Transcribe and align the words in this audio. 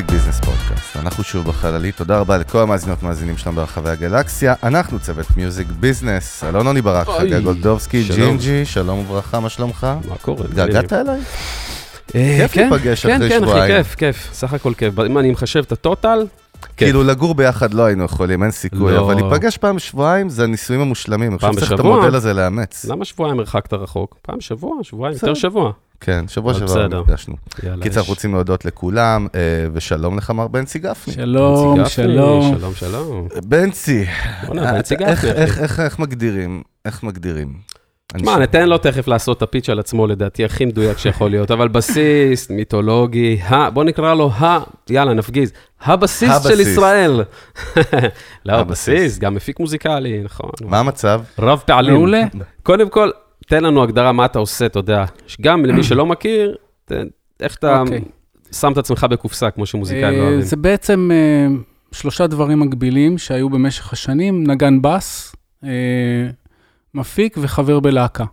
מיוזיק 0.00 0.12
ביזנס 0.12 0.40
פודקאסט. 0.40 0.96
אנחנו 0.96 1.24
שוב 1.24 1.46
בחללית, 1.46 1.96
תודה 1.96 2.20
רבה 2.20 2.38
לכל 2.38 2.58
המאזינות 2.58 3.02
והמאזינים 3.02 3.36
שלנו 3.36 3.56
ברחבי 3.56 3.90
הגלקסיה. 3.90 4.54
אנחנו 4.62 4.98
צוות 4.98 5.26
מיוזיק 5.36 5.68
ביזנס, 5.68 6.44
אלון 6.44 6.66
עוני 6.66 6.82
ברק, 6.82 7.06
חגי 7.06 7.40
גולדובסקי, 7.40 8.04
ג'ינג'י, 8.14 8.64
שלום 8.64 8.98
וברכה, 8.98 9.40
מה 9.40 9.48
שלומך? 9.48 9.86
מה 10.08 10.16
קורה? 10.22 10.44
התגעגעת 10.44 10.92
אליי? 10.92 11.20
אה, 12.14 12.36
כיף 12.38 12.52
כן, 12.52 12.68
להיפגש 12.70 13.06
כן, 13.06 13.16
אחרי 13.16 13.28
כן, 13.28 13.40
שבועיים. 13.40 13.62
אחי, 13.62 13.72
כיף, 13.72 13.94
כיף, 13.94 14.28
סך 14.32 14.52
הכל 14.52 14.74
כיף. 14.74 14.98
אם 15.06 15.18
אני 15.18 15.30
מחשב 15.30 15.62
את 15.66 15.72
ה 15.72 15.80
total, 15.80 16.26
כיף. 16.62 16.70
כאילו 16.76 17.02
לגור 17.02 17.34
ביחד 17.34 17.74
לא 17.74 17.82
היינו 17.82 18.04
יכולים, 18.04 18.42
אין 18.42 18.50
סיכוי, 18.50 18.92
לא. 18.92 19.00
אבל 19.00 19.14
להיפגש 19.14 19.56
פעם 19.56 19.76
בשבועיים 19.76 20.28
זה 20.28 20.44
הנישואים 20.44 20.80
המושלמים. 20.80 21.30
אני 21.30 21.38
חושב 21.38 21.46
פעם 21.48 21.56
שצריך 21.56 21.72
את 21.72 21.76
בשבוע? 21.76 21.96
המודל 21.96 22.14
הזה 22.14 22.32
לאמץ. 22.32 22.84
למה 22.84 23.04
שבועיים 23.04 23.38
הרחקת 23.38 23.72
רחוק? 23.72 24.16
פעם 24.22 24.38
בשבוע, 24.38 24.76
שבועיים. 24.82 25.14
יותר 25.14 25.34
שבוע. 25.34 25.72
כן, 26.00 26.28
שבוע 26.28 26.54
שעבר. 26.54 27.00
נפגשנו. 27.00 27.34
קיצר. 27.82 28.00
אנחנו 28.00 28.12
רוצים 28.12 28.34
להודות 28.34 28.64
לכולם, 28.64 29.26
אה, 29.34 29.40
ושלום 29.72 30.18
לך, 30.18 30.30
מר 30.30 30.48
בנצי 30.48 30.78
גפני. 30.78 31.14
שלום, 31.14 31.84
שלום. 31.88 32.54
שלום, 32.58 32.74
שלום. 32.74 33.28
בנצי, 33.44 34.04
בוא'נה, 34.46 34.66
אה, 34.66 34.72
בנצי 34.72 34.94
אתה- 34.94 35.08
איך- 35.08 35.24
גפני, 35.24 35.38
מגדירים? 35.98 36.62
איך 36.84 37.02
מגדירים? 37.02 37.52
ש- 38.18 38.38
ניתן 38.38 38.68
לו 38.68 38.78
תכף 38.78 39.08
לעשות 39.08 39.36
את 39.36 39.42
הפיץ' 39.42 39.68
על 39.68 39.78
עצמו, 39.78 40.06
לדעתי, 40.06 40.44
הכי 40.44 40.64
מדויק 40.64 40.98
שיכול 40.98 41.30
להיות, 41.30 41.50
אבל 41.50 41.68
בסיס, 41.68 42.50
מיתולוגי, 42.50 43.40
ה- 43.42 43.70
בוא 43.70 43.84
נקרא 43.84 44.14
לו 44.14 44.30
ה... 44.30 44.58
יאללה, 44.90 45.14
נפגיז. 45.14 45.52
הבסיס 45.82 46.32
של. 46.48 46.60
ישראל. 46.60 47.24
לא. 48.46 48.52
הבסיס, 48.52 49.18
גם 49.18 49.34
מפיק 49.34 49.60
מוזיקלי, 49.60 50.22
נכון. 50.24 50.50
מה 50.64 50.78
המצב? 50.78 51.20
רב 51.38 51.62
פעלים. 51.66 51.94
מעולה. 51.94 52.22
קודם 52.62 52.88
כל, 52.88 53.10
תן 53.50 53.64
לנו 53.64 53.82
הגדרה 53.82 54.12
מה 54.12 54.24
אתה 54.24 54.38
עושה, 54.38 54.66
אתה 54.66 54.78
יודע. 54.78 55.04
גם 55.40 55.64
למי 55.64 55.82
שלא 55.82 56.06
מכיר, 56.06 56.56
איך 57.40 57.56
אתה 57.56 57.80
אוקיי. 57.80 58.00
שם 58.52 58.72
את 58.72 58.78
עצמך 58.78 59.06
בקופסה, 59.10 59.50
כמו 59.50 59.66
שמוזיקאים 59.66 60.18
לא 60.18 60.18
אה, 60.18 60.22
אוהבים. 60.22 60.40
זה 60.40 60.56
בעצם 60.56 61.10
אה, 61.12 61.56
שלושה 61.92 62.26
דברים 62.26 62.60
מקבילים 62.60 63.18
שהיו 63.18 63.50
במשך 63.50 63.92
השנים, 63.92 64.46
נגן 64.46 64.82
בס, 64.82 65.36
אה, 65.64 65.70
מפיק 66.94 67.36
וחבר 67.40 67.80
בלהקה. 67.80 68.24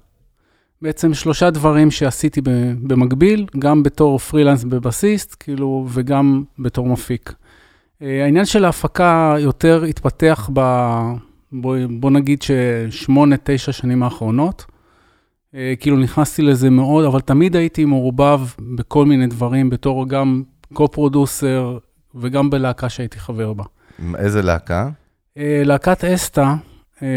בעצם 0.82 1.14
שלושה 1.14 1.50
דברים 1.50 1.92
שעשיתי 1.92 2.42
במקביל, 2.82 3.46
גם 3.60 3.84
בתור 3.84 4.20
פרילנס 4.20 4.64
בבסיסט, 4.64 5.36
כאילו, 5.40 5.86
וגם 5.90 6.44
בתור 6.60 6.88
מפיק. 6.88 7.34
העניין 8.02 8.46
של 8.46 8.66
ההפקה 8.66 9.36
יותר 9.40 9.84
התפתח 9.84 10.50
ב... 10.54 10.62
בוא, 11.52 11.78
בוא 11.90 12.12
נגיד 12.12 12.42
ששמונה, 12.42 13.36
תשע 13.44 13.72
שנים 13.72 14.04
האחרונות. 14.04 14.66
אה, 15.56 15.74
כאילו 15.80 15.98
נכנסתי 15.98 16.42
לזה 16.42 16.70
מאוד, 16.70 17.06
אבל 17.06 17.20
תמיד 17.20 17.56
הייתי 17.56 17.86
מעורבב 17.86 18.40
בכל 18.76 19.06
מיני 19.06 19.28
דברים, 19.28 19.70
בתור 19.70 20.08
גם 20.10 20.44
קו-פרודוסר 20.74 21.78
וגם 22.16 22.50
בלהקה 22.50 22.90
שהייתי 22.90 23.20
חבר 23.20 23.54
בה. 23.54 23.64
איזה 24.16 24.42
להקה? 24.42 24.90
אה, 25.38 25.62
להקת 25.66 26.04
אסתא, 26.04 26.54
אה, 27.04 27.08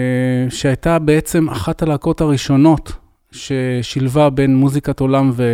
שהייתה 0.51 0.99
בעצם 0.99 1.49
אחת 1.49 1.83
הלהקות 1.83 2.21
הראשונות 2.21 2.93
ששילבה 3.33 4.31
בין 4.31 4.57
מוזיקת 4.57 5.01
עולם 5.01 5.31
ו... 5.35 5.45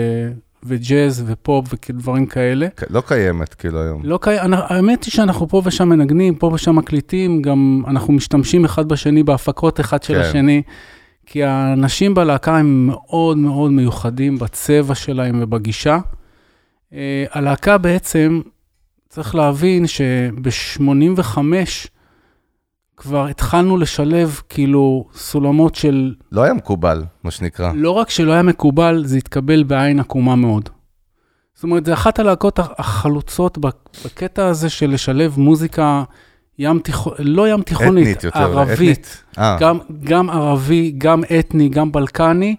וג'אז 0.69 1.25
ופופ 1.27 1.67
ודברים 1.73 2.27
כאלה. 2.27 2.67
לא 2.91 3.03
קיימת, 3.07 3.55
כאילו, 3.55 3.83
היום. 3.83 4.01
לא 4.05 4.19
קיים, 4.23 4.41
אנ- 4.41 4.59
האמת 4.67 5.05
היא 5.05 5.13
שאנחנו 5.13 5.49
פה 5.49 5.63
ושם 5.65 5.89
מנגנים, 5.89 6.35
פה 6.35 6.51
ושם 6.55 6.77
מקליטים, 6.77 7.43
גם 7.43 7.83
אנחנו 7.87 8.13
משתמשים 8.13 8.65
אחד 8.65 8.89
בשני 8.89 9.23
בהפקות 9.23 9.81
אחד 9.81 10.03
של 10.03 10.15
כן. 10.15 10.21
השני, 10.21 10.63
כי 11.27 11.45
האנשים 11.45 12.15
בלהקה 12.15 12.57
הם 12.57 12.87
מאוד 12.87 13.39
מאוד 13.39 13.70
מיוחדים 13.70 14.39
בצבע 14.39 14.95
שלהם 14.95 15.39
ובגישה. 15.42 15.98
Uh, 16.91 16.95
הלהקה 17.31 17.79
בעצם, 17.79 18.41
צריך 19.09 19.35
להבין 19.35 19.86
שב-85 19.86 21.39
כבר 22.97 23.27
התחלנו 23.27 23.77
לשלב 23.77 24.41
כאילו 24.48 25.09
סולמות 25.15 25.75
של, 25.75 26.15
לא 26.33 26.42
היה 26.42 26.55
מקובל, 26.55 27.05
מה 27.25 27.31
שנקרא. 27.31 27.73
לא 27.75 27.91
רק 27.91 28.11
שלא 28.11 28.33
היה 28.33 28.42
מקובל, 28.42 29.03
זה 29.07 29.17
התקבל 29.17 29.63
בעין 29.63 30.01
עקומה 30.01 30.36
מאוד. 30.36 30.69
זאת 31.55 31.65
אומרת, 31.65 31.85
זה 31.85 31.92
אחת 31.92 32.19
הלהקות 32.19 32.59
החלוצות 32.59 33.59
בקטע 34.05 34.47
הזה 34.47 34.69
של 34.69 34.91
לשלב 34.91 35.35
מוזיקה 35.39 36.05
ים 36.58 36.78
תיכון, 36.78 37.12
לא 37.18 37.48
ים 37.48 37.62
תיכונית, 37.62 38.02
אתנית 38.02 38.24
יותר. 38.24 38.39
ערבית, 38.39 38.72
אתנית? 38.80 39.22
אה, 39.39 39.56
גם, 39.61 39.78
גם 40.05 40.30
ערבי, 40.30 40.94
גם 40.98 41.22
אתני, 41.39 41.68
גם 41.68 41.92
בלקני, 41.92 42.56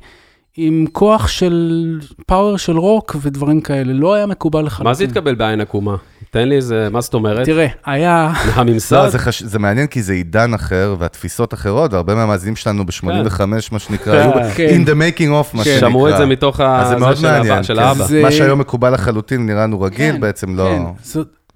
עם 0.57 0.85
כוח 0.91 1.27
של 1.27 1.99
פאוור 2.27 2.57
של 2.57 2.77
רוק 2.77 3.15
ודברים 3.21 3.61
כאלה. 3.61 3.93
לא 3.93 4.13
היה 4.13 4.25
מקובל 4.25 4.65
לחלוטין. 4.65 4.87
מה 4.87 4.93
זה 4.93 5.03
התקבל 5.03 5.35
בעין 5.35 5.61
עקומה? 5.61 5.95
תן 6.31 6.49
לי 6.49 6.55
איזה, 6.55 6.87
מה 6.91 7.01
זאת 7.01 7.13
אומרת? 7.13 7.45
תראה, 7.45 7.67
היה... 7.85 8.31
הממסד? 8.53 8.95
לא, 8.95 9.09
זה, 9.09 9.19
חש... 9.19 9.43
זה 9.43 9.59
מעניין 9.59 9.87
כי 9.87 10.01
זה 10.01 10.13
עידן 10.13 10.53
אחר 10.53 10.95
והתפיסות 10.99 11.53
אחרות, 11.53 11.93
והרבה 11.93 12.15
מהמאזינים 12.15 12.55
שלנו 12.55 12.85
ב-85, 12.85 13.41
מה 13.71 13.79
שנקרא, 13.79 14.13
היו 14.19 14.31
כן. 14.55 14.67
in 14.83 14.87
the 14.87 14.91
making 14.91 15.21
of, 15.29 15.57
מה 15.57 15.63
כן. 15.63 15.71
שנקרא. 15.73 15.89
שמעו 15.89 16.09
את 16.09 16.17
זה 16.17 16.25
מתוך 16.25 16.59
ה... 16.59 16.81
אז 16.81 16.89
זה 16.89 16.95
מאוד 16.95 17.17
מעניין, 17.21 17.63
של 17.63 17.75
כן. 17.75 17.81
האבא. 17.81 18.03
זה- 18.03 18.21
מה 18.21 18.31
שהיום 18.31 18.59
מקובל 18.59 18.93
לחלוטין 18.93 19.45
נראה 19.45 19.63
לנו 19.63 19.81
רגיל, 19.81 20.11
כן, 20.13 20.21
בעצם 20.21 20.55
לא... 20.55 20.75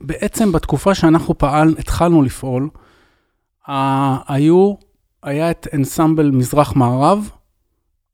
בעצם 0.02 0.52
בתקופה 0.52 0.96
שאנחנו 0.96 1.38
פעל, 1.38 1.76
התחלנו 1.80 2.22
לפעול, 2.22 2.70
היו, 4.28 4.74
היה 5.24 5.52
את 5.52 5.68
אנסמבל 5.74 6.32
מזרח-מערב, 6.32 7.30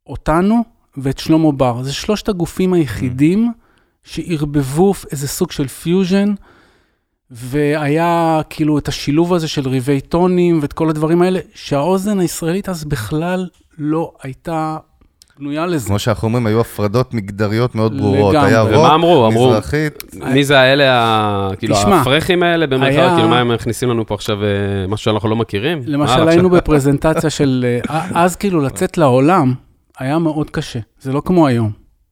אותנו 0.08 0.64
ואת 0.98 1.18
שלמה 1.18 1.52
בר. 1.52 1.84
זה 1.84 1.94
שלושת 1.94 2.30
הגופים 2.30 2.74
היחידים 2.74 3.52
שערבבו 4.03 4.94
איזה 5.12 5.28
סוג 5.28 5.52
של 5.52 5.68
פיוז'ן, 5.68 6.34
והיה 7.31 8.42
כאילו 8.50 8.78
את 8.78 8.88
השילוב 8.88 9.34
הזה 9.34 9.48
של 9.48 9.68
רבעי 9.68 10.01
טונים 10.02 10.59
ואת 10.62 10.74
כל 10.74 10.90
הדברים 10.90 11.22
האלה, 11.22 11.40
שהאוזן 11.54 12.19
הישראלית 12.19 12.69
אז 12.69 12.84
בכלל 12.84 13.50
לא 13.78 14.14
הייתה 14.24 14.78
בנויה 15.40 15.66
לזה. 15.66 15.88
כמו 15.88 16.00
שאנחנו 16.00 16.28
אומרים, 16.28 16.48
היו 16.48 16.62
הפרדות 16.62 17.14
מגדריות 17.14 17.75
מאוד 17.75 17.98
ברורות. 17.98 18.34
לגמרי. 18.36 18.50
היה 18.50 18.64
ומה 18.64 18.75
רוק, 18.78 18.92
אמרו? 18.94 19.28
אמרו- 19.28 19.50
מזרחית. 19.50 20.03
מי 20.34 20.44
זה 20.44 20.59
האלה, 20.59 20.94
ה- 20.94 21.50
כאילו, 21.59 21.75
הפרחים 21.78 22.44
האלה, 22.44 22.68
במרכאות, 22.68 22.98
היה- 23.00 23.14
כאילו, 23.16 23.30
מה 23.30 23.40
הם 23.40 23.48
מכניסים 23.53 23.90
לנו 23.90 24.06
פה 24.06 24.16
עכשיו, 24.16 24.44
אה, 24.44 24.48
משהו 24.88 25.03
שאנחנו 25.06 25.30
לא 25.30 25.36
מכירים? 25.36 25.81
למשל, 25.86 26.28
היינו 26.28 26.50
בפרזנטציה 26.50 27.30
של... 27.30 27.66
אה, 27.90 28.08
אז 28.16 28.36
כאילו 28.36 28.62
לצאת 28.62 28.98
לעולם 28.98 29.53
היה 30.00 30.20
מאוד 30.20 30.50
קשה, 30.50 30.80
זה 31.02 31.12
לא 31.14 31.22
כמו 31.25 31.48
היום. 31.48 31.72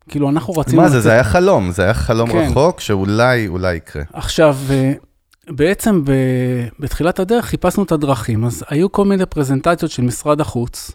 כאילו, 0.09 0.29
אנחנו 0.29 0.53
רצינו 0.53 0.77
מה 0.81 0.87
לצאת... 0.87 0.93
זה? 0.93 1.01
זה 1.01 1.11
היה 1.11 1.23
חלום, 1.23 1.71
זה 1.71 1.83
היה 1.83 1.93
חלום 1.93 2.29
כן. 2.31 2.37
רחוק 2.51 2.79
שאולי, 2.79 3.47
אולי 3.47 3.75
יקרה. 3.75 4.03
עכשיו, 4.13 4.55
אה, 4.69 4.93
בעצם 5.49 6.05
ב... 6.05 6.11
בתחילת 6.79 7.19
הדרך 7.19 7.45
חיפשנו 7.45 7.83
את 7.83 7.91
הדרכים, 7.91 8.45
אז 8.45 8.63
היו 8.69 8.91
כל 8.91 9.05
מיני 9.05 9.25
פרזנטציות 9.25 9.91
של 9.91 10.03
משרד 10.03 10.41
החוץ, 10.41 10.91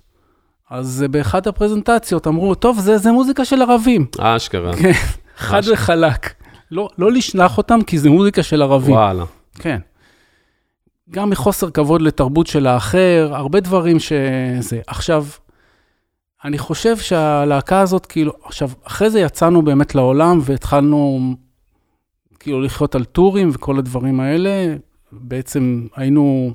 אז 0.70 1.04
באחת 1.10 1.47
הפרזנטציות 1.47 2.26
אמרו, 2.26 2.54
טוב, 2.54 2.81
זה, 2.81 2.98
זה 2.98 3.12
מוזיקה 3.12 3.44
של 3.44 3.62
ערבים. 3.62 4.06
אשכרה. 4.19 4.72
כן, 4.76 4.92
חד. 5.36 5.60
וחלק. 5.72 6.34
לא, 6.70 6.88
לא 6.98 7.12
לשלח 7.12 7.58
אותם, 7.58 7.82
כי 7.82 7.98
זה 7.98 8.10
מוזיקה 8.10 8.42
של 8.42 8.62
ערבים. 8.62 8.94
וואלה. 8.94 9.25
כן. 9.54 9.78
גם 11.10 11.31
מחוסר 11.31 11.70
כבוד 11.70 12.03
לתרבות 12.03 12.47
של 12.47 12.66
האחר, 12.66 13.31
הרבה 13.34 13.60
דברים 13.60 13.98
שזה. 13.98 14.81
עכשיו, 14.86 15.26
אני 16.44 16.58
חושב 16.58 16.97
שהלהקה 16.97 17.81
הזאת, 17.81 18.06
כאילו, 18.06 18.32
עכשיו, 18.44 18.70
אחרי 18.84 19.10
זה 19.10 19.20
יצאנו 19.20 19.62
באמת 19.62 19.94
לעולם 19.94 20.38
והתחלנו 20.42 21.20
כאילו 22.41 22.60
לחיות 22.60 22.94
על 22.94 23.04
טורים 23.04 23.50
וכל 23.52 23.78
הדברים 23.78 24.20
האלה. 24.20 24.75
בעצם 25.12 25.87
היינו, 25.97 26.52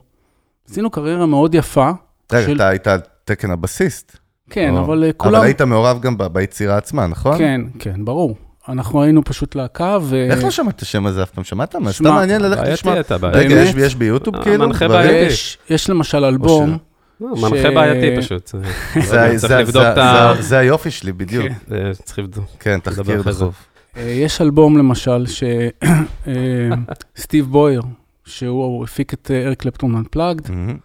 עשינו 0.69 0.89
קריירה 0.89 1.25
מאוד 1.25 1.55
יפה. 1.55 1.91
רגע, 2.33 2.45
של- 2.47 2.55
אתה 2.55 2.67
היית 2.69 2.87
תקן 3.25 3.51
הבסיסט. 3.51 4.17
כן, 4.49 4.73
או- 4.73 4.79
אבל 4.79 5.03
אה, 5.03 5.13
כולם... 5.13 5.35
אבל 5.35 5.45
היית 5.45 5.61
מעורב 5.61 6.01
גם 6.01 6.17
ב- 6.17 6.23
ביצירה 6.27 6.77
עצמה, 6.77 7.07
נכון? 7.07 7.37
כן, 7.37 7.61
כן, 7.79 8.05
ברור. 8.05 8.35
אנחנו 8.69 9.03
היינו 9.03 9.23
פשוט 9.23 9.55
להקה, 9.55 9.97
ו... 10.01 10.27
איך 10.31 10.43
לא 10.43 10.51
שמעת 10.51 10.75
את 10.75 10.81
השם 10.81 11.05
הזה 11.05 11.23
אף 11.23 11.29
פעם? 11.31 11.43
שמעת? 11.43 11.75
מה? 11.75 11.91
סתם 11.91 12.03
מעניין 12.03 12.41
ללכת 12.41 12.63
לשמוע. 12.67 12.93
בעייתי 12.93 13.07
אתה, 13.07 13.17
בעייתי. 13.17 13.39
רגע, 13.53 13.61
יש-? 13.61 13.75
יש 13.77 13.95
ביוטיוב 13.95 14.35
אה, 14.35 14.43
כאילו? 14.43 14.67
מנחה 14.67 14.87
דברים? 14.87 15.07
בעייתי. 15.07 15.25
יש, 15.33 15.57
יש 15.69 15.89
למשל 15.89 16.23
אלבום, 16.25 16.77
לא, 17.21 17.27
מנחה 17.41 17.71
בעייתי 17.71 18.21
פשוט. 18.21 18.51
זה- 20.39 20.57
היופי 20.59 20.91
שלי, 20.91 21.11
בדיוק. 21.13 21.45
כן. 21.69 21.75
אה, 21.75 21.91
צריך 21.93 22.19
לבדוק. 22.19 22.45
כן, 22.59 22.79
תחקיר. 22.79 23.21
דחוף. 23.21 23.65
אה, 23.97 24.01
יש 24.01 24.41
אלבום 24.41 24.77
למשל, 24.77 25.25
שסטיב 27.15 27.45
בויר, 27.45 27.81
שהוא 28.25 28.83
הפיק 28.83 29.13
את 29.13 29.31
אריק 29.45 29.59
קלפטון 29.61 30.03
Unplugged, 30.03 30.51
מהמם. 30.51 30.77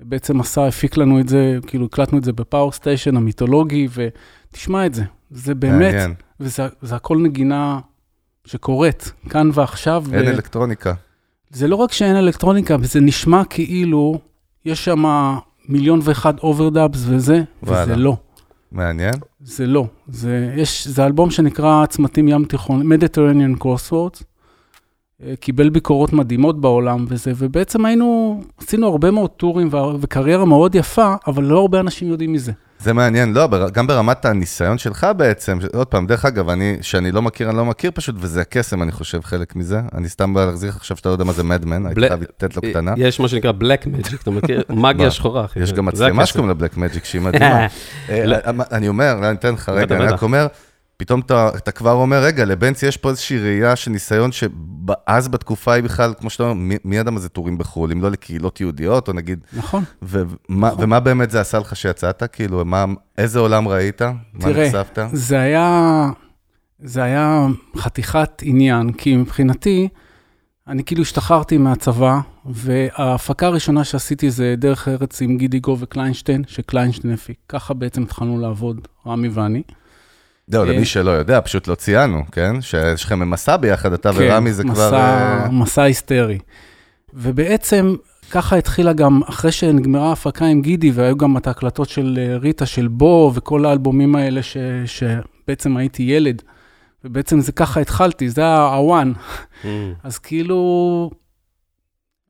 בעצם 0.00 0.40
עשה, 0.40 0.66
הפיק 0.66 0.96
לנו 0.96 1.20
את 1.20 1.28
זה, 1.28 1.58
כאילו 1.66 1.86
הקלטנו 1.86 2.18
את 2.18 2.24
זה 2.24 2.32
בפאור 2.32 2.72
סטיישן 2.72 3.16
המיתולוגי, 3.16 3.88
ותשמע 3.94 4.86
את 4.86 4.94
זה, 4.94 5.02
זה 5.30 5.54
באמת, 5.54 5.94
מעניין. 5.94 6.14
וזה 6.40 6.68
זה 6.82 6.96
הכל 6.96 7.18
נגינה 7.18 7.80
שקורית, 8.44 9.12
כאן 9.28 9.50
ועכשיו. 9.54 10.04
אין 10.12 10.26
ו- 10.26 10.30
אלקטרוניקה. 10.30 10.94
זה 11.50 11.68
לא 11.68 11.76
רק 11.76 11.92
שאין 11.92 12.16
אלקטרוניקה, 12.16 12.76
זה 12.82 13.00
נשמע 13.00 13.44
כאילו 13.44 14.18
יש 14.64 14.84
שם 14.84 15.04
מיליון 15.68 16.00
ואחד 16.02 16.38
overdubs 16.38 17.04
וזה, 17.06 17.42
וואלה. 17.62 17.82
וזה 17.82 17.96
לא. 17.96 18.16
מעניין. 18.72 19.14
זה 19.40 19.66
לא. 19.66 19.86
זה, 20.08 20.52
יש, 20.56 20.88
זה 20.88 21.06
אלבום 21.06 21.30
שנקרא 21.30 21.86
צמתים 21.86 22.28
ים 22.28 22.44
תיכון, 22.44 22.92
Mediterranean 22.92 23.62
Crossroads. 23.62 24.24
אה, 25.26 25.36
קיבל 25.36 25.68
ביקורות 25.68 26.12
מדהימות 26.12 26.60
בעולם 26.60 27.04
וזה, 27.08 27.32
ובעצם 27.36 27.84
היינו, 27.84 28.40
עשינו 28.58 28.88
הרבה 28.88 29.10
מאוד 29.10 29.30
טורים 29.30 29.68
וקריירה 30.00 30.44
מאוד 30.44 30.74
יפה, 30.74 31.14
אבל 31.26 31.44
לא 31.44 31.60
הרבה 31.60 31.80
אנשים 31.80 32.08
יודעים 32.08 32.32
מזה. 32.32 32.52
זה 32.78 32.92
מעניין, 32.92 33.32
לא, 33.32 33.48
גם 33.72 33.86
ברמת 33.86 34.24
הניסיון 34.24 34.78
שלך 34.78 35.06
בעצם, 35.16 35.58
עוד 35.74 35.86
פעם, 35.86 36.06
דרך 36.06 36.24
אגב, 36.24 36.48
אני, 36.48 36.76
שאני 36.80 37.12
לא 37.12 37.22
מכיר, 37.22 37.48
אני 37.48 37.56
לא 37.56 37.64
מכיר 37.64 37.90
פשוט, 37.94 38.14
וזה 38.18 38.40
הקסם, 38.40 38.82
אני 38.82 38.92
חושב, 38.92 39.20
חלק 39.22 39.56
מזה. 39.56 39.80
אני 39.94 40.08
סתם 40.08 40.34
בא 40.34 40.44
להחזיר 40.44 40.70
לך 40.70 40.76
עכשיו 40.76 40.96
שאתה 40.96 41.08
לא 41.08 41.14
יודע 41.14 41.24
מה 41.24 41.32
זה 41.32 41.42
מדמן, 41.42 41.86
הייתי 41.86 42.00
חייב 42.00 42.22
לתת 42.22 42.56
לו 42.56 42.62
קטנה. 42.62 42.94
יש 42.96 43.20
מה 43.20 43.28
שנקרא 43.28 43.52
בלק 43.52 43.86
מג'יק, 43.86 44.22
אתה 44.22 44.30
מכיר? 44.30 44.62
מגיה 44.84 45.10
שחורה. 45.10 45.46
יש 45.56 45.72
גם 45.72 45.84
מצלמה 45.84 46.26
שקוראים 46.26 46.48
לה 46.48 46.54
בלק 46.54 46.76
מג'יק, 46.76 47.04
שהיא 47.04 47.22
מדהימה. 47.22 47.66
אה. 48.08 48.50
אני 48.72 48.88
אומר, 48.88 49.18
אני 49.18 49.36
אתן 49.36 49.54
לך 49.54 49.68
רגע, 49.68 49.96
אני 49.96 50.06
רק 50.06 50.22
אומר, 50.22 50.46
פתאום 50.96 51.20
אתה, 51.20 51.50
אתה 51.56 51.72
כבר 51.72 51.92
אומר, 51.92 52.22
רגע, 52.24 52.44
לבנצי 52.44 52.86
יש 52.86 52.96
פה 52.96 53.10
איזושהי 53.10 53.38
ראייה 53.38 53.76
של 53.76 53.90
ניסיון 53.90 54.30
שאז 54.32 55.28
בתקופה 55.28 55.72
היא 55.72 55.84
בכלל, 55.84 56.14
כמו 56.18 56.30
שאתה 56.30 56.42
אומר, 56.42 56.54
מי, 56.54 56.76
מי 56.84 56.96
ידע 56.96 57.10
מה 57.10 57.20
זה 57.20 57.28
טורים 57.28 57.58
בחו"ל, 57.58 57.92
אם 57.92 58.02
לא 58.02 58.10
לקהילות 58.10 58.60
יהודיות, 58.60 59.08
או 59.08 59.12
נגיד... 59.12 59.38
נכון. 59.52 59.84
ומה, 60.02 60.28
נכון. 60.48 60.84
ומה 60.84 61.00
באמת 61.00 61.30
זה 61.30 61.40
עשה 61.40 61.58
לך 61.58 61.76
שיצאת? 61.76 62.22
כאילו, 62.32 62.64
מה, 62.64 62.84
איזה 63.18 63.38
עולם 63.38 63.68
ראית? 63.68 63.96
תראה, 63.96 64.12
מה 64.32 64.48
נחשפת? 64.50 64.98
זה 65.12 65.40
היה, 65.40 66.10
זה 66.78 67.02
היה 67.02 67.46
חתיכת 67.76 68.42
עניין, 68.42 68.92
כי 68.92 69.16
מבחינתי, 69.16 69.88
אני 70.68 70.84
כאילו 70.84 71.02
השתחררתי 71.02 71.58
מהצבא, 71.58 72.18
וההפקה 72.46 73.46
הראשונה 73.46 73.84
שעשיתי 73.84 74.30
זה 74.30 74.54
דרך 74.58 74.88
ארץ 74.88 75.22
עם 75.22 75.36
גידי 75.36 75.58
גו 75.58 75.76
וקליינשטיין, 75.80 76.42
שקליינשטיין 76.46 77.14
הפיק. 77.14 77.36
ככה 77.48 77.74
בעצם 77.74 78.02
התחלנו 78.02 78.40
לעבוד, 78.40 78.88
רמי 79.06 79.28
ואני. 79.28 79.62
זהו, 80.46 80.64
למי 80.64 80.84
שלא 80.84 81.10
יודע, 81.10 81.40
פשוט 81.40 81.68
לא 81.68 81.74
ציינו, 81.74 82.22
כן? 82.32 82.60
שיש 82.60 83.04
לכם 83.04 83.30
מסע 83.30 83.56
ביחד, 83.56 83.92
אתה 83.92 84.12
כן, 84.12 84.18
ורמי 84.20 84.52
זה 84.52 84.62
כבר... 84.62 84.90
כן, 84.90 84.96
אה, 84.96 85.48
מסע 85.50 85.82
היסטרי. 85.82 86.38
ובעצם 87.14 87.94
ככה 88.30 88.56
התחילה 88.56 88.92
גם, 88.92 89.20
אחרי 89.28 89.52
שנגמרה 89.52 90.08
ההפקה 90.08 90.44
עם 90.44 90.62
גידי, 90.62 90.90
והיו 90.90 91.16
גם 91.16 91.36
את 91.36 91.46
ההקלטות 91.46 91.88
של 91.88 92.18
אה, 92.18 92.36
ריטה, 92.36 92.66
של 92.66 92.88
בו, 92.88 93.32
וכל 93.34 93.64
האלבומים 93.64 94.16
האלה 94.16 94.42
ש, 94.42 94.56
שבעצם 94.86 95.76
הייתי 95.76 96.02
ילד, 96.02 96.42
ובעצם 97.04 97.40
זה 97.40 97.52
ככה 97.52 97.80
התחלתי, 97.80 98.28
זה 98.28 98.56
הוואן. 98.56 99.12
Mm. 99.62 99.66
אז 100.02 100.18
כאילו, 100.18 101.10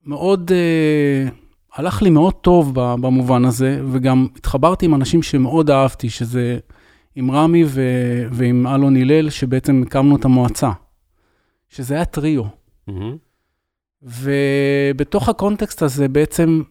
מאוד, 0.06 0.50
uh, 0.50 1.30
הלך 1.74 2.02
לי 2.02 2.10
מאוד 2.10 2.34
טוב 2.34 2.74
במובן 2.74 3.44
הזה, 3.44 3.80
וגם 3.92 4.26
התחברתי 4.36 4.86
עם 4.86 4.94
אנשים 4.94 5.22
שמאוד 5.22 5.70
אהבתי, 5.70 6.10
שזה... 6.10 6.58
עם 7.16 7.30
רמי 7.30 7.64
ו... 7.66 7.82
ועם 8.30 8.66
אלון 8.66 8.96
הלל, 8.96 9.30
שבעצם 9.30 9.82
הקמנו 9.86 10.16
את 10.16 10.24
המועצה, 10.24 10.70
שזה 11.68 11.94
היה 11.94 12.04
טריו. 12.04 12.42
Mm-hmm. 12.90 12.92
ובתוך 14.02 15.28
הקונטקסט 15.28 15.82
הזה 15.82 16.08
בעצם 16.08 16.62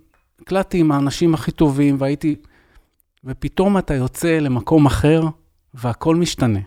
הקלטתי 0.42 0.80
עם 0.80 0.92
האנשים 0.92 1.34
הכי 1.34 1.52
טובים, 1.52 1.96
והייתי... 2.00 2.36
ופתאום 3.26 3.78
אתה 3.78 3.94
יוצא 3.94 4.40
למקום 4.40 4.86
אחר, 4.86 5.24
והכל 5.74 6.16
משתנה. 6.16 6.60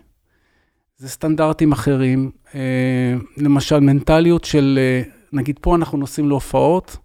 זה 0.97 1.09
סטנדרטים 1.09 1.71
אחרים, 1.71 2.31
אה, 2.55 3.15
למשל 3.37 3.79
מנטליות 3.79 4.43
של, 4.43 4.79
אה, 4.81 5.01
נגיד 5.33 5.59
פה 5.61 5.75
אנחנו 5.75 5.97
נוסעים 5.97 6.29
להופעות, 6.29 6.97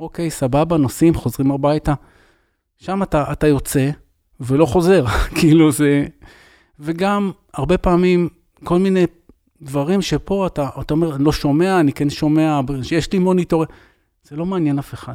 אוקיי, 0.00 0.30
סבבה, 0.30 0.76
נוסעים, 0.76 1.14
חוזרים 1.14 1.50
הביתה. 1.50 1.94
שם 2.76 3.02
אתה, 3.02 3.32
אתה 3.32 3.46
יוצא, 3.46 3.90
ולא 4.40 4.66
חוזר, 4.66 5.04
כאילו 5.38 5.72
זה... 5.72 6.06
וגם, 6.80 7.30
הרבה 7.54 7.78
פעמים, 7.78 8.28
כל 8.64 8.78
מיני 8.78 9.06
דברים 9.62 10.02
שפה 10.02 10.46
אתה, 10.46 10.68
אתה 10.80 10.94
אומר, 10.94 11.16
אני 11.16 11.24
לא 11.24 11.32
שומע, 11.32 11.80
אני 11.80 11.92
כן 11.92 12.10
שומע, 12.10 12.60
יש 12.90 13.12
לי 13.12 13.18
מוניטור, 13.18 13.64
זה 14.24 14.36
לא 14.36 14.46
מעניין 14.46 14.78
אף 14.78 14.94
אחד. 14.94 15.14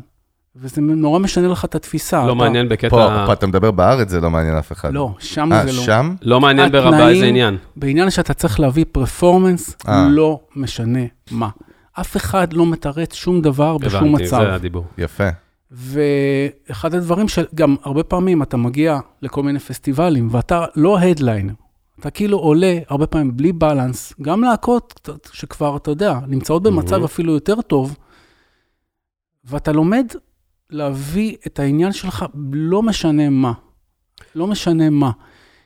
וזה 0.55 0.81
נורא 0.81 1.19
משנה 1.19 1.47
לך 1.47 1.65
את 1.65 1.75
התפיסה. 1.75 2.25
לא 2.25 2.25
אתה... 2.25 2.33
מעניין 2.33 2.69
בקטע... 2.69 2.89
פה, 2.89 3.23
פה 3.25 3.33
אתה 3.33 3.47
מדבר 3.47 3.71
בארץ, 3.71 4.09
זה 4.09 4.21
לא 4.21 4.29
מעניין 4.29 4.55
אף 4.55 4.71
אחד. 4.71 4.93
לא, 4.93 5.15
שם 5.19 5.49
아, 5.51 5.65
זה 5.65 5.77
לא. 5.77 5.83
שם? 5.83 6.15
לא 6.21 6.39
מעניין 6.39 6.71
ברבה 6.71 7.09
איזה 7.09 7.25
עניין. 7.25 7.57
בעניין 7.75 8.09
שאתה 8.09 8.33
צריך 8.33 8.59
להביא 8.59 8.85
פרפורמנס, 8.91 9.77
לא 10.09 10.39
משנה 10.55 10.99
מה. 11.31 11.49
אף 11.99 12.17
אחד 12.17 12.53
לא 12.53 12.65
מתרץ 12.65 13.13
שום 13.13 13.41
דבר 13.41 13.77
בשום 13.77 14.15
מצב. 14.15 14.35
הבנתי, 14.35 14.49
זה 14.49 14.55
הדיבור. 14.55 14.85
יפה. 14.97 15.29
ואחד 15.71 16.93
הדברים 16.93 17.27
שגם 17.27 17.75
הרבה 17.83 18.03
פעמים 18.03 18.43
אתה 18.43 18.57
מגיע 18.57 18.99
לכל 19.21 19.43
מיני 19.43 19.59
פסטיבלים, 19.59 20.27
ואתה 20.31 20.65
לא 20.75 20.99
הדליינר, 20.99 21.53
אתה 21.99 22.09
כאילו 22.09 22.37
עולה 22.37 22.79
הרבה 22.89 23.07
פעמים 23.07 23.37
בלי 23.37 23.51
בלנס, 23.51 24.13
גם 24.21 24.43
להקות 24.43 25.09
שכבר, 25.33 25.77
אתה 25.77 25.91
יודע, 25.91 26.19
נמצאות 26.27 26.63
במצב 26.63 27.01
mm-hmm. 27.01 27.05
אפילו 27.05 27.33
יותר 27.33 27.61
טוב, 27.61 27.97
ואתה 29.45 29.71
לומד 29.71 30.07
להביא 30.69 31.35
את 31.47 31.59
העניין 31.59 31.91
שלך, 31.91 32.25
לא 32.53 32.83
משנה 32.83 33.29
מה. 33.29 33.53
לא 34.35 34.47
משנה 34.47 34.89
מה. 34.89 35.11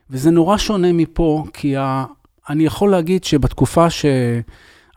וזה 0.09 0.31
נורא 0.31 0.57
שונה 0.57 0.93
מפה, 0.93 1.45
כי 1.53 1.77
ה... 1.77 2.05
אני 2.49 2.65
יכול 2.65 2.91
להגיד 2.91 3.23
שבתקופה 3.23 3.89
ש... 3.89 4.05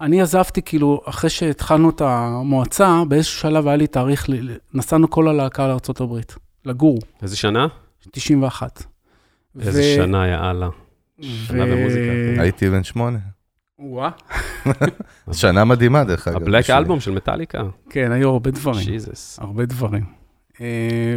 אני 0.00 0.22
עזבתי, 0.22 0.62
כאילו, 0.62 1.00
אחרי 1.04 1.30
שהתחלנו 1.30 1.90
את 1.90 2.00
המועצה, 2.00 3.02
באיזשהו 3.08 3.40
שלב 3.40 3.68
היה 3.68 3.76
לי 3.76 3.86
תאריך, 3.86 4.26
נסענו 4.74 5.10
כל 5.10 5.28
הלהקה 5.28 5.66
לארה"ב, 5.68 6.18
לגור. 6.64 6.98
איזה 7.22 7.36
שנה? 7.36 7.66
91. 8.10 8.82
איזה 9.60 9.80
ו... 9.80 9.96
שנה, 9.96 10.28
יאללה. 10.28 10.68
שנה 11.20 11.66
במוזיקה. 11.66 12.34
כן. 12.34 12.40
הייתי 12.40 12.70
בן 12.70 12.84
שמונה. 12.84 13.18
וואה. 13.78 14.10
שנה 15.32 15.64
מדהימה, 15.64 16.04
דרך 16.04 16.28
אגב. 16.28 16.36
הבלק 16.36 16.70
אלבום 16.70 17.00
של 17.00 17.10
מטאליקה. 17.10 17.62
כן, 17.90 18.12
היו 18.12 18.28
הרבה 18.28 18.50
דברים. 18.50 18.84
שיזס. 18.84 19.38
הרבה 19.40 19.66
דברים. 19.66 20.04
אה, 20.60 21.16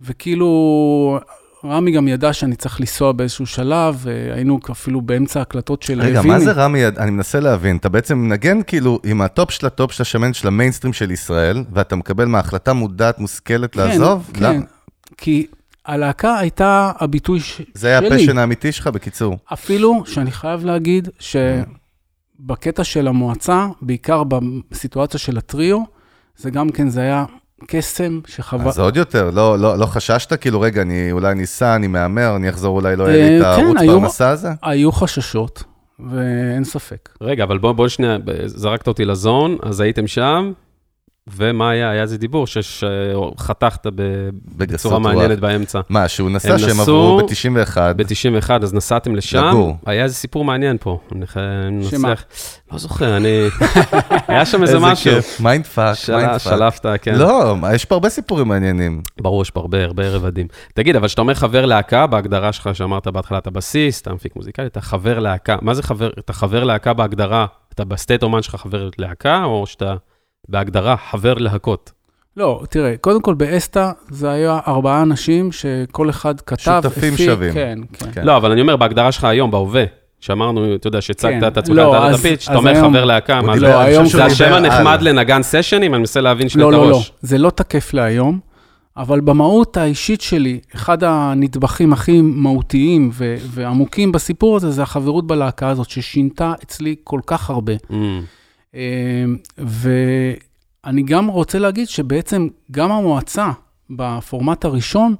וכאילו, 0.00 1.18
רמי 1.64 1.90
גם 1.90 2.08
ידע 2.08 2.32
שאני 2.32 2.56
צריך 2.56 2.80
לנסוע 2.80 3.12
באיזשהו 3.12 3.46
שלב, 3.46 4.06
היינו 4.34 4.60
אפילו 4.70 5.00
באמצע 5.00 5.40
הקלטות 5.40 5.82
של 5.82 6.00
רגע, 6.00 6.06
ויני. 6.06 6.18
רגע, 6.18 6.28
מה 6.28 6.40
זה 6.40 6.52
רמי? 6.52 6.86
אני 6.86 7.10
מנסה 7.10 7.40
להבין. 7.40 7.76
אתה 7.76 7.88
בעצם 7.88 8.18
מנגן 8.18 8.62
כאילו 8.62 8.98
עם 9.04 9.20
ה 9.20 9.27
top 9.27 9.50
של 9.50 9.66
ה 9.66 9.72
top 9.72 9.92
של 9.92 10.02
השמן 10.02 10.32
של 10.32 10.48
המיינסטרים 10.48 10.92
של 10.92 11.10
ישראל, 11.10 11.64
ואתה 11.72 11.96
מקבל 11.96 12.24
מההחלטה 12.24 12.72
מודעת, 12.72 13.18
מושכלת 13.18 13.72
כן, 13.72 13.80
לעזוב? 13.80 14.30
כן, 14.34 14.40
כן. 14.40 14.60
כי 15.16 15.46
הלהקה 15.86 16.38
הייתה 16.38 16.92
הביטוי 16.98 17.40
ש... 17.40 17.60
זה 17.74 17.88
היה 17.88 17.98
ה 17.98 18.03
passion 18.03 18.38
האמיתי 18.38 18.72
שלך, 18.72 18.86
בקיצור. 18.86 19.36
אפילו 19.52 20.02
שאני 20.06 20.30
חייב 20.30 20.64
להגיד 20.64 21.08
שבקטע 21.18 22.84
של 22.84 23.08
המועצה, 23.08 23.66
בעיקר 23.82 24.22
בסיטואציה 24.70 25.20
של 25.20 25.38
הטריו, 25.38 25.82
זה 26.36 26.50
גם 26.50 26.70
כן, 26.70 26.88
זה 26.88 27.00
היה 27.00 27.24
קסם 27.66 28.20
שחווה... 28.26 28.68
אז 28.68 28.78
עוד 28.78 28.96
יותר, 28.96 29.30
לא, 29.30 29.58
לא, 29.58 29.78
לא 29.78 29.86
חששת? 29.86 30.40
כאילו, 30.40 30.60
רגע, 30.60 30.82
אני 30.82 31.12
אולי 31.12 31.34
ניסע, 31.34 31.76
אני 31.76 31.86
מהמר, 31.86 32.36
אני 32.36 32.48
אחזור, 32.48 32.76
אולי 32.76 32.96
לא 32.96 33.04
יהיה 33.04 33.30
לי 33.30 33.40
את 33.40 33.44
הערוץ 33.44 33.78
כן, 33.78 33.86
במסע 33.86 34.28
הזה? 34.28 34.48
היו 34.62 34.92
חששות, 34.92 35.62
ואין 36.10 36.64
ספק. 36.64 37.08
רגע, 37.20 37.44
אבל 37.44 37.58
בוא, 37.58 37.72
בוא 37.72 37.88
שנייה, 37.88 38.18
זרקת 38.46 38.88
אותי 38.88 39.04
ל 39.04 39.13
zone, 39.13 39.56
אז 39.62 39.80
הייתם 39.80 40.06
שם, 40.06 40.52
ומה 41.36 41.70
היה? 41.70 41.90
היה 41.90 42.02
איזה 42.02 42.18
דיבור 42.18 42.46
שחתכת 42.46 43.86
בצורה 44.56 44.98
מעניינת 44.98 45.40
באמצע. 45.40 45.80
מה, 45.88 46.08
שהוא 46.08 46.30
נסע, 46.30 46.58
שהם 46.58 46.80
עברו 46.80 47.18
ב-91. 47.18 47.76
ב-91, 47.96 48.50
אז 48.62 48.74
נסעתם 48.74 49.16
לשם. 49.16 49.44
לגור. 49.44 49.76
היה 49.86 50.04
איזה 50.04 50.14
סיפור 50.14 50.44
מעניין 50.44 50.76
פה. 50.80 50.98
אני 51.12 51.70
מנסח. 51.70 52.24
לא 52.72 52.78
זוכר, 52.78 53.16
אני... 53.16 53.48
היה 54.28 54.46
שם 54.46 54.62
איזה 54.62 54.78
משהו. 54.78 55.10
איזה 55.10 55.22
כיף, 55.22 55.40
mind 55.40 55.66
fuck, 55.66 55.96
mind 56.08 56.30
fuck. 56.32 56.38
שלפת, 56.38 56.86
כן. 57.02 57.14
לא, 57.14 57.56
יש 57.74 57.84
פה 57.84 57.94
הרבה 57.94 58.08
סיפורים 58.08 58.48
מעניינים. 58.48 59.02
ברור, 59.20 59.42
יש 59.42 59.50
פה 59.50 59.60
הרבה, 59.60 59.84
הרבה 59.84 60.08
רבדים. 60.08 60.46
תגיד, 60.74 60.96
אבל 60.96 61.06
כשאתה 61.06 61.20
אומר 61.20 61.34
חבר 61.34 61.66
להקה, 61.66 62.06
בהגדרה 62.06 62.52
שלך 62.52 62.70
שאמרת 62.72 63.06
בהתחלה, 63.06 63.38
אתה 63.38 63.50
בסיס, 63.50 64.00
אתה 64.00 64.12
מפיק 64.14 64.36
מוזיקלי, 64.36 64.66
אתה 64.66 64.80
חבר 64.80 65.18
להקה. 65.18 65.56
מה 65.62 65.74
זה 65.74 65.82
חבר? 65.82 66.10
אתה 66.18 66.32
חבר 66.32 66.64
להקה 66.64 66.92
בהגדרה, 66.92 67.46
אתה 67.74 67.84
ב 67.84 68.22
statement 68.22 68.42
שלך 68.42 68.54
חבר 68.54 68.88
להקה, 68.98 69.44
או 69.44 69.66
שאתה... 69.66 69.94
בהגדרה 70.48 70.96
חבר 71.10 71.34
להקות. 71.34 71.92
לא, 72.36 72.62
תראה, 72.70 72.94
קודם 73.00 73.22
כל 73.22 73.34
באסתא 73.34 73.90
זה 74.08 74.30
היה 74.30 74.58
ארבעה 74.68 75.02
אנשים 75.02 75.52
שכל 75.52 76.10
אחד 76.10 76.40
כתב, 76.40 76.80
שותפים 76.82 77.14
הפיק, 77.14 77.26
שווים. 77.26 77.52
כן, 77.54 77.78
כן, 77.92 78.12
כן. 78.12 78.24
לא, 78.24 78.36
אבל 78.36 78.52
אני 78.52 78.60
אומר, 78.60 78.76
בהגדרה 78.76 79.12
שלך 79.12 79.24
היום, 79.24 79.50
בהווה, 79.50 79.84
שאמרנו, 80.20 80.74
אתה 80.74 80.86
יודע, 80.86 81.00
שהצגת 81.00 81.40
כן. 81.40 81.46
את 81.46 81.56
עצמך, 81.58 81.76
לא, 81.76 82.06
אתה 82.08 82.14
ה 82.14 82.19
pitch, 82.19 82.48
אתה 82.48 82.58
אומר 82.58 82.70
היום, 82.70 82.90
חבר 82.90 83.04
להקה, 83.04 83.42
מה 83.42 83.56
לא, 83.56 83.80
היום 83.80 84.06
זה 84.06 84.24
השם 84.24 84.52
הנחמד 84.52 85.02
לנגן 85.02 85.42
סשנים? 85.42 85.94
אני 85.94 85.98
מנסה 85.98 86.20
להבין 86.20 86.48
שנייה 86.48 86.70
לא, 86.70 86.76
את 86.76 86.82
הראש. 86.82 86.90
לא, 86.90 86.96
לא, 86.98 87.28
זה 87.28 87.38
לא 87.38 87.50
תקף 87.50 87.94
להיום, 87.94 88.38
אבל 88.96 89.20
במהות 89.20 89.76
האישית 89.76 90.20
שלי, 90.20 90.60
אחד 90.74 91.04
הנדבכים 91.04 91.92
הכי 91.92 92.20
מהותיים 92.20 93.10
ו- 93.12 93.36
ועמוקים 93.40 94.12
בסיפור 94.12 94.56
הזה, 94.56 94.70
זה 94.70 94.82
החברות 94.82 95.26
בלהקה 95.26 95.68
הזאת, 95.68 95.90
ששינתה 95.90 96.52
אצלי 96.62 96.94
כל 97.04 97.20
כך 97.26 97.50
הרבה. 97.50 97.72
Mm. 97.90 97.94
אמ, 98.74 99.36
ו... 99.58 99.90
אני 100.84 101.02
גם 101.02 101.26
רוצה 101.26 101.58
להגיד 101.58 101.88
שבעצם 101.88 102.48
גם 102.70 102.92
המועצה, 102.92 103.50
בפורמט 103.90 104.64
הראשון, 104.64 105.14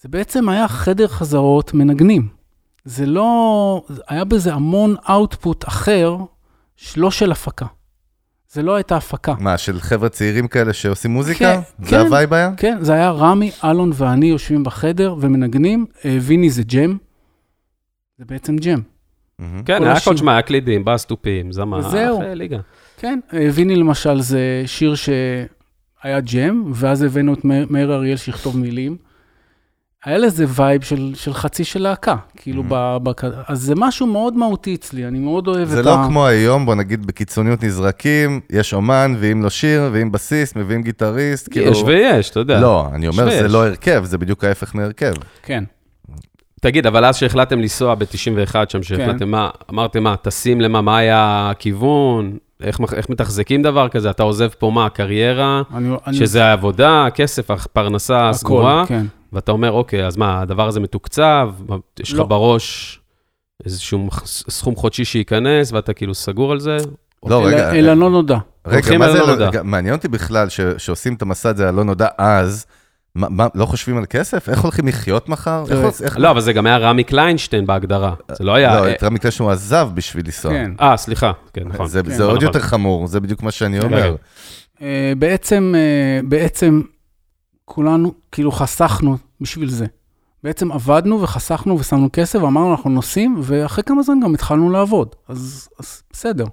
זה 0.00 0.08
בעצם 0.08 0.48
היה 0.48 0.68
חדר 0.68 1.06
חזרות 1.08 1.74
מנגנים. 1.74 2.28
זה 2.84 3.06
לא, 3.06 3.84
היה 4.08 4.24
בזה 4.24 4.54
המון 4.54 4.94
אאוטפוט 5.10 5.68
אחר, 5.68 6.16
לא 6.96 7.10
של 7.10 7.32
הפקה. 7.32 7.66
זה 8.52 8.62
לא 8.62 8.74
הייתה 8.74 8.96
הפקה. 8.96 9.34
מה, 9.40 9.58
של 9.58 9.80
חבר'ה 9.80 10.08
צעירים 10.08 10.48
כאלה 10.48 10.72
שעושים 10.72 11.10
מוזיקה? 11.10 11.38
כן, 11.38 11.84
זה 11.84 11.90
כן. 11.90 11.98
ה 11.98 12.05
vibe 12.05 12.32
היה? 12.32 12.50
כן, 12.56 12.78
זה 12.80 12.92
היה 12.92 13.10
רמי, 13.10 13.50
אלון 13.64 13.90
ואני 13.94 14.26
יושבים 14.26 14.64
בחדר 14.64 15.14
ומנגנים, 15.20 15.86
אה, 16.04 16.18
ויני 16.22 16.50
זה 16.50 16.62
ג'ם. 16.62 16.96
זה 18.18 18.24
בעצם 18.24 18.56
ג'ם. 18.56 18.80
כן, 19.64 19.82
היה. 19.82 19.92
הכל, 19.92 20.16
שמע, 20.16 20.32
היה 20.32 20.42
קלידים, 20.42 20.84
בס 20.84 21.04
תופים, 21.06 21.52
זמר. 21.52 21.80
אחרי 21.80 22.34
ליגה. 22.34 22.58
כן, 23.00 23.20
אה, 23.34 23.48
ויני 23.52 23.76
למשל 23.76 24.20
זה 24.20 24.40
שיר 24.66 24.94
שהיה 24.94 26.20
ג'ם, 26.20 26.62
ואז 26.74 27.02
הבאנו 27.02 27.34
את 27.34 27.44
מאיר- 27.44 27.94
אריאל 27.94 28.16
שיכתוב 28.16 28.58
מילים. 28.58 28.96
היה 30.04 30.18
לזה 30.18 30.44
vibe 30.48 30.82
של, 30.82 31.12
של 31.14 31.34
חצי 31.34 31.64
של 31.64 31.82
להקה, 31.82 32.16
כאילו, 32.36 32.62
ב, 32.68 32.96
ב, 33.02 33.10
אז 33.46 33.60
זה 33.60 33.74
משהו 33.76 34.06
מאוד 34.06 34.36
מהותי 34.36 34.74
אצלי, 34.74 35.06
אני 35.06 35.18
מאוד 35.18 35.48
אוהב 35.48 35.68
זה 35.68 35.80
את 35.80 35.84
לא 35.84 35.94
ה... 35.98 36.06
כמו 36.08 36.26
היום, 36.26 36.66
בוא 36.66 36.74
נגיד 36.74 37.06
בקיצוניות 37.06 37.64
נזרקים, 37.64 38.40
יש 38.50 38.74
אומן, 38.74 39.14
ואם 39.18 39.42
לא 39.42 39.50
שיר, 39.50 39.88
ואם 39.92 40.12
בסיסט, 40.12 40.56
מביאים 40.56 40.82
גיטריסט, 40.82 41.48
כאילו... 41.52 41.70
יש 41.70 41.82
ויש, 41.86 42.30
אתה 42.30 42.40
יודע. 42.40 42.60
לא, 42.60 42.86
אני 42.94 43.08
אומר, 43.08 43.30
זה. 43.30 43.48
לא 43.48 43.66
הרכב, 43.66 44.04
זה 44.04 44.18
בדיוק 44.18 44.44
ההפך 44.44 44.76
מהרכב. 44.76 45.12
כן, 45.42 45.64
תגיד, 46.60 46.86
אבל 46.86 47.04
אז 47.04 47.16
שהחלטתם 47.16 47.58
לנסוע 47.60 47.94
ב-91 47.94 48.54
שם, 48.68 48.82
שהחלטתם 48.82 49.28
מה, 49.30 49.50
אמרתם 49.70 50.02
מה, 50.02 50.16
טסים 50.16 50.60
למה, 50.60 50.80
מה 50.80 50.98
היה 50.98 51.48
הכיוון, 51.50 52.36
איך, 52.62 52.80
איך 52.92 53.08
מתחזקים 53.10 53.62
דבר 53.62 53.88
כזה, 53.88 54.10
אתה 54.10 54.22
עוזב 54.22 54.48
פה 54.58 54.70
מה, 54.74 54.88
קריירה, 54.88 55.62
אני... 55.74 55.88
אני- 56.06 56.16
שזה 56.16 56.44
העבודה, 56.44 57.06
הכסף, 57.06 57.50
הפרנסה 57.50 58.28
הסגורה, 58.28 58.84
כן. 58.88 59.06
ואתה 59.32 59.52
אומר, 59.52 59.72
אוקיי, 59.72 60.06
אז 60.06 60.16
מה, 60.16 60.40
הדבר 60.40 60.68
הזה 60.68 60.80
מתוקצב, 60.80 61.50
יש 62.00 62.12
לך 62.12 62.18
לא. 62.18 62.24
בראש 62.24 63.00
איזשהו 63.64 64.08
סכום 64.26 64.76
חודשי 64.76 65.04
שייכנס, 65.04 65.72
ואתה 65.72 65.92
כאילו 65.92 66.14
סגור 66.14 66.52
על 66.52 66.60
זה? 66.60 66.76
לא, 67.26 67.40
אלא- 67.48 67.56
רגע, 67.56 67.72
אלא 67.74 67.94
לא 67.94 68.10
נודע. 68.10 68.38
רגע, 68.66 68.98
מה 68.98 69.06
אל 69.06 69.12
זה, 69.12 69.18
לא- 69.18 69.26
נודע. 69.26 69.62
מעניין 69.62 69.94
אותי 69.94 70.08
בכלל 70.08 70.48
ש- 70.48 70.60
שעושים 70.78 71.14
את 71.14 71.22
המסע 71.22 71.48
הזה 71.50 71.68
הלא 71.68 71.84
נודע 71.84 72.06
אז, 72.18 72.66
מה- 73.14 73.28
מה, 73.30 73.46
לא 73.54 73.66
חושבים 73.66 73.96
על 73.96 74.04
כסף? 74.10 74.48
איך 74.48 74.60
הולכים 74.60 74.88
לחיות 74.88 75.28
מחר? 75.28 75.64
איך 75.70 75.78
עוש- 75.84 76.02
איך- 76.02 76.18
לא, 76.18 76.30
אבל 76.30 76.40
זה 76.40 76.52
גם 76.52 76.66
היה 76.66 76.76
רמי 76.78 77.04
קליינשטיין 77.04 77.66
בהגדרה, 77.66 78.14
זה 78.32 78.44
לא 78.44 78.54
היה... 78.54 78.80
לא, 78.80 78.90
את 78.90 79.02
רמי 79.02 79.18
קלש 79.18 79.38
הוא 79.38 79.50
עזב 79.50 79.88
בשביל 79.94 80.24
לנסוע. 80.26 80.52
כן. 80.52 80.72
אה, 80.80 80.96
סליחה, 80.96 81.32
כן, 81.52 81.62
נכון. 81.68 81.86
זה 81.86 82.02
כן. 82.02 82.10
זה 82.10 82.24
עוד 82.24 82.34
נכון, 82.36 82.46
יותר 82.46 82.60
חמור, 82.60 83.06
זה 83.06 83.20
בדיוק 83.20 83.42
מה 83.42 83.50
שאני 83.50 83.80
אומר. 83.80 84.16
כן. 84.16 84.84
אה, 84.86 85.12
בעצם, 85.18 85.74
אה, 85.76 86.20
בעצם 86.28 86.82
כולנו 87.64 88.12
כאילו 88.32 88.52
חסכנו 88.52 89.16
בשביל 89.40 89.70
זה. 89.70 89.86
בעצם 90.44 90.72
עבדנו 90.72 91.22
וחסכנו 91.22 91.78
ושמנו 91.78 92.08
כסף 92.12 92.38
ואמרנו 92.42 92.70
אנחנו 92.70 92.90
נוסעים, 92.90 93.36
ואחרי 93.42 93.84
כמה 93.84 94.02
זמן 94.02 94.20
גם 94.24 94.34
התחלנו 94.34 94.70
לעבוד. 94.70 95.08
אז, 95.28 95.68
אז 95.80 96.02
בסדר. 96.12 96.44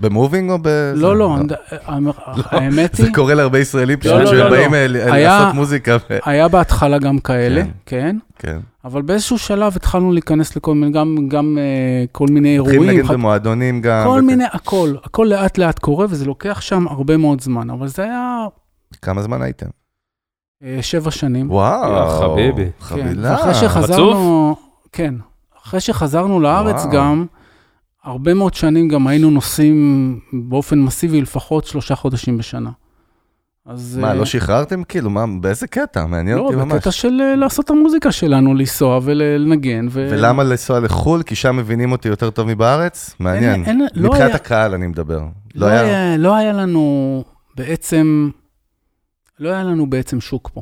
במובינג 0.00 0.50
או 0.50 0.58
ב... 0.58 0.62
זה- 0.64 0.92
לא, 0.96 1.16
לא, 1.16 1.36
אני- 1.36 2.10
האמת 2.34 2.96
היא, 2.96 3.06
זה 3.06 3.12
קורה 3.14 3.34
להרבה 3.34 3.58
ישראלים 3.58 3.98
פשוט, 4.00 4.12
לא, 4.12 4.20
לא, 4.20 4.26
שהם 4.26 4.38
לא, 4.38 4.50
באים 4.50 4.70
לא. 4.74 4.76
אה, 4.98 5.18
לעשות 5.18 5.54
מוזיקה. 5.54 5.96
היה 6.24 6.48
בהתחלה 6.48 6.98
גם 6.98 7.18
כאלה, 7.18 7.62
כן. 7.62 7.70
כן, 7.86 8.16
כן. 8.38 8.58
אבל 8.84 9.02
באיזשהו 9.02 9.38
שלב 9.38 9.72
התחלנו 9.76 10.12
להיכנס 10.12 10.56
לכל 10.56 10.74
מיני, 10.74 10.92
גם, 10.92 11.16
גם 11.28 11.58
אה, 11.60 11.64
כל 12.12 12.26
מיני 12.30 12.52
אירועים, 12.54 12.82
נגד 12.90 13.04
חת- 13.04 13.10
במועדונים 13.14 13.80
גם. 13.80 14.06
כל 14.06 14.18
וכ- 14.18 14.26
מיני, 14.26 14.44
הכל, 14.52 14.94
הכל 15.04 15.26
לאט 15.30 15.58
לאט 15.58 15.78
קורה, 15.78 16.06
וזה 16.10 16.24
לוקח 16.26 16.60
שם 16.60 16.88
הרבה 16.88 17.16
מאוד 17.16 17.40
זמן, 17.40 17.70
אבל 17.70 17.86
זה 17.88 18.02
היה 18.02 18.46
כמה 19.02 19.22
זמן 19.22 19.42
הייתם? 19.42 19.66
אה, 20.64 20.78
שבע 20.82 21.10
שנים. 21.10 21.50
וואו. 21.50 22.20
חביבי. 22.20 22.64
כן, 22.64 22.70
חבילה. 22.84 23.30
ואחרי 23.32 23.54
שחזרנו, 23.54 24.56
כן, 24.92 25.14
אחרי 25.64 25.80
שחזרנו 25.80 26.40
לארץ 26.40 26.76
וואו. 26.84 26.90
גם, 26.92 27.26
הרבה 28.04 28.34
מאוד 28.34 28.54
שנים 28.54 28.88
גם 28.88 29.06
היינו 29.06 29.30
נוסעים 29.30 30.20
באופן 30.32 30.78
מסיבי 30.78 31.20
לפחות 31.20 31.64
שלושה 31.64 31.94
חודשים 31.94 32.38
בשנה. 32.38 32.70
אז... 33.66 33.98
מה, 34.02 34.08
אה, 34.08 34.14
לא 34.14 34.24
שחררתם? 34.24 34.84
כאילו, 34.84 35.10
מה, 35.10 35.24
באיזה 35.40 35.66
קטע? 35.66 36.06
מעניין 36.06 36.38
אותי 36.38 36.56
לא, 36.56 36.64
ממש. 36.64 36.72
בקטע 36.74 36.90
של 36.90 37.20
אה, 37.20 37.36
לעשות 37.36 37.64
את 37.64 37.70
המוזיקה 37.70 38.12
שלנו, 38.12 38.54
לנסוע 38.54 39.00
ולנגן. 39.02 39.86
ו... 39.90 40.08
ולמה 40.12 40.44
לנסוע 40.44 40.80
לחו"ל? 40.80 41.22
כי 41.22 41.34
שם 41.34 41.56
מבינים 41.56 41.92
אותי 41.92 42.08
יותר 42.08 42.30
טוב 42.30 42.48
מבארץ? 42.48 43.14
מעניין. 43.20 43.64
אין- 43.64 43.80
לא 43.94 44.08
מבחינת 44.08 44.26
היה- 44.26 44.34
הקהל 44.36 44.74
אני 44.74 44.86
מדבר. 44.86 45.20
לא 45.54 45.66
היה, 45.66 46.16
לא 46.16 46.34
היה 46.36 46.52
לנו 46.52 47.24
בעצם, 47.56 48.30
לא 49.38 49.48
היה 49.50 49.62
לנו 49.64 49.90
בעצם 49.90 50.20
שוק 50.20 50.50
פה, 50.54 50.60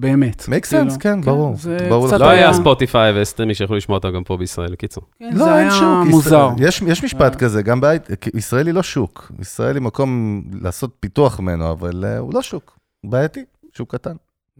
באמת. 0.00 0.40
make 0.42 0.68
כאילו, 0.68 0.90
sense, 0.90 0.98
כן, 0.98 1.20
ברור. 1.20 1.56
זה 1.56 1.76
ברור 1.88 2.06
קצת 2.08 2.20
לא 2.20 2.24
היה 2.28 2.44
היה- 2.48 2.52
ספוטיפיי 2.54 3.22
וסטרימינג 3.22 3.54
שיוכלו 3.54 3.76
לשמוע 3.76 3.98
אותם 3.98 4.12
גם 4.14 4.24
פה 4.24 4.36
בישראל, 4.36 4.74
קיצור. 4.74 5.04
כן, 5.18 5.30
לא, 5.32 5.44
זה 5.44 5.58
אין 5.58 5.68
היה 5.68 5.70
שוק. 5.70 6.06
מוזר. 6.10 6.28
ישראל- 6.56 6.68
יש, 6.68 6.82
יש 6.82 7.04
משפט 7.04 7.32
אה. 7.34 7.38
כזה, 7.38 7.62
גם 7.62 7.80
בהייטק, 7.80 8.26
ישראל 8.34 8.66
היא 8.66 8.74
לא 8.74 8.82
שוק. 8.82 9.32
ישראל 9.40 9.76
היא 9.76 9.82
מקום 9.82 10.42
לעשות 10.62 10.90
פיתוח 11.00 11.40
ממנו, 11.40 11.70
אבל 11.72 12.04
uh, 12.04 12.18
הוא 12.18 12.34
לא 12.34 12.42
שוק. 12.42 12.78
הוא 13.00 13.10
בעייתי, 13.12 13.44
שוק 13.76 13.94
קטן, 13.94 14.14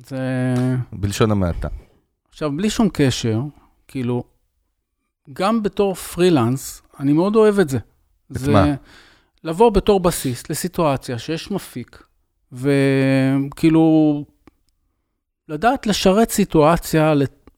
זה... 0.06 0.18
בלשון 0.92 1.30
המעטה. 1.30 1.68
עכשיו, 2.30 2.56
בלי 2.56 2.70
שום 2.70 2.88
קשר, 2.92 3.40
כאילו, 3.88 4.24
גם 5.32 5.62
בתור 5.62 5.94
פרילנס, 5.94 6.82
אני 7.00 7.12
מאוד 7.12 7.36
אוהב 7.36 7.58
את 7.58 7.68
זה. 7.68 7.78
את 8.32 8.38
זה 8.38 8.52
מה? 8.52 8.66
לבוא 9.44 9.70
בתור 9.70 10.00
בסיס 10.00 10.50
לסיטואציה 10.50 11.18
שיש 11.18 11.50
מפיק, 11.50 12.02
וכאילו, 12.52 14.24
לדעת 15.50 15.86
לשרת 15.86 16.30
סיטואציה 16.30 17.14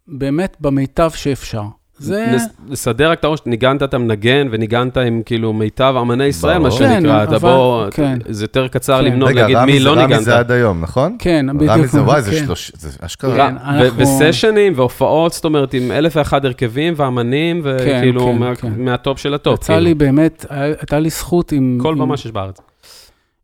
באמת 0.09 0.57
במיטב 0.61 1.11
שאפשר. 1.15 1.63
זה... 1.99 2.27
נס- 2.35 2.49
לסדר 2.69 3.11
רק 3.11 3.19
את 3.19 3.25
הראש, 3.25 3.39
ניגנת, 3.47 3.83
אתה 3.83 3.99
מנגן, 3.99 4.49
וניגנת 4.51 4.97
עם 4.97 5.23
כאילו 5.27 5.53
מיטב 5.53 5.95
אמני 6.01 6.25
ישראל, 6.25 6.59
מה. 6.59 6.71
שנקרא. 6.71 6.89
כן, 7.01 7.07
אתה 7.23 7.37
אבל- 7.37 7.39
בוא, 7.39 7.91
כן. 7.91 8.19
זה 8.29 8.45
יותר 8.45 8.69
קצר 8.69 8.99
כן. 8.99 9.05
למנות, 9.05 9.29
רגע, 9.29 9.41
להגיד 9.43 9.57
רמי 9.57 9.73
מי 9.73 9.81
לא 9.81 9.91
רמי 9.93 10.03
ניגנת. 10.03 10.23
זה 10.25 10.39
עד 10.39 10.51
היום, 10.51 10.81
נכון? 10.81 11.17
כן, 11.19 11.47
בדיוק. 11.57 11.71
רמי 11.71 11.87
זה, 11.87 12.03
וואי, 12.03 12.23
זה 12.23 12.31
כן. 12.31 12.45
שלוש... 12.45 12.73
זה 12.79 12.89
אשכרה. 13.01 13.37
כן, 13.51 13.57
וסשנים 13.97 14.73
והופעות, 14.77 15.33
זאת 15.33 15.45
אומרת, 15.45 15.75
עם 15.75 15.91
אלף 15.91 16.13
ואחד 16.17 16.45
הרכבים 16.45 16.95
ואמנים, 16.97 17.61
וכאילו 17.65 18.25
כן, 18.27 18.39
מה- 18.39 18.55
כן. 18.57 18.73
מהטופ 18.77 19.19
של 19.19 19.35
הטופ. 19.35 19.55
יצא 19.61 19.67
כאילו. 19.73 19.85
לי 19.85 19.95
באמת, 19.95 20.47
הייתה 20.51 20.99
לי 20.99 21.11
זכות 21.11 21.53
עם... 21.53 21.79
כל 21.83 21.95
במה 21.95 22.17
שיש 22.17 22.33
בארץ. 22.33 22.57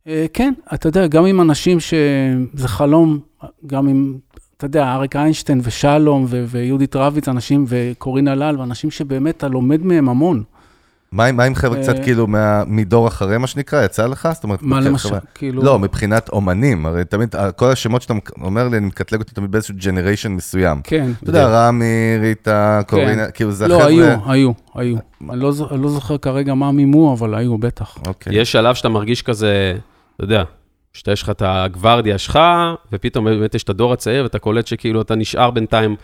אה, 0.07 0.25
כן, 0.33 0.53
אתה 0.73 0.87
יודע, 0.87 1.07
גם 1.07 1.25
עם 1.25 1.41
אנשים 1.41 1.77
שזה 1.79 2.67
חלום, 2.67 3.19
גם 3.67 3.87
עם, 3.87 4.17
אתה 4.59 4.65
יודע, 4.65 4.93
אריק 4.93 5.15
איינשטיין 5.15 5.61
ושלום 5.63 6.25
ו- 6.29 6.43
ויהודית 6.47 6.95
רביץ, 6.95 7.27
אנשים, 7.27 7.65
וקורין 7.67 8.27
אלאל, 8.27 8.59
ואנשים 8.59 8.91
שבאמת 8.91 9.37
אתה 9.37 9.47
לומד 9.47 9.85
מהם 9.85 10.09
המון. 10.09 10.43
מה 11.11 11.25
עם- 11.25 11.37
מה 11.37 11.43
עם 11.43 11.55
חבר'ה 11.55 11.77
קצת 11.81 11.95
אה, 11.95 12.03
כאילו 12.03 12.27
מה- 12.27 12.63
מדור 12.67 13.07
אחרי, 13.07 13.37
מה 13.37 13.47
שנקרא, 13.47 13.83
יצא 13.85 14.05
לך? 14.07 14.29
זאת 14.33 14.43
אומרת, 14.43 14.61
מה 14.61 14.79
למשל, 14.79 15.09
חבר'ה- 15.09 15.19
כאילו... 15.35 15.63
לא, 15.63 15.79
מבחינת 15.79 16.29
אומנים, 16.29 16.85
הרי 16.85 17.05
תמיד, 17.05 17.35
כל 17.55 17.71
השמות 17.71 18.01
שאתה 18.01 18.13
אומר 18.41 18.67
לי, 18.67 18.77
אני 18.77 18.85
מקטלג 18.85 19.19
אותי 19.19 19.33
תמיד 19.35 19.51
באיזשהו 19.51 19.75
ג'נריישן 19.85 20.31
מסוים. 20.31 20.81
כן. 20.83 21.11
אתה 21.23 21.29
יודע, 21.29 21.47
רמי, 21.47 21.85
ריטה, 22.21 22.81
קורינה, 22.87 23.31
כאילו 23.31 23.51
זה 23.51 23.67
לא, 23.67 23.75
החבר'ה... 23.75 23.89
היו, 23.89 24.17
היו, 24.25 24.51
היו. 24.75 24.97
אני 25.29 25.39
לא, 25.39 25.51
לא 25.71 25.89
זוכר 25.89 26.17
כרגע 26.17 26.53
מה 26.53 26.71
מימו, 26.71 27.13
אבל 27.13 27.35
היו, 27.35 27.57
בטח. 27.57 27.97
אוקיי. 28.07 28.41
יש 28.41 28.51
שלב 28.51 28.75
שאתה 28.75 28.89
מרגיש 28.89 29.21
כזה, 29.21 29.73
אתה 30.15 30.23
יודע, 30.23 30.43
שאתה 30.93 31.11
יש 31.11 31.21
לך 31.23 31.29
את 31.29 31.41
הגוורדיה 31.45 32.17
שלך, 32.17 32.39
ופתאום 32.91 33.25
באמת 33.25 33.55
יש 33.55 33.63
את 33.63 33.69
הדור 33.69 33.93
הצעיר, 33.93 34.23
ואתה 34.23 34.39
קולט 34.39 34.67
שכאילו 34.67 35.01
אתה 35.01 35.15
נשאר 35.15 35.51
בינתיים 35.51 35.95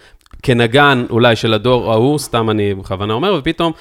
כנגן 0.44 1.06
אולי 1.10 1.36
של 1.36 1.54
הדור 1.54 1.92
ההוא, 1.92 2.20
סתם 2.20 2.50
אני 2.50 2.74
בכוונה 2.76 3.14
אומר, 3.14 3.36
ופתאום 3.40 3.72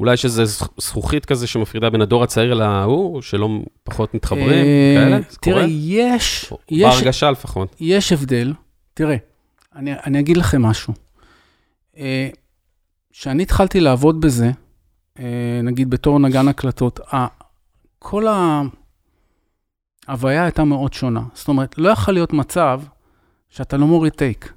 אולי 0.00 0.14
זכ- 0.14 0.68
זכוכית 0.78 1.24
כזה 1.26 1.46
שמפרידה 1.46 1.90
בין 1.90 2.00
הדור 2.00 2.22
הצעיר 2.22 2.54
להוא, 2.54 3.22
שלא 3.22 3.48
פחות 3.84 4.14
מתחברים, 4.14 4.48
אה, 4.48 4.94
כאלה? 4.96 5.18
זה 5.30 5.36
תראה, 5.40 5.54
קורה? 5.54 5.66
יש, 5.70 6.52
בהרגשה 6.70 7.30
לפחות. 7.30 7.76
יש 7.80 8.12
הבדל. 8.12 8.52
תראה, 8.94 9.16
אני, 9.76 9.92
אני 10.06 10.20
אגיד 10.20 10.36
לכם 10.36 10.62
משהו. 10.62 10.94
אה, 11.98 12.28
כשאני 13.12 13.42
התחלתי 13.42 13.80
לעבוד 13.80 14.20
בזה, 14.20 14.50
אה, 15.18 15.24
נגיד 15.62 15.90
בתור 15.90 16.18
נגן 16.18 16.48
הקלטות, 16.48 17.00
ה- 17.14 17.26
כל 17.98 18.26
ההוויה 20.08 20.42
הייתה 20.42 20.64
מאוד 20.64 20.92
שונה. 20.92 21.22
זאת 21.34 21.48
אומרת, 21.48 21.78
לא 21.78 21.88
יכול 21.88 22.14
להיות 22.14 22.32
מצב 22.32 22.80
שאתה 23.48 23.76
לא 23.76 23.86
מוריד 23.86 24.12
טייק. 24.12 24.52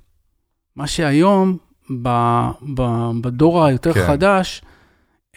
מה 0.75 0.87
שהיום, 0.87 1.57
ב, 2.01 2.09
ב, 2.75 3.11
בדור 3.21 3.65
היותר 3.65 3.93
כן. 3.93 4.07
חדש, 4.07 4.61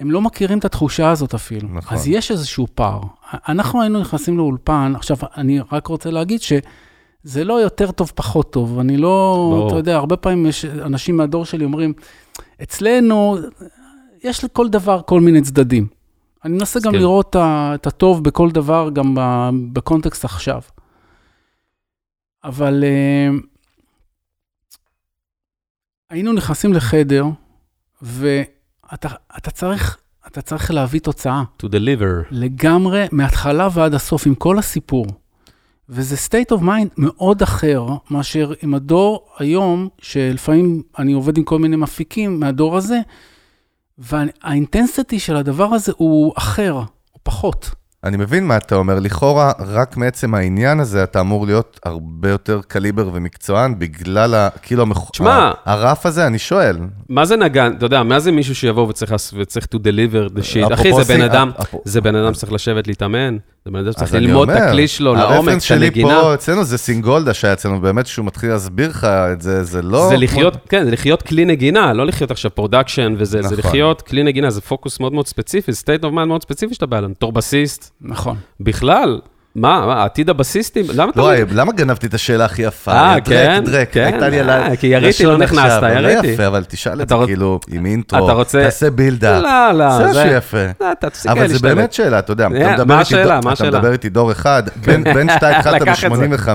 הם 0.01 0.11
לא 0.11 0.21
מכירים 0.21 0.59
את 0.59 0.65
התחושה 0.65 1.11
הזאת 1.11 1.35
אפילו. 1.35 1.69
נכון. 1.69 1.99
אז 1.99 2.09
יש 2.09 2.31
איזשהו 2.31 2.67
פער. 2.75 3.01
אנחנו 3.49 3.81
היינו 3.81 4.01
נכנסים 4.01 4.39
לאולפן, 4.39 4.93
עכשיו, 4.97 5.17
אני 5.37 5.61
רק 5.73 5.87
רוצה 5.87 6.11
להגיד 6.11 6.41
שזה 6.41 7.45
לא 7.45 7.55
יותר 7.55 7.91
טוב, 7.91 8.13
פחות 8.15 8.53
טוב. 8.53 8.79
אני 8.79 8.97
לא, 8.97 9.49
ברור. 9.51 9.69
אתה 9.69 9.77
יודע, 9.77 9.97
הרבה 9.97 10.17
פעמים 10.17 10.47
יש 10.47 10.65
אנשים 10.65 11.17
מהדור 11.17 11.45
שלי 11.45 11.65
אומרים, 11.65 11.93
אצלנו, 12.63 13.39
יש 14.25 14.45
לכל 14.45 14.69
דבר 14.69 15.01
כל 15.07 15.21
מיני 15.21 15.43
צדדים. 15.43 16.00
אני 16.45 16.53
מנסה 16.53 16.81
גם 16.81 16.89
מסכים. 16.89 17.01
לראות 17.01 17.37
את 17.75 17.87
הטוב 17.87 18.25
בכל 18.25 18.51
דבר, 18.51 18.91
גם 18.93 19.15
בקונטקסט 19.73 20.25
עכשיו. 20.25 20.61
אבל 22.45 22.85
אה, 22.85 23.29
היינו 26.11 26.33
נכנסים 26.33 26.73
לחדר, 26.73 27.25
ואתה 28.03 29.09
אתה 29.39 29.51
צריך 29.51 29.99
אתה 30.27 30.43
צריך 30.43 30.71
להביא 30.71 31.01
תוצאה. 31.01 31.43
To 31.63 31.67
deliver. 31.67 32.27
לגמרי, 32.31 33.07
מההתחלה 33.13 33.69
ועד 33.73 33.95
הסוף, 33.95 34.27
עם 34.27 34.35
כל 34.35 34.59
הסיפור. 34.59 35.07
וזה 35.89 36.17
state 36.17 36.57
of 36.57 36.63
mind 36.63 36.89
מאוד 36.97 37.43
אחר 37.43 37.87
מאשר 38.11 38.53
עם 38.63 38.75
הדור 38.75 39.29
היום, 39.39 39.89
שלפעמים 39.99 40.83
אני 40.99 41.13
עובד 41.13 41.39
עם 41.39 41.45
כל 41.45 41.59
מיני 41.59 41.77
מפיקים 41.77 42.41
מהדור 42.41 42.77
הזה, 42.77 43.01
והאינטנסיטי 44.01 45.21
של 45.21 45.37
הדבר 45.37 45.75
הזה 45.75 45.93
הוא 45.97 46.33
אחר, 46.37 46.73
הוא 46.73 47.21
פחות. 47.23 47.71
אני 48.05 48.17
מבין 48.17 48.47
מה 48.47 48.57
אתה 48.57 48.75
אומר, 48.75 48.99
לכאורה, 48.99 49.53
רק 49.59 49.97
מעצם 49.97 50.35
העניין 50.35 50.81
הזה 50.81 51.03
אתה 51.03 51.21
אמור 51.21 51.47
להיות 51.47 51.81
הרבה 51.85 52.31
יותר 52.31 52.61
קליבר 52.69 53.11
ומקצוען, 53.13 53.79
בגלל 53.79 54.35
ה... 54.35 54.49
כאילו, 54.63 54.83
המח... 54.83 55.11
תשמע, 55.13 55.51
הרף 55.65 56.07
הזה, 56.07 56.27
אני 56.27 56.39
שואל. 56.39 56.77
מה 57.09 57.25
זה 57.25 57.37
נגן? 57.37 57.73
אתה 57.79 57.87
יודע, 57.87 58.03
מה 58.03 58.21
זה 58.21 58.33
מישהו 58.33 58.55
שיבוא 58.55 58.89
וצריך, 58.89 59.15
וצריך 59.39 59.67
to 59.75 59.79
deliver 59.79 60.39
the 60.39 60.41
shit? 60.43 60.75
אחי, 60.75 60.93
זה 61.03 61.15
בן 61.15 61.23
אדם, 61.23 61.51
אפ- 61.61 61.75
זה 61.85 62.01
בן 62.01 62.15
אדם 62.15 62.35
שצריך 62.35 62.53
לשבת 62.53 62.87
להתאמן, 62.87 63.37
זה 63.65 63.71
בן 63.71 63.79
אדם 63.79 63.93
שצריך 63.93 64.15
ללמוד 64.15 64.51
את 64.51 64.57
הכלי 64.63 64.89
שלו 64.89 65.15
לעומק, 65.15 65.31
הרפרנס 65.37 65.57
את 65.57 65.63
שלי 65.69 65.87
הנגינה. 65.87 66.21
פה 66.21 66.35
אצלנו 66.35 66.65
זה 66.65 66.79
סינגולדה 66.79 67.35
שהיה 67.35 67.53
אצלנו, 67.53 67.81
באמת 67.81 68.07
שהוא 68.07 68.27
מתחיל 68.27 68.51
להסביר 68.51 68.89
לך 68.91 69.05
את 69.05 69.41
זה, 69.43 69.65
זה 69.65 69.83
לא... 69.83 70.09
זה 70.09 70.17
לחיות, 70.17 70.57
כן, 70.69 70.85
זה 70.85 70.91
לחיות 70.91 71.23
כלי 71.23 71.45
נגינה, 71.45 71.93
לא 71.93 72.07
לחיות 72.07 72.31
עכשיו 72.31 72.55
production 72.55 73.15
וזה, 73.19 73.43
זה 73.43 73.57
נכון. 73.57 73.59
לחיות 73.59 74.03
כלי 74.03 74.23
נגינה, 74.23 74.51
זה 74.51 74.61
פוקוס 74.61 75.01
מאוד 75.01 75.13
מאוד 75.13 75.27
ספציפי, 75.27 75.73
state 75.73 76.03
of 76.03 76.07
mind 76.07 76.25
מאוד 76.25 76.43
ספציפי 76.43 76.75
שאתה 76.75 76.87
בא 76.87 76.99
אליו, 76.99 77.11
בתור 77.11 77.33
בסיסט, 77.33 77.90
נכון. 78.01 78.37
בכלל, 78.61 79.21
מה, 79.55 79.87
מה, 79.87 80.05
עתיד 80.05 80.31
הבסיסטים, 80.31 80.85
למה 80.95 81.11
אתה... 81.11 81.21
לא, 81.21 81.31
למה 81.53 81.73
גנבתי 81.73 82.07
את 82.07 82.15
השאלה 82.15 82.45
הכי 82.45 82.63
יפה? 82.63 82.93
אה, 82.93 83.21
כן? 83.21 83.63
דרק, 83.67 83.89
כן? 83.93 84.05
הייתה 84.05 84.29
לי 84.29 84.41
על 84.41 84.51
ה... 84.51 84.67
אה, 84.71 84.77
כי 84.77 84.87
יריתי, 84.87 85.25
לא 85.27 85.39
נכנסת, 85.39 85.65
אבל 85.79 85.91
יריתי. 86.05 86.27
לא 86.29 86.33
יפה, 86.33 86.47
אבל 86.47 86.65
תשאל 86.69 87.03
את 87.03 87.07
אתה 87.07 87.17
זה 87.17 87.23
רוצ- 87.23 87.27
כאילו 87.27 87.61
עם 87.69 87.87
אינטרו, 87.87 88.25
אתה 88.25 88.33
רוצה- 88.33 88.63
תעשה 88.65 88.91
build-up. 88.91 89.41
לא, 89.41 89.73
לא, 89.79 89.97
זה 89.99 90.13
זה- 90.13 90.21
משהו 90.25 90.33
יפה. 90.37 90.65
לא, 90.81 90.93
אתה 90.93 91.11
תפסיק 91.11 91.31
אבל 91.31 91.49
זה. 91.49 91.59
באמת 91.69 91.93
שאלה, 91.93 92.19
אתה 92.19 92.33
יודע, 92.33 92.45
אה, 92.45 92.75
אתה 92.75 92.85
מדבר 92.85 92.85
מה 92.95 93.01
איתי 93.01 93.03
השאלה? 93.15 93.25
דור- 93.25 93.45
מה 93.45 93.53
אתה 93.53 93.65
השאלה? 93.65 93.79
מדבר 93.79 93.93
איתי 93.93 94.09
דור 94.09 94.33
אחד, 94.33 94.63
בין 94.87 95.05
בין 95.05 95.29
שאתה 95.35 95.51
התחלת 95.59 95.81
לקח 95.83 96.05
את 96.05 96.11
זה. 96.17 96.29
ב-85, 96.29 96.49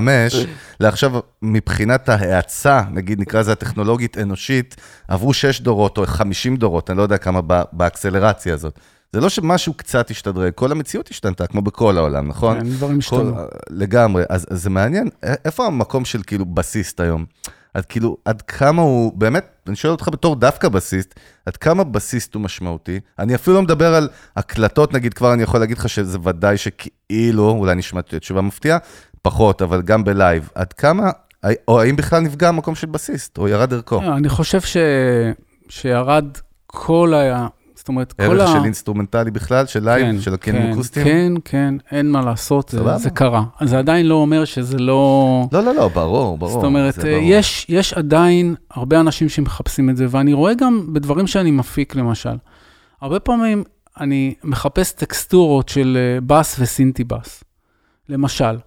לעכשיו, 0.80 1.12
מבחינת 1.42 2.08
ההאצה, 2.08 2.80
נגיד 2.90 3.20
נקרא 3.20 3.40
לזה 3.40 3.52
הטכנולוגית 3.52 4.18
אנושית, 4.18 4.76
עברו 5.08 5.32
6 5.34 5.60
דורות 5.60 5.98
או 5.98 6.06
50 6.06 6.56
דורות, 6.56 6.90
אני 6.90 6.98
לא 6.98 7.02
יודע 7.02 7.16
כמה 7.18 7.40
ב- 7.46 7.62
באקסלרציה 7.72 8.54
הזאת. 8.54 8.78
זה 9.12 9.20
לא 9.20 9.28
שמשהו 9.28 9.74
קצת 9.74 10.10
השתדרג, 10.10 10.52
כל 10.52 10.72
המציאות 10.72 11.08
השתנתה, 11.08 11.46
כמו 11.46 11.62
בכל 11.62 11.98
העולם, 11.98 12.28
נכון? 12.28 12.60
כן, 12.60 12.68
דברים 12.68 12.98
השתנו. 12.98 13.36
לגמרי. 13.70 14.22
אז, 14.28 14.46
אז 14.50 14.62
זה 14.62 14.70
מעניין, 14.70 15.08
איפה 15.44 15.66
המקום 15.66 16.04
של 16.04 16.22
כאילו 16.26 16.44
בסיסט 16.44 17.00
היום? 17.00 17.24
עד 17.74 17.84
כאילו, 17.84 18.16
עד 18.24 18.42
כמה 18.42 18.82
הוא, 18.82 19.12
באמת, 19.14 19.46
אני 19.66 19.76
שואל 19.76 19.92
אותך 19.92 20.08
בתור 20.12 20.36
דווקא 20.36 20.68
בסיסט, 20.68 21.14
עד 21.46 21.56
כמה 21.56 21.84
בסיסט 21.84 22.34
הוא 22.34 22.42
משמעותי? 22.42 23.00
אני 23.18 23.34
אפילו 23.34 23.56
לא 23.56 23.62
מדבר 23.62 23.94
על 23.94 24.08
הקלטות, 24.36 24.92
נגיד, 24.94 25.14
כבר 25.14 25.32
אני 25.32 25.42
יכול 25.42 25.60
להגיד 25.60 25.78
לך 25.78 25.88
שזה 25.88 26.18
ודאי 26.22 26.56
שכאילו, 26.56 27.50
אולי 27.50 27.74
נשמע 27.74 28.00
תשובה 28.00 28.40
מפתיעה, 28.40 28.78
פחות, 29.22 29.62
אבל 29.62 29.82
גם 29.82 30.04
בלייב. 30.04 30.50
עד 30.54 30.72
כמה, 30.72 31.10
או 31.68 31.80
האם 31.80 31.96
בכלל 31.96 32.20
נפגע 32.20 32.48
המקום 32.48 32.74
של 32.74 32.86
בסיסט, 32.86 33.38
או 33.38 33.48
ירד 33.48 33.72
ערכו? 33.72 34.00
אה, 34.00 34.16
אני 34.16 34.28
חושב 34.28 34.60
ש... 34.60 34.76
שירד 35.68 36.24
כל 36.66 37.14
ה... 37.14 37.46
זאת 37.86 37.88
אומרת, 37.88 38.12
כל 38.12 38.22
ערך 38.22 38.48
ה... 38.50 38.52
של 38.52 38.64
אינסטרומנטלי 38.64 39.30
בכלל, 39.30 39.66
של 39.66 39.84
לייב, 39.84 40.20
של 40.20 40.34
הכלים 40.34 40.72
אקוסטיים? 40.72 41.06
כן, 41.06 41.32
כן, 41.44 41.74
אין 41.90 42.10
מה 42.10 42.20
לעשות, 42.20 42.68
זה- 42.68 42.78
סבבה. 42.78 42.98
זה 42.98 43.10
קרה. 43.10 43.44
זה 43.64 43.78
עדיין 43.78 44.06
לא 44.06 44.14
אומר 44.14 44.44
שזה 44.44 44.78
לא... 44.78 45.48
לא, 45.52 45.60
לא, 45.64 45.74
לא, 45.74 45.88
ברור, 45.88 46.38
ברור. 46.38 46.52
זאת 46.52 46.64
אומרת, 46.64 46.94
זה 46.94 47.02
ברור. 47.02 47.20
יש, 47.22 47.66
יש 47.68 47.92
עדיין 47.94 48.54
הרבה 48.70 49.00
אנשים 49.00 49.28
שמחפשים 49.28 49.90
את 49.90 49.96
זה, 49.96 50.06
ואני 50.10 50.32
רואה 50.32 50.54
גם 50.54 50.86
בדברים 50.92 51.26
שאני 51.26 51.50
מפיק, 51.50 51.94
למשל. 51.94 52.36
הרבה 53.00 53.20
פעמים 53.20 53.64
אני 54.00 54.34
מחפש 54.44 54.92
טקסטורות 54.92 55.68
של 55.68 55.98
אה, 56.00 56.20
בס 56.20 56.56
וסינטי 56.58 57.04
בס, 57.04 57.44
למשל. 58.08 58.58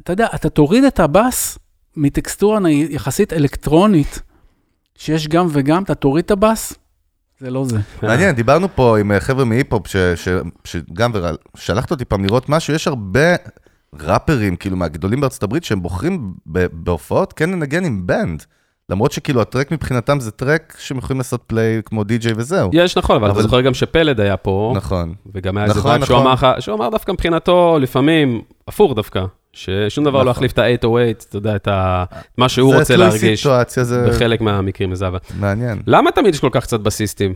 אתה 0.00 0.12
יודע, 0.12 0.26
אתה 0.34 0.48
תוריד 0.50 0.84
את 0.84 1.00
הבס 1.00 1.58
מטקסטורה 1.96 2.58
יחסית 2.70 3.32
אלקטרונית, 3.32 4.22
שיש 4.98 5.28
גם 5.28 5.46
וגם, 5.50 5.82
אתה 5.82 5.94
תוריד 5.94 6.24
את 6.24 6.30
הבס, 6.30 6.72
זה 7.40 7.50
לא 7.50 7.64
זה. 7.64 7.78
מעניין, 8.02 8.34
דיברנו 8.34 8.68
פה 8.74 8.98
עם 8.98 9.12
אה, 9.12 9.20
חבר'ה 9.20 9.44
מהיפ-הופ, 9.44 9.86
ש- 9.86 9.96
ש- 9.96 10.28
שגם 10.64 11.12
שלחת 11.56 11.90
אותי 11.90 12.04
פעם 12.04 12.24
לראות 12.24 12.48
משהו, 12.48 12.74
יש 12.74 12.88
הרבה 12.88 13.20
ראפרים, 14.00 14.56
כאילו, 14.56 14.76
מהגדולים 14.76 15.20
בארצות 15.20 15.42
הברית, 15.42 15.64
שהם 15.64 15.82
בוחרים 15.82 16.32
ב- 16.52 16.66
בהופעות 16.72 17.32
כן 17.32 17.50
לנגן 17.50 17.84
עם 17.84 18.06
בנד. 18.06 18.44
למרות 18.90 19.12
שכאילו 19.12 19.40
הטרק 19.40 19.70
מבחינתם 19.72 20.20
זה 20.20 20.30
טרק 20.30 20.76
שהם 20.78 20.98
יכולים 20.98 21.18
לעשות 21.18 21.42
פליי 21.46 21.80
כמו 21.84 22.04
די-ג'יי 22.04 22.32
וזהו. 22.36 22.70
יש, 22.72 22.98
נכון, 22.98 23.16
אבל 23.16 23.26
אתה 23.26 23.34
אבל- 23.34 23.42
זוכר 23.42 23.60
גם 23.60 23.74
שפלד 23.74 24.20
היה 24.20 24.36
פה, 24.36 24.72
נכון. 24.76 25.14
וגם 25.34 25.56
היה 25.56 25.66
איזה 25.66 25.78
נכון, 25.78 25.92
שהוא 25.92 26.02
נכון. 26.04 26.20
אמר 26.26 26.32
לך, 26.32 26.46
שהוא 26.60 26.74
אמר 26.76 26.88
דווקא 26.90 27.12
מבחינתו, 27.12 27.78
לפעמים, 27.80 28.42
הפוך 28.68 28.94
דווקא, 28.96 29.24
ששום 29.58 30.04
דבר 30.04 30.22
לא 30.22 30.30
נכון. 30.30 30.44
יחליף 30.44 30.52
את 30.52 30.58
ה-808, 30.58 30.96
אתה 31.28 31.36
יודע, 31.36 31.56
את 31.56 31.68
ה- 31.68 32.04
מה 32.38 32.48
שהוא 32.48 32.72
זה 32.72 32.78
רוצה 32.78 32.94
תלוי 32.94 33.06
להרגיש, 33.08 33.40
סיטואציה, 33.42 33.84
זה 33.84 34.06
בחלק 34.08 34.40
מהמקרים 34.40 34.94
זה 34.94 35.06
אבל. 35.06 35.18
מעניין. 35.38 35.78
למה 35.86 36.10
תמיד 36.10 36.34
יש 36.34 36.40
כל 36.40 36.48
כך 36.52 36.62
קצת 36.62 36.80
בסיסטים? 36.80 37.34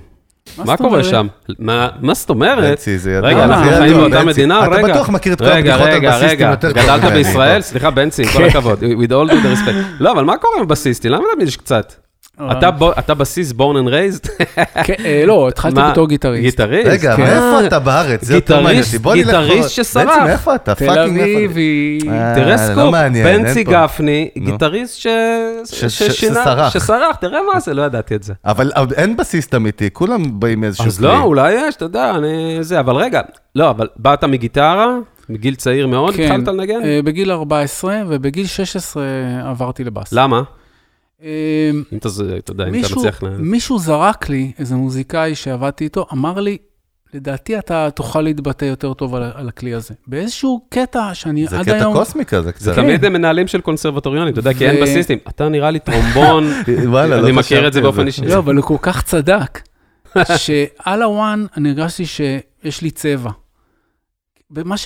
מה 0.58 0.76
קורה? 0.76 1.04
שם? 1.04 1.26
מה 1.58 1.88
זאת 2.14 2.30
אומרת? 2.30 2.78
זה. 2.96 3.20
רגע, 3.22 3.44
אנחנו 3.44 3.70
זה 3.70 3.76
חיים 3.78 3.96
באותה. 3.96 4.24
מדינה, 4.24 4.58
רגע. 4.66 4.80
אתה 4.80 4.92
בטוח 4.92 5.08
מכיר 5.08 5.32
את 5.32 5.38
כל 5.38 5.44
רגע, 5.44 5.74
הבדיחות 5.74 5.86
על 5.86 5.94
רגע, 5.94 6.10
בסיסטים 6.10 6.30
רגע, 6.30 6.50
יותר 6.50 6.68
טוב 6.72 6.82
גדלת. 6.82 7.12
בישראל? 7.12 7.60
סליחה, 7.62 7.90
בנצי, 7.90 8.24
כל 8.24 8.44
הכבוד, 8.48 8.78
with 8.82 9.10
all 9.10 9.30
due 9.30 9.56
respect. 9.56 9.74
לא, 10.00 10.12
אבל 10.12 10.24
מה 10.24 10.36
קורה 10.36 10.54
עם 10.60 10.68
בסיסטים? 10.68 11.12
למה 11.12 11.24
תמיד 11.34 11.48
יש 11.48 11.56
קצת? 11.56 11.92
אתה 12.40 12.70
בו- 12.70 12.92
אתה 12.98 13.14
בסיס 13.14 13.52
born 13.52 13.54
and 13.84 13.88
raised? 13.88 14.28
כן, 14.86 14.94
אה, 15.04 15.22
לא, 15.26 15.48
התחלתי? 15.48 15.80
בתור 15.92 16.08
גיטריסט. 16.08 16.42
גיטריסט? 16.44 16.88
רגע, 16.88 17.16
כן. 17.16 17.22
מאיפה 17.22 17.66
אתה 17.66 17.78
בארץ? 17.78 18.24
זה 18.24 18.34
יותר 18.34 18.60
מעניין 18.60 18.84
אותי. 18.84 18.98
בוא 18.98 19.14
נלך 19.14 19.24
פה- 19.26 19.30
גיטריסט 19.40 19.70
שסרח. 19.70 20.06
בנצי, 20.06 20.20
מאיפה 20.24 20.54
אתה? 20.54 20.74
תל 20.74 20.86
fucking 20.86 21.18
איפה? 21.18 21.38
אביב 21.38 21.56
היא... 21.56 22.10
אה, 22.10 22.32
תראה 22.34 22.52
לא 22.52 22.56
סקופ, 22.56 22.94
בנצי. 23.24 23.64
גפני. 23.64 24.28
גיטריסט 24.38 24.98
ש- 24.98 25.06
ש- 25.64 25.84
ש- 25.84 26.02
ששינה- 26.02 26.40
שסרח. 26.42 26.72
שסרח, 26.72 27.16
תראה 27.16 27.38
מה 27.54 27.60
זה, 27.60 27.74
לא 27.74 27.82
ידעתי 27.82 28.14
את 28.14 28.22
זה. 28.22 28.32
אבל 28.44 28.70
אין 28.96 29.16
בסיסט 29.16 29.54
אמיתי, 29.54 29.88
כולם 29.92 30.40
באים 30.40 30.60
מאיזשהו 30.60 30.86
אז. 30.86 31.00
לא, 31.00 31.20
אולי 31.22 31.52
יש, 31.52 31.76
אתה 31.76 31.84
יודע, 31.84 32.10
אני... 32.10 32.28
זה, 32.60 32.80
אבל 32.80 32.96
רגע, 32.96 33.20
לא, 33.56 33.70
אבל 33.70 33.88
באת 33.96 34.24
מגיטרה, 34.24 34.86
מגיל 35.28 35.54
צעיר 35.54 35.86
מאוד, 35.86 36.14
כן, 36.14 36.22
התחלת 36.32 36.48
לנגן? 36.48 36.82
אה, 36.84 37.00
בגיל 37.04 37.30
14, 37.32 37.96
ובגיל 38.08 38.46
16 38.46 39.02
עברתי 39.44 39.84
לבאס. 39.84 40.12
למה? 40.12 40.42
אה, 41.22 41.28
אם 41.92 41.98
אתה 41.98 42.08
זה- 42.08 42.36
אתה 42.38 42.52
יודע, 42.52 42.64
אם 42.64 42.68
אתה 42.68 42.78
מישהו, 42.78 42.96
מצליח 43.00 43.22
ל... 43.22 43.28
מישהו 43.38 43.78
זרק 43.78 44.28
לי, 44.28 44.52
איזה 44.58 44.74
מוזיקאי 44.76 45.34
שעבדתי 45.34 45.84
איתו, 45.84 46.06
אמר 46.12 46.40
לי, 46.40 46.58
לדעתי 47.14 47.58
אתה 47.58 47.88
תוכל 47.94 48.20
להתבטא 48.20 48.64
יותר 48.64 48.94
טוב 48.94 49.14
על, 49.14 49.22
על 49.34 49.48
הכלי 49.48 49.74
הזה. 49.74 49.94
באיזשהו 50.06 50.66
קטע 50.68 51.14
שאני 51.14 51.46
זה 51.46 51.58
עד 51.58 51.64
קטע 51.64 51.74
היום... 51.76 51.94
קוסמי 51.94 52.24
כזה 52.24 52.52
קצת. 52.52 52.60
זה 52.64 52.74
תמיד 52.74 53.04
הם 53.04 53.12
מנהלים 53.12 53.46
של 53.46 53.60
קונסרבטוריונים, 53.60 54.32
אתה 54.32 54.40
יודע, 54.40 54.54
כי 54.54 54.64
ו- 54.66 54.70
אין 54.70 54.82
בסיסטים. 54.82 55.18
אתה 55.28 55.48
נראה 55.48 55.70
לי 55.70 55.78
טרומבון, 55.78 56.44
וואלה, 56.92 57.16
לא 57.20 57.26
אני 57.28 57.32
מכיר 57.36 57.68
את 57.68 57.72
זה 57.72 57.80
באופן 57.80 58.06
אישי. 58.06 58.22
לא, 58.26 58.38
אבל 58.38 58.56
הוא 58.56 58.64
כל 58.64 58.76
כך 58.82 59.02
צדק, 59.02 59.60
שעל 60.36 61.02
הוואן 61.02 61.46
אני 61.56 61.68
הרגשתי 61.70 62.06
שיש 62.06 62.82
לי 62.82 62.90
צבע. 62.90 63.30
ומה 64.50 64.76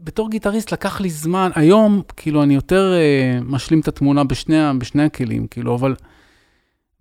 שבתור 0.00 0.30
גיטריסט 0.30 0.72
לקח 0.72 1.00
לי 1.00 1.10
זמן, 1.10 1.50
היום, 1.54 2.02
כאילו, 2.16 2.42
אני 2.42 2.54
יותר 2.54 2.92
uh, 2.92 3.44
משלים 3.44 3.80
את 3.80 3.88
התמונה 3.88 4.24
בשני, 4.24 4.56
בשני 4.78 5.02
הכלים, 5.02 5.46
כאילו, 5.46 5.74
אבל 5.74 5.94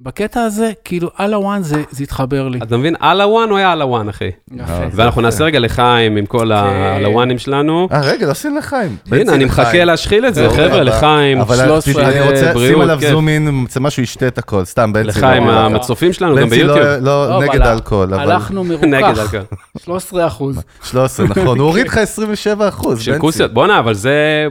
בקטע 0.01 0.41
הזה, 0.41 0.71
כאילו, 0.83 1.09
על 1.15 1.33
הוואן 1.33 1.63
זה, 1.63 1.83
זה 1.91 2.03
התחבר 2.03 2.47
לי. 2.47 2.59
אתה 2.63 2.77
מבין, 2.77 2.95
על 2.99 3.21
הוואן 3.21 3.49
הוא 3.49 3.57
היה 3.57 3.71
על 3.71 3.81
הוואן, 3.81 4.09
אחי. 4.09 4.31
יפה. 4.53 4.71
אה, 4.71 4.87
ואנחנו 4.91 5.21
נעשה 5.21 5.43
רגע 5.43 5.59
לחיים 5.59 6.17
עם 6.17 6.25
כל 6.25 6.37
כן. 6.37 6.51
על 6.95 7.05
הוואנים 7.05 7.37
שלנו. 7.37 7.87
אה, 7.91 8.01
רגע, 8.01 8.25
לא 8.25 8.31
עושים 8.31 8.57
לחיים. 8.57 8.95
הנה, 9.11 9.33
אני 9.33 9.45
מחכה 9.45 9.83
להשחיל 9.83 10.25
את 10.25 10.35
זה, 10.35 10.49
חבר'ה, 10.49 10.83
לחיים. 10.83 11.41
אבל 11.41 11.55
13, 11.55 12.03
אני 12.09 12.19
רוצה 12.19 12.33
לשים 12.33 12.53
בריאות, 12.53 12.81
עליו 12.81 12.97
כיף. 12.99 13.09
זום 13.09 13.27
אין, 13.29 13.65
זה 13.69 13.79
משהו 13.79 14.05
שישתה 14.05 14.27
את 14.27 14.37
הכל, 14.37 14.65
סתם, 14.65 14.93
בנצי. 14.93 15.07
לחיים 15.07 15.47
לא- 15.47 15.51
המצופים 15.51 16.13
שלנו, 16.13 16.35
גם 16.35 16.43
בנצי 16.43 16.63
לא- 16.63 16.73
ביוטיוב. 16.73 17.03
לא 17.05 17.29
לא, 17.29 17.39
נגד 17.41 17.55
אבל 17.55 17.61
האלכוהול, 17.61 18.13
אבל... 18.13 18.31
הלכנו 18.31 18.63
אלכוהול. 18.83 19.43
13 19.83 20.27
אחוז. 20.27 20.63
13, 20.83 21.25
נכון, 21.27 21.59
הוא 21.59 21.67
הוריד 21.67 21.87
לך 21.87 21.97
27 21.97 22.67
אחוז, 22.69 23.01
של 23.01 23.17
כוסיות. 23.17 23.53
בואנה, 23.53 23.79
אבל 23.79 23.93
זה... 23.93 24.47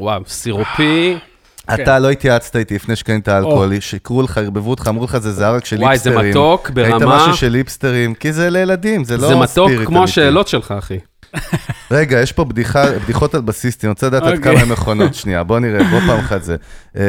וואו, 0.00 0.22
סירופי. 0.26 1.16
אתה 1.74 1.98
לא 1.98 2.10
התייעצת 2.10 2.56
איתי 2.56 2.74
לפני 2.74 2.96
שקנית 2.96 3.28
האלכוהול, 3.28 3.80
שיקרו 3.80 4.22
לך, 4.22 4.38
ערבבו 4.38 4.70
אותך, 4.70 4.86
אמרו 4.88 5.04
לך, 5.04 5.18
זה 5.18 5.32
זרק 5.32 5.64
של 5.64 5.76
וואי, 5.80 5.98
זה 5.98 6.10
ליפסטרים. 6.10 6.30
מתוק 6.30 6.70
היית 6.76 6.88
ברמה... 6.88 7.16
משהו 7.16 7.36
של 7.36 7.48
ליפסטרים, 7.48 8.14
כי 8.14 8.32
זה 8.32 8.50
לילדים, 8.50 9.04
זה 9.04 9.16
לא 9.16 9.28
זה 9.28 9.46
ספיריט 9.46 9.78
מתוק 9.78 9.86
כמו. 9.86 10.04
השאלות 10.04 10.48
שלך, 10.48 10.74
אחי. 10.78 10.98
רגע, 11.90 12.20
יש 12.20 12.32
פה 12.32 12.44
בדיחה, 12.44 12.84
בדיחות 13.04 13.34
על 13.34 13.40
בסיסטים, 13.40 13.88
אני 13.88 13.92
רוצה 13.92 14.06
לדעת 14.06 14.22
עד 14.22 14.36
אוקיי. 14.36 14.52
כמה 14.52 14.62
הן 14.62 14.72
נכונות. 14.72 15.14
שנייה, 15.14 15.42
בוא 15.42 15.58
נראה, 15.58 15.84
בוא 15.84 16.00
פעם 16.00 16.18
אחת 16.18 16.42
זה. 16.42 16.56
אה, 16.96 17.02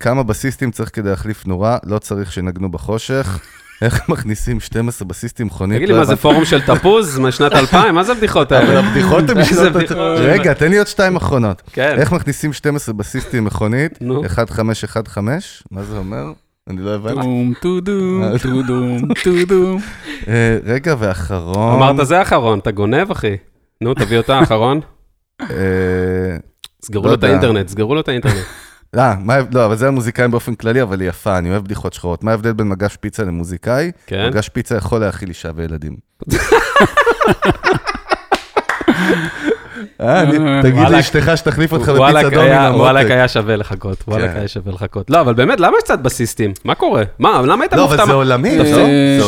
כמה 0.00 0.22
בסיסטים 0.22 0.70
צריך 0.70 0.90
כדי 0.92 1.10
להחליף 1.10 1.46
נורה, 1.46 1.78
לא 1.84 1.98
צריך 1.98 2.32
שנגנו 2.32 2.70
בחושך. 2.70 3.38
איך 3.84 4.08
מכניסים 4.08 4.60
12 4.60 5.08
בסיסטים 5.08 5.46
מכונית? 5.46 5.76
תגיד 5.76 5.88
לי, 5.88 5.94
לא 5.94 6.00
מה 6.00 6.04
זה. 6.04 6.16
פורום 6.16 6.44
של 6.44 6.60
תפוז 6.62 7.18
משנת 7.18 7.52
2000? 7.62 7.94
מה 7.94 8.04
זה 8.04 8.12
הבדיחות 8.12 8.52
אבל 8.52 8.66
האלה? 8.66 8.78
הבדיחות 8.78 9.30
הן 9.30 9.38
משנות... 9.40 9.72
רגע, 10.16 10.54
תן 10.54 10.70
לי 10.70 10.78
עוד 10.78 10.86
שתיים 10.86 11.16
אחרונות. 11.16 11.62
כן. 11.72 11.96
איך 11.98 12.12
מכניסים 12.12 12.52
12 12.52 12.94
בסיסטים 12.94 13.44
מכונית? 13.44 13.98
נו. 14.00 14.24
1515, 14.24 15.66
מה 15.70 15.82
זה 15.82 15.96
אומר? 15.96 16.24
אני 16.70 16.80
לא 16.82 16.94
הבנתי. 16.94 17.20
טום, 17.20 17.52
טודום, 17.60 18.22
טודום, 18.42 18.98
טודום. 19.24 19.80
אה, 20.28 20.58
רגע, 20.64 20.94
ואחרון. 20.98 21.82
אמרת 21.82 22.06
זה 22.06 22.18
האחרון, 22.18 22.58
אתה 22.58 22.70
גונב, 22.70 23.10
אחי. 23.10 23.36
נו, 23.80 23.94
תביא 23.94 24.18
אותה 24.18 24.38
האחרון. 24.38 24.80
אה, 25.42 25.46
סגרו 26.84 27.04
לא 27.04 27.10
לו 27.10 27.14
את. 27.16 27.24
האינטרנט, 27.24 27.68
סגרו 27.68 27.94
לו 27.94 28.00
את 28.00 28.08
האינטרנט. 28.08 28.44
אה, 28.98 29.14
מה, 29.20 29.36
לא, 29.52 29.66
אבל 29.66 29.76
זה 29.76 29.88
המוזיקאים 29.88 30.30
באופן 30.30 30.54
כללי, 30.54 30.82
אבל 30.82 31.00
היא 31.00 31.08
יפה, 31.08 31.38
אני 31.38 31.50
אוהב 31.50 31.64
בדיחות 31.64 31.92
שחורות. 31.92 32.24
מה 32.24 32.30
ההבדל 32.30 32.52
בין 32.52 32.68
מגש 32.68 32.96
פיצה 33.00 33.24
למוזיקאי? 33.24 33.90
כן? 34.06 34.26
מגש 34.28 34.48
פיצה 34.48 34.76
יכול 34.76 35.00
להאכיל 35.00 35.28
אישה 35.28 35.50
וילדים. 35.56 35.96
אה, 40.00 40.24
תגיד 40.62 40.74
וואלכ. 40.74 40.90
לאשתך 40.90 41.32
שתחליף 41.36 41.72
אותך 41.72 41.88
וואלכ 41.96 42.26
בפיצה 42.26 42.42
היה- 42.42 42.62
דומינו 42.66 42.78
וואלכ. 42.82 43.10
היה 43.10 43.28
שווה 43.28 43.56
לחכות, 43.56 44.04
וואלק 44.08 44.30
כן. 44.30 44.36
היה 44.38 44.48
שווה 44.48 44.72
לחכות. 44.72 45.10
לא, 45.10 45.20
אבל 45.20 45.34
באמת, 45.34 45.60
למה 45.60 45.76
יש 45.78 45.84
קצת 45.84 45.98
בסיסטים? 45.98 46.52
מה 46.64 46.74
קורה? 46.74 47.02
מה, 47.18 47.42
למה 47.46 47.62
היית 47.64 47.72
לא, 47.72 47.82
מופתע? 47.84 48.02
אבל 48.02 48.06
זה 48.06 48.12
עולמי, 48.12 48.58
לא? 48.58 48.64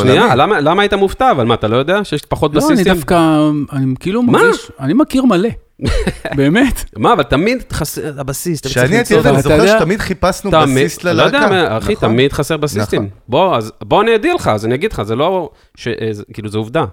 שנייה. 0.01 0.35
למה- 0.35 0.59
למה 0.59 0.81
היית 0.81 0.93
מופתע? 0.93 1.31
אבל 1.31 1.45
מה, 1.45 1.53
אתה 1.53 1.67
לא 1.67 1.77
יודע 1.77 2.03
שיש 2.03 2.21
פחות 2.21 2.55
לא, 2.55 2.59
אני 2.59 2.73
בסיסטים? 2.73 2.93
דווקא, 2.93 3.39
אני 3.73 3.93
כאילו 3.99 4.21
מה? 4.23 4.31
מרגיש, 4.31 4.71
אני 4.79 4.93
מכיר 4.93 5.25
מלא. 5.25 5.49
באמת. 6.37 6.83
מה, 6.97 7.13
אבל 7.13 7.23
תמיד 7.23 7.63
חסר 7.73 8.19
הבסיס, 8.19 8.61
כשאני 8.65 8.95
הייתי 8.95 9.13
ילד, 9.13 9.27
אני 9.27 9.41
זוכר 9.41 9.55
יודע- 9.55 9.77
שתמיד 9.79 9.99
חיפשנו 9.99 10.51
תמיד- 10.51 10.63
בסיס 10.87 11.03
לא 11.03 11.11
ללהקה. 11.11 11.37
יודע, 11.37 11.47
מה, 11.49 11.77
אחי, 11.77 11.93
נכון? 11.93 12.09
תמיד 12.09 12.33
חסר 12.33 12.57
בסיסטים. 12.57 13.01
נכון. 13.01 13.17
בוא, 13.27 13.57
אז 13.57 13.71
בוא 13.83 14.01
אני 14.01 14.15
אדיע 14.15 14.33
לך, 14.35 14.47
אז 14.47 14.65
אני 14.65 14.75
אגיד 14.75 14.91
לך, 14.93 15.01
זה 15.01 15.15
לא, 15.15 15.49
אה, 15.87 15.93
כאילו, 16.33 16.49
זה 16.49 16.57
עובדה. 16.57 16.85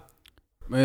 אה, 0.74 0.79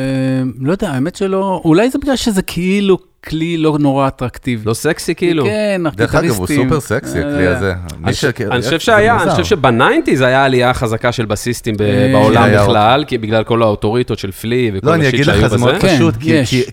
לא 0.60 0.72
יודע, 0.72 0.89
האמת 0.89 1.15
שלא, 1.15 1.62
אולי 1.65 1.89
זה 1.89 1.98
בגלל 1.98 2.15
שזה 2.15 2.42
כאילו 2.42 2.98
כלי 3.26 3.58
לא 3.58 3.78
נורא 3.80 4.08
אטרקטיבי. 4.08 4.65
לא 4.65 4.74
סקסי 4.74 5.15
כאילו. 5.15 5.44
כן, 5.46 5.82
דרך 5.96 6.15
אגב, 6.15 6.36
הוא. 6.38 6.48
סופר 6.48 6.80
סקסי, 6.80 7.18
אה, 7.24 7.30
הכלי 7.34 7.48
הזה. 7.48 7.74
אני 8.04 8.62
חושב 8.62 8.80
שהיה, 8.80 9.22
אני. 9.24 9.32
חושב 9.32 9.44
שבניינטיז 9.44 10.22
היה 10.22 10.46
עלייה 10.46 10.74
חזקה 10.74 11.12
של 11.12 11.26
בסיסטים 11.26 11.76
אה, 11.82 12.10
בעולם 12.13 12.50
בכלל, 12.63 13.04
כי 13.08 13.18
בגלל 13.18 13.44
כל 13.44 13.62
האוטוריטות 13.62 14.20
של 14.20 14.32
פלי 14.32 14.72
וכל 14.74 14.88
לא, 14.88 14.94
אני 14.94 15.02
ה 15.04 15.06
shit 15.06 15.13
אגיד 15.13 15.26
שהיו 15.26 15.42
לך, 15.42 15.48
זה 15.48 15.58
מאוד 15.58 15.76
בזה. 15.76 15.82
כן, 15.88 15.96
פשוט, 15.96 16.15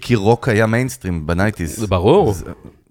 כי- 0.00 0.14
רוק 0.14 0.48
היה 0.48 0.66
מיינסטרים 0.66 1.26
בנייטיז. 1.26 1.76
זה 1.78 1.86
ברור. 1.86 2.34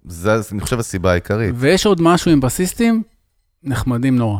זה- 0.08 0.40
אני 0.52 0.60
חושב, 0.60 0.78
הסיבה 0.78 1.10
העיקרית. 1.12 1.54
ויש 1.58 1.86
עוד 1.86 2.02
משהו 2.02 2.30
עם 2.30 2.40
בסיסטים, 2.40 3.02
נחמדים 3.64 4.16
נורא. 4.16 4.38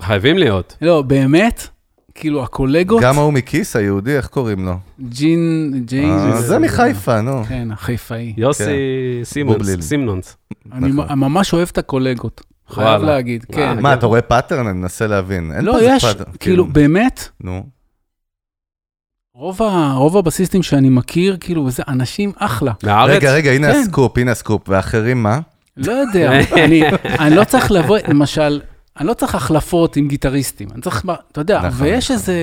חייבים 0.00 0.38
להיות. 0.38 0.76
לא, 0.82 1.02
באמת, 1.02 1.68
כאילו 2.14 2.42
הקולגות, 2.44 3.02
גם 3.02 3.18
ההוא 3.18 3.32
מקיס 3.32 3.76
היהודי, 3.76 4.16
איך 4.16 4.26
קוראים 4.26 4.64
לו? 4.64 4.74
ג'ין, 5.08 5.72
ג'יי, 5.86 6.10
אה, 6.10 6.40
זה 6.42 6.58
מחיפה, 6.58 7.20
נו. 7.20 7.44
כן, 7.48 7.68
החיפאי. 7.72 8.34
יוסי 8.36 8.64
סימונס, 9.24 9.58
בובליל. 9.58 9.80
סימונס. 9.82 10.36
אני 10.72 10.88
נכון. 10.92 11.18
ממש 11.18 11.52
אוהב 11.52 11.68
את 11.72 11.78
הקולגות, 11.78 12.40
חייב. 12.68 13.02
להגיד, 13.02 13.44
כן. 13.52 13.80
מה, 13.80 13.94
אתה 13.94 14.06
רואה 14.06 14.22
pattern? 14.22 14.66
אני 14.66 14.78
מנסה 14.78 15.06
להבין. 15.06 15.52
לא, 15.62 15.78
יש, 15.82 16.04
כאילו, 16.40 16.66
באמת, 16.66 17.28
נו. 17.40 17.64
רוב 19.34 19.62
ה- 19.62 19.92
רוב 19.96 20.16
הבסיסטים 20.16 20.62
שאני 20.62 20.88
מכיר, 20.88 21.36
כאילו, 21.40 21.70
זה 21.70 21.82
אנשים 21.88 22.32
אחלה. 22.36 22.72
מהארץ? 22.82 23.10
רגע, 23.16 23.32
רגע, 23.34 23.50
הנה 23.50 23.72
כן. 23.72 23.78
הסקופ, 23.78 24.18
הנה 24.18 24.30
הסקופ. 24.32 24.68
ואחרים 24.68 25.22
מה? 25.22 25.40
לא 25.76 25.92
יודע, 25.92 26.32
אני, 26.64 26.82
אני 27.18 27.36
לא 27.36 27.44
צריך 27.44 27.70
לבוא, 27.72 27.98
למשל, 28.08 28.60
אני 29.00 29.06
לא 29.08 29.14
צריך 29.14 29.34
החלפות 29.34 29.96
עם 29.96 30.08
גיטריסטים, 30.08 30.68
אני 30.74 30.82
צריך, 30.82 31.04
אתה 31.32 31.40
יודע, 31.40 31.58
נכון, 31.66 31.86
ויש 31.86 32.04
נכון. 32.04 32.16
איזה 32.16 32.34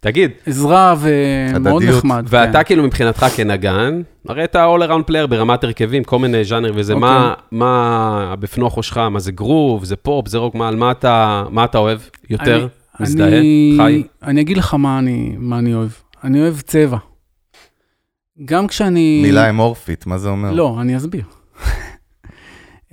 תגיד, 0.00 0.30
עזרה 0.46 0.94
ומאוד 0.98 1.82
הדדיות. 1.82 1.98
נחמד. 2.04 2.24
ואתה 2.28 2.52
כן. 2.58 2.64
כאילו 2.64 2.82
מבחינתך 2.82 3.26
כנגן, 3.36 4.00
הרי 4.28 4.44
אתה 4.44 4.66
all 4.66 4.88
around 4.88 5.10
player 5.10 5.26
ברמת 5.26 5.64
הרכבים, 5.64 6.04
כל 6.04 6.18
מיני 6.18 6.44
ז'אנר 6.44 6.72
וזה, 6.74 6.94
מה, 6.94 7.30
אוקיי. 7.30 7.44
מה 7.58 8.34
בפנוכו 8.40 8.82
שלך, 8.82 8.98
מה 8.98 9.20
זה 9.20 9.32
גרוב, 9.32 9.84
זה 9.84 9.96
פופ, 9.96 10.28
זה 10.28 10.38
רוק, 10.38 10.54
מה, 10.54 10.70
מה 10.70 10.90
אתה, 10.90 11.44
מה 11.50 11.64
אתה 11.64 11.78
אוהב 11.78 12.00
יותר? 12.30 12.56
אני- 12.60 12.68
מזדהה? 13.00 13.28
אני- 13.28 13.74
חי? 13.78 14.02
אני 14.22 14.40
אגיד 14.40 14.56
לך 14.56 14.74
מה 14.74 14.98
אני, 14.98 15.34
מה 15.38 15.58
אני 15.58 15.74
אוהב. 15.74 15.90
אני 16.24 16.40
אוהב 16.40 16.60
צבע. 16.60 16.98
גם 18.44 18.66
כשאני... 18.66 19.20
מילה 19.22 19.50
אמורפית, 19.50 20.06
מה 20.06 20.18
זה 20.18 20.28
אומר? 20.28 20.52
לא, 20.52 20.76
אני 20.80 20.96
אסביר. 20.96 21.24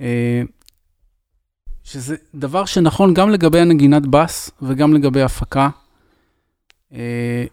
שזה 1.84 2.16
דבר 2.34 2.64
שנכון 2.64 3.14
גם 3.14 3.30
לגבי 3.30 3.60
הנגינת 3.60 4.06
בס 4.06 4.50
וגם 4.62 4.94
לגבי 4.94 5.22
הפקה. 5.22 5.68
אה, 6.92 7.44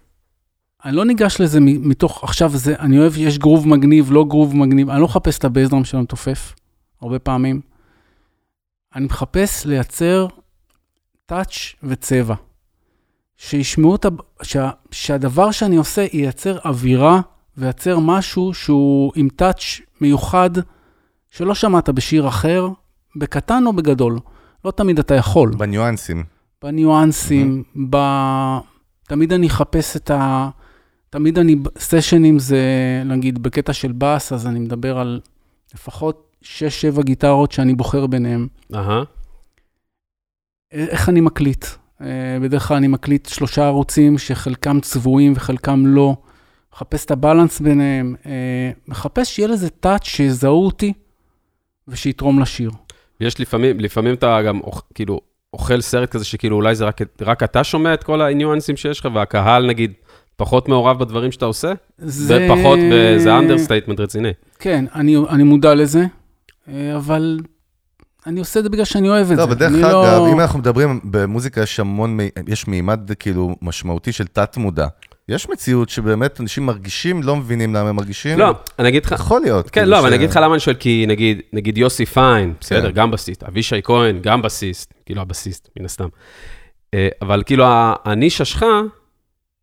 אני 0.86 0.96
לא 0.96 1.06
ניגש 1.06 1.42
לזה 1.42 1.60
מתוך, 1.62 2.24
עכשיו 2.24 2.50
זה, 2.50 2.76
אני 2.80 3.00
אוהב, 3.00 3.18
יש 3.18 3.38
גרוב 3.38 3.68
מגניב, 3.68 4.12
לא 4.12 4.26
גרוב 4.26 4.56
מגניב, 4.56 4.90
אני 4.90 5.00
לא 5.00 5.06
מחפש 5.06 5.38
את 5.38 5.46
הבייסדרם 5.46 5.84
של 5.84 5.98
המתופף, 5.98 6.54
הרבה 7.02 7.20
פעמים. 7.20 7.62
אני 8.96 9.06
מחפש 9.06 9.66
לייצר 9.66 10.28
טאץ' 11.26 11.76
וצבע. 11.84 12.36
שישמעו 13.38 13.96
את, 13.96 14.06
ה- 14.06 14.10
שה, 14.44 14.70
שהדבר 14.92 15.52
שאני 15.52 15.76
עושה 15.76 16.06
ייצר 16.14 16.58
אווירה 16.66 17.22
וייצר 17.58 18.00
משהו 18.00 18.54
שהוא 18.54 19.12
עם 19.16 19.28
טאץ' 19.36 19.82
מיוחד 20.02 20.50
שלא 21.32 21.56
שמעת 21.56 21.90
בשיר 21.90 22.28
אחר, 22.28 22.68
בקטן 23.16 23.64
או 23.66 23.74
בגדול. 23.74 24.20
לא 24.66 24.72
תמיד 24.72 25.00
אתה 25.00 25.16
יכול. 25.16 25.52
בניואנסים. 25.58 26.24
בניואנסים, 26.64 27.64
ב... 27.90 27.98
תמיד 29.08 29.34
אני 29.34 29.48
אחפש 29.48 29.96
את 29.96 30.12
ה... 30.12 30.50
תמיד 31.10 31.40
אני, 31.40 31.56
סשנים 31.78 32.40
זה, 32.40 32.62
נגיד, 33.06 33.44
בקטע 33.44 33.74
של 33.74 33.92
בס, 33.98 34.34
אז 34.34 34.48
אני 34.48 34.60
מדבר 34.60 34.98
על 35.00 35.20
לפחות 35.74 36.36
6-7 36.44 36.46
גיטרות 37.04 37.52
שאני 37.52 37.76
בוחר 37.76 38.08
ביניהם. 38.08 38.48
אהה. 38.76 39.04
איך 40.72 41.10
אני 41.10 41.22
מקליט? 41.22 41.66
אה, 42.02 42.38
בדרך 42.42 42.68
כלל 42.68 42.78
אני 42.78 42.88
מקליט 42.88 43.30
שלושה 43.30 43.66
ערוצים 43.66 44.18
שחלקם 44.18 44.80
צבועים 44.80 45.34
וחלקם 45.36 45.84
לא. 45.86 46.16
מחפש 46.74 47.06
את 47.06 47.12
הבלנס 47.12 47.60
ביניהם. 47.60 48.16
אה, 48.26 48.72
מחפש 48.88 49.36
שיהיה 49.36 49.48
לזה 49.48 49.70
טאץ' 49.70 50.04
שיזהו 50.04 50.66
אותי 50.66 50.94
ושיתרום 51.88 52.40
לשיר. 52.40 52.72
יש 53.22 53.40
לפעמים, 53.40 53.80
לפעמים 53.80 54.14
אתה 54.14 54.42
גם, 54.42 54.60
כאילו, 54.94 55.20
אוכל 55.54 55.82
סרט 55.82 56.10
כזה 56.10 56.26
שכאילו 56.26 56.56
אולי 56.56 56.76
זה 56.76 56.86
רק, 56.86 57.02
רק 57.22 57.44
אתה 57.44 57.64
שומע 57.64 57.94
את 57.94 58.04
כל 58.04 58.22
הניואנסים 58.22 58.78
שיש 58.78 59.00
לך, 59.00 59.08
והקהל 59.14 59.68
נגיד 59.68 59.94
פחות 60.36 60.70
מעורב 60.70 61.00
בדברים 61.00 61.32
שאתה 61.32 61.46
עושה? 61.46 61.74
זה 61.98 62.48
פחות, 62.50 62.80
זה 63.18 63.38
understatement 63.38 64.00
רציני. 64.00 64.32
כן, 64.60 64.86
אני, 64.96 65.18
אני 65.30 65.44
מודע 65.44 65.76
לזה, 65.76 66.06
אה, 66.68 66.96
אבל 66.96 67.40
אני 68.28 68.40
עושה 68.40 68.60
את 68.60 68.64
זה 68.64 68.70
בגלל 68.70 68.86
שאני 68.86 69.10
אוהב 69.10 69.32
את 69.32 69.32
לא, 69.32 69.36
זה. 69.36 69.44
אבל 69.44 69.54
דרך 69.54 69.72
אני 69.72 69.84
אגב, 69.84 69.94
לא... 69.94 70.32
אם 70.32 70.40
אנחנו 70.40 70.60
מדברים, 70.60 71.00
במוזיקה 71.04 71.62
יש 71.62 71.80
המון, 71.80 72.18
יש 72.48 72.68
מימד 72.68 73.12
כאילו 73.20 73.56
משמעותי 73.62 74.12
של 74.12 74.28
תת-מודע. 74.28 74.88
יש 75.32 75.50
מציאות 75.50 75.90
שבאמת 75.90 76.42
אנשים 76.42 76.66
מרגישים, 76.66 77.24
לא 77.24 77.36
מבינים 77.36 77.76
למה 77.76 77.90
הם 77.90 77.96
מרגישים. 77.96 78.40
לא, 78.40 78.52
אני 78.80 78.90
אגיד 78.90 79.06
לך, 79.06 79.12
יכול 79.12 79.42
להיות. 79.42 79.70
כן, 79.70 79.82
כאילו 79.82 79.92
לא, 79.92 80.00
אבל 80.00 80.08
אני 80.08 80.16
אגיד 80.16 80.30
לך 80.30 80.36
למה 80.36 80.54
אני 80.54 80.60
שואל, 80.60 80.76
כי 80.76 81.06
נגיד, 81.08 81.42
נגיד 81.54 81.78
יוסי 81.78 82.06
פיין, 82.06 82.54
בסדר, 82.60 82.88
כן. 82.88 82.96
גם 82.96 83.12
בסיסט, 83.12 83.44
אבישי 83.44 83.82
כהן, 83.84 84.20
גם 84.22 84.42
בסיסט, 84.42 84.94
כאילו 85.06 85.22
הבסיסט, 85.22 85.70
מן 85.80 85.86
הסתם. 85.86 86.08
אה, 86.94 87.08
אבל 87.22 87.44
כאילו 87.46 87.66
הנישה 88.06 88.46
שלך, 88.46 88.66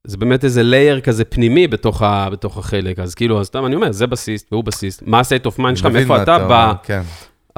זה 0.07 0.17
באמת 0.17 0.45
איזה 0.45 0.63
לייר 0.63 1.01
כזה 1.01 1.25
פנימי 1.25 1.69
בתוך, 1.69 2.03
ה, 2.03 2.29
בתוך 2.33 2.59
החלק, 2.59 2.99
אז 2.99 3.15
כאילו, 3.15 3.41
אז 3.41 3.47
סתם 3.47 3.67
אני 3.67 3.75
אומר, 3.75 3.93
זה 3.93 4.07
בסיסט 4.07 4.53
והוא 4.53 4.65
בסיסט, 4.65 5.03
מה 5.07 5.19
ה-state 5.19 5.47
of 5.47 5.61
mind 5.61 5.77
שלך, 5.77 5.87
מאיפה 5.87 6.23
אתה 6.23 6.37
אומר, 6.37 6.49
בא, 6.49 6.73
כן. 6.83 7.03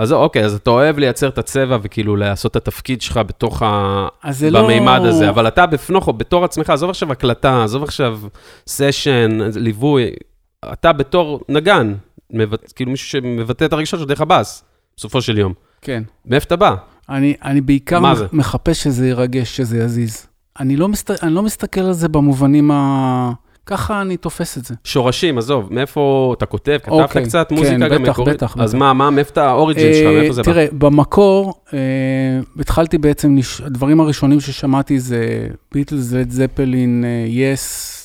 אז 0.01 0.13
אוקיי, 0.13 0.45
אז 0.45 0.55
אתה 0.55 0.71
אוהב 0.71 0.99
לייצר 0.99 1.29
את 1.29 1.39
הצבע 1.39 1.79
וכאילו 1.83 2.17
לעשות 2.17 2.53
את 2.53 2.57
התפקיד 2.57 3.03
שלך 3.03 3.21
בתוך 3.27 3.63
ה... 3.63 4.09
לא... 4.51 4.63
במימד 4.63 5.01
הזה, 5.05 5.29
אבל 5.29 5.49
אתה 5.49 5.67
בפנוכו, 5.67 6.13
בתור 6.13 6.45
עצמך, 6.45 6.71
עזוב 6.71 6.91
עכשיו 6.91 7.13
הקלטה, 7.13 7.65
עזוב 7.65 7.83
עכשיו 7.83 8.21
סשן, 8.67 9.39
ליווי, 9.55 10.11
אתה 10.73 10.93
בתור 10.93 11.41
נגן, 11.49 11.95
מבט, 12.31 12.73
כאילו 12.77 12.91
מישהו 12.91 13.09
שמבטא 13.09 13.65
את 13.65 13.73
הרגשות 13.73 14.01
שלו 14.01 14.09
דרך 14.09 14.21
הבאס, 14.21 14.65
בסופו 14.97 15.23
של 15.23 15.39
יום. 15.39 15.53
כן. 15.83 16.03
מאיפה 16.27 16.47
אתה 16.47 16.57
בא? 16.57 16.75
אני, 17.09 17.35
אני 17.45 17.61
בעיקר? 17.61 18.01
מחפש 18.33 18.83
שזה 18.83 19.09
ירגש, 19.09 19.57
שזה 19.57 19.79
יזיז. 19.79 20.27
אני 20.61 20.77
לא, 20.77 20.89
מסת... 20.89 21.25
אני 21.25 21.35
לא 21.35 21.43
מסתכל 21.43 21.81
על 21.81 21.93
זה 21.93 22.09
במובנים 22.09 22.71
ה... 22.71 23.33
ככה 23.67 24.01
אני 24.01 24.17
תופס 24.17 24.59
את 24.59 24.65
זה. 24.65 24.75
שורשים, 24.85 25.39
עזוב, 25.39 25.69
מאיפה 25.71 26.35
אתה 26.39 26.47
כותב, 26.47 26.79
כתבת 26.83 26.93
אוקיי, 26.93 27.25
קצת 27.25 27.49
כן, 27.49 27.55
מוזיקה 27.55 27.89
גם 27.89 28.03
בטח, 28.03 28.13
מקורית? 28.13 28.37
בטח, 28.37 28.57
אז 28.59 28.71
בטח. 28.71 28.79
מה, 28.79 28.93
מה, 28.93 29.11
מאיפה 29.11 29.31
אתה, 29.31 29.49
האוריג'ין 29.49 29.95
שלך, 29.95 30.07
אה, 30.07 30.13
מאיפה 30.21 30.33
זה 30.33 30.43
בא? 30.43 30.53
תראה, 30.53 30.67
במקור, 30.73 31.55
אה, 31.75 31.79
התחלתי 32.61 32.99
בעצם, 32.99 33.37
לש... 33.37 33.61
הדברים 33.61 34.01
הראשונים 34.01 34.41
ששמעתי 34.41 35.01
זה 35.01 35.49
ביטלס, 35.73 36.13
לד 36.13 36.31
זפלין, 36.31 37.05
יס, 37.27 37.97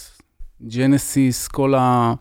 ג'נסיס, 0.67 1.47
כל 1.47 1.73
ה... 1.75 2.13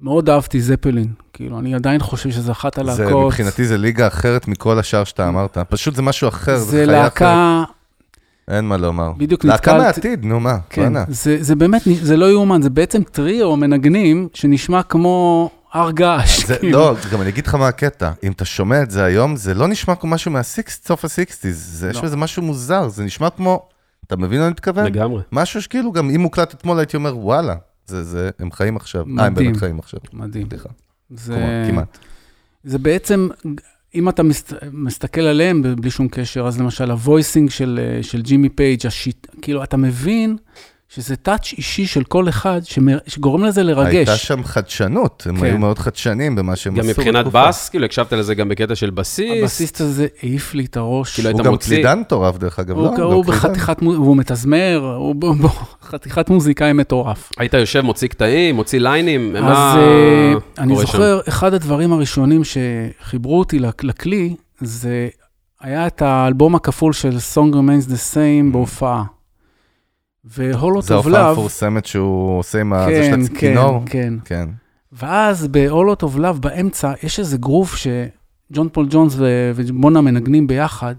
מאוד 0.00 0.30
אהבתי 0.30 0.60
זפלין. 0.60 1.12
כאילו, 1.32 1.58
אני 1.58 1.74
עדיין 1.74 2.00
חושב 2.00 2.30
שזו 2.30 2.52
אחת 2.52 2.74
זה, 2.74 2.80
הלהקות. 2.80 3.26
מבחינתי 3.26 3.64
זה 3.64 3.78
ליגה 3.78 4.06
אחרת 4.06 4.48
מכל 4.48 4.78
השאר 4.78 5.04
שאתה 5.04 5.28
אמרת. 5.28 5.58
פשוט 5.68 5.94
זה 5.94 6.02
משהו 6.02 6.28
אחר, 6.28 6.56
זה, 6.56 6.64
זה 6.64 6.84
חיה 6.86 7.06
אחרת. 7.06 7.68
להקה, 8.48 8.56
אין 8.56 8.64
מה 8.64 8.76
לומר. 8.76 9.12
בדיוק 9.12 9.44
להקה 9.44 9.72
נתקלתי... 9.72 10.08
מהעתיד, 10.08 10.24
נו 10.24 10.40
מה, 10.40 10.58
כן, 10.70 10.82
בואנה. 10.82 11.04
זה, 11.08 11.36
זה 11.40 11.54
באמת, 11.54 11.82
זה 12.02 12.16
לא 12.16 12.30
יאומן, 12.30 12.62
זה 12.62 12.70
בעצם 12.70 13.02
טריו 13.02 13.56
מנגנים 13.56 14.28
שנשמע 14.34 14.82
כמו 14.82 15.50
הר 15.72 15.90
געש. 15.90 16.44
כאילו. 16.44 16.78
לא, 16.78 16.96
גם 17.12 17.20
אני 17.20 17.28
אגיד 17.28 17.46
לך 17.46 17.54
מה 17.54 17.68
הקטע, 17.68 18.10
אם 18.22 18.32
אתה 18.32 18.44
שומע 18.44 18.82
את 18.82 18.90
זה 18.90 19.04
היום, 19.04 19.36
זה 19.36 19.54
לא 19.54 19.68
נשמע 19.68 19.94
כמו 19.94 20.10
משהו 20.10 20.30
מהסיקס, 20.30 20.80
סוף 20.86 21.04
הסיקסטיז, 21.04 21.78
זה, 21.78 21.90
יש 21.90 21.96
לא. 21.96 22.02
בזה 22.02 22.16
משהו 22.16 22.42
מוזר, 22.42 22.88
זה 22.88 23.04
נשמע 23.04 23.30
כמו, 23.30 23.68
אתה 24.06 24.16
מבין 24.16 24.38
מה 24.38 24.46
אני 24.46 24.52
מתכוון? 24.52 24.84
לגמרי. 24.86 25.22
משהו 25.32 25.62
שכאילו, 25.62 25.92
גם 25.92 26.10
אם 26.10 26.20
הוקלט 26.20 26.54
אתמול 26.54 26.78
הייתי 26.78 26.96
אומר, 26.96 27.18
וואלה, 27.18 27.54
זה, 27.86 28.02
זה, 28.02 28.30
הם 28.38 28.52
חיים 28.52 28.76
עכשיו. 28.76 29.00
אה, 29.00 29.06
הם 29.06 29.32
מדהים. 29.32 29.46
באמת 29.46 29.56
חיים 29.56 29.78
עכשיו. 29.78 30.00
מדהים. 30.12 30.46
זה, 31.10 31.64
כמעט. 31.68 31.98
זה 32.64 32.78
בעצם, 32.78 33.28
אם 33.94 34.08
אתה 34.08 34.22
מסת, 34.22 34.52
מסתכל 34.72 35.20
עליהם 35.20 35.62
בלי 35.76 35.90
שום 35.90 36.08
קשר, 36.08 36.46
אז 36.46 36.60
למשל 36.60 36.90
ה 36.90 36.98
voicing 36.98 37.50
של, 37.50 37.80
אה, 37.82 38.02
של 38.02 38.22
ג'ימי 38.22 38.48
פייג', 38.48 38.86
ה 38.86 38.93
shit, 38.93 39.26
כאילו, 39.42 39.62
אתה 39.62 39.76
מבין 39.76 40.36
שזה 40.94 41.16
touch 41.16 41.52
אישי 41.58 41.86
של 41.86 42.04
כל 42.04 42.28
אחד 42.28 42.60
שגורם 43.06 43.44
לזה 43.44 43.62
לרגש. 43.62 43.94
הייתה 43.94 44.16
שם 44.16 44.44
חדשנות, 44.44 45.26
הם 45.28 45.36
כן. 45.36 45.44
היו 45.44 45.58
מאוד 45.58 45.78
חדשניים 45.78 46.36
במה 46.36 46.56
שהם 46.56 46.74
גם 46.74 46.80
עשו. 46.80 46.88
מבחינת 46.90 47.26
בתקופה. 47.26 47.48
בס, 47.48 47.68
כאילו 47.68 47.84
הקשבת 47.84 48.12
לזה 48.12 48.34
גם 48.34 48.48
בקטע 48.48 48.74
של 48.74 48.90
בסיסט. 48.90 49.42
הבסיסט 49.42 49.80
הזה 49.80 50.06
העיף 50.22 50.54
לי 50.54 50.64
את 50.64 50.76
הראש. 50.76 51.14
כאילו, 51.14 51.30
הוא 51.30 51.38
היית 51.38 51.46
גם 51.46 51.52
מוציא- 51.52 51.76
קלידן 51.76 51.98
מטורף, 51.98 52.38
דרך 52.38 52.58
אגב, 52.58 52.76
הוא, 52.76 52.84
לא? 52.84 52.88
הוא, 52.88 52.96
גם 52.98 53.04
הוא. 53.04 53.24
בחתיכת, 53.24 53.76
והוא 53.82 54.16
מתזמר, 54.16 54.94
הוא 54.98 55.14
חתיכת 55.82 56.30
מוזיקאי 56.30 56.72
מטורף. 56.72 57.32
היית 57.38 57.54
יושב, 57.54 57.80
מוציא 57.80 58.08
קטעים, 58.08 58.54
מוציא 58.54 58.78
ליינים, 58.80 59.36
אז 59.36 59.42
מה 59.42 59.76
אה, 59.78 60.32
אני 60.58 60.72
קורה 60.74 60.86
שם? 60.86 60.92
זוכר, 60.92 61.20
אחד 61.28 61.54
הדברים 61.54 61.92
הראשונים 61.92 62.42
שחיברו 62.44 63.38
אותי 63.38 63.58
לק- 63.58 63.84
לכלי, 63.84 64.34
זה 64.60 65.08
היה 65.60 65.86
את 65.86 66.02
האלבום 66.02 66.54
הכפול 66.54 66.92
של 66.92 67.16
Song 67.34 67.52
Remains 67.54 67.88
the 67.90 68.14
Same 68.14 68.52
בהופעה. 68.52 69.04
ו 70.24 70.82
Whole 70.82 70.88
Lotta 70.94 71.08
Love, 71.08 71.26
המפורסמת 71.26 71.86
שהוא 71.86 72.38
עושה 72.38 72.60
עם 72.60 72.72
ה- 72.72 72.84
זה 72.84 72.90
כן, 72.90 73.20
של 73.26 73.28
כן, 73.28 73.36
הצינור. 73.36 73.82
כן. 73.86 74.14
כן. 74.24 74.48
ואז 74.92 75.46
ב 75.48 75.56
Whole 75.56 75.94
Lotta 75.94 76.18
Love 76.18 76.38
באמצע, 76.38 76.92
יש 77.02 77.18
איזה 77.18 77.36
גרוף 77.36 77.76
שג'ון 77.76 78.68
פול 78.72 78.86
ג'ונס 78.90 79.14
ו- 79.16 79.52
ובונהם 79.54 80.00
מנגנים 80.00 80.46
ביחד. 80.46 80.94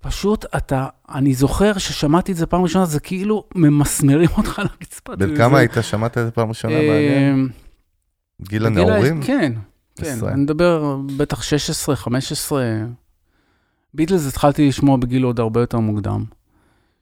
פשוט 0.00 0.44
אתה, 0.56 0.86
אני 1.14 1.34
זוכר 1.34 1.78
ששמעתי 1.78 2.32
את 2.32 2.36
זה 2.36 2.46
פעם 2.46 2.62
ראשונה, 2.62 2.84
זה 2.84 3.00
כאילו 3.00 3.44
ממסמרים 3.54 4.28
אותך 4.36 4.58
על 4.58 4.66
הרצפה. 4.80 5.16
בן 5.16 5.36
כמה 5.36 5.58
היית? 5.58 5.72
שמעת 5.80 6.18
את 6.18 6.24
זה 6.24 6.30
פעם 6.30 6.48
ראשונה? 6.48 6.74
מעניין. 6.74 7.48
אה, 7.50 8.46
גיל 8.48 8.66
הנעורים? 8.66 9.22
כן, 9.22 9.52
כן. 9.96 10.18
אני 10.28 10.40
מדבר 10.42 10.96
בטח 11.16 11.42
16, 11.42 11.96
15. 11.96 12.64
ביטלס 13.94 14.28
התחלתי 14.28 14.68
לשמוע 14.68 14.96
בגיל 14.96 15.22
עוד 15.24 15.40
הרבה 15.40 15.60
יותר 15.60 15.78
מוקדם. 15.78 16.24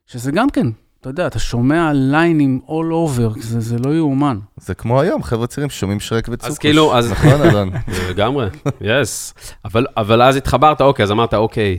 שזה 0.07 0.33
גם 0.33 0.51
כן, 0.51 0.67
אתה 1.05 1.11
יודע, 1.11 1.27
אתה 1.27 1.39
שומע 1.39 1.91
ליינים 1.95 2.61
all 2.67 2.71
over, 3.09 3.41
זה, 3.41 3.61
זה 3.61 3.77
לא 3.79 3.95
יאומן. 3.95 4.39
זה 4.57 4.75
כמו 4.75 5.01
היום, 5.01 5.23
חבר'ה 5.23 5.47
צעירים 5.47 5.71
ששומעים 5.71 6.01
שרק 6.01 6.29
וצוקוש. 6.33 6.59
כאילו, 6.59 6.97
אז- 6.97 7.13
נכון, 7.13 7.43
אלון? 7.43 7.71
לגמרי, 8.11 8.47
yes. 8.81 9.35
אבל, 9.65 9.87
אבל 9.97 10.23
אז 10.23 10.37
התחברת, 10.37 10.81
אוקיי, 10.81 11.03
אז 11.03 11.11
אמרת, 11.11 11.35
אוקיי, 11.35 11.79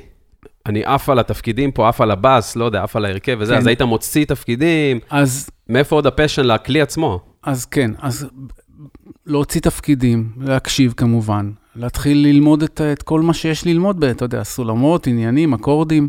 אני 0.65 0.83
עף 0.83 1.09
על 1.09 1.19
התפקידים 1.19 1.71
פה, 1.71 1.89
עף 1.89 2.01
על 2.01 2.11
הבאס, 2.11 2.55
לא 2.55 2.65
יודע, 2.65 2.83
עף 2.83 2.95
על 2.95 3.05
ההרכב 3.05 3.37
וזה, 3.39 3.51
כן. 3.53 3.57
אז 3.57 3.67
היית 3.67 3.81
מוציא 3.81 4.25
תפקידים, 4.25 4.99
אז, 5.09 5.49
מאיפה 5.69 5.95
עוד 5.95 6.07
ה 6.07 6.12
passion 6.12 6.43
לכלי 6.45 6.81
עצמו? 6.81 7.19
אז 7.43 7.65
כן, 7.65 7.91
אז 7.99 8.27
להוציא 9.25 9.61
תפקידים, 9.61 10.29
להקשיב 10.41 10.93
כמובן, 10.97 11.51
להתחיל 11.75 12.17
ללמוד 12.17 12.63
את, 12.63 12.81
את 12.93 13.01
כל 13.03 13.21
מה 13.21 13.33
שיש 13.33 13.65
ללמוד, 13.65 14.03
אתה 14.03 14.25
יודע, 14.25 14.43
סולמות, 14.43 15.07
עניינים, 15.07 15.53
אקורדים. 15.53 16.07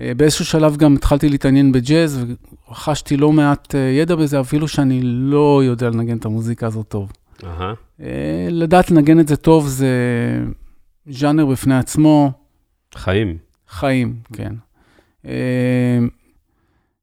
אה, 0.00 0.12
באיזשהו 0.16 0.44
שלב 0.44 0.76
גם 0.76 0.94
התחלתי 0.94 1.28
להתעניין 1.28 1.72
בג'אז, 1.72 2.24
ורכשתי 2.68 3.16
לא 3.16 3.32
מעט 3.32 3.74
אה, 3.74 3.80
ידע 3.80 4.14
בזה, 4.14 4.40
אפילו 4.40 4.68
שאני 4.68 5.00
לא 5.02 5.62
יודע 5.64 5.90
לנגן 5.90 6.16
את 6.16 6.24
המוזיקה 6.24 6.66
הזאת 6.66 6.88
טוב. 6.88 7.12
אה, 8.00 8.48
לדעת 8.50 8.90
לנגן 8.90 9.20
את 9.20 9.28
זה 9.28 9.36
טוב 9.36 9.66
זה 9.66 9.88
ז'אנר 11.10 11.46
בפני 11.46 11.78
עצמו, 11.78 12.32
חיים. 12.94 13.36
חיים, 13.68 14.16
כן. 14.32 14.54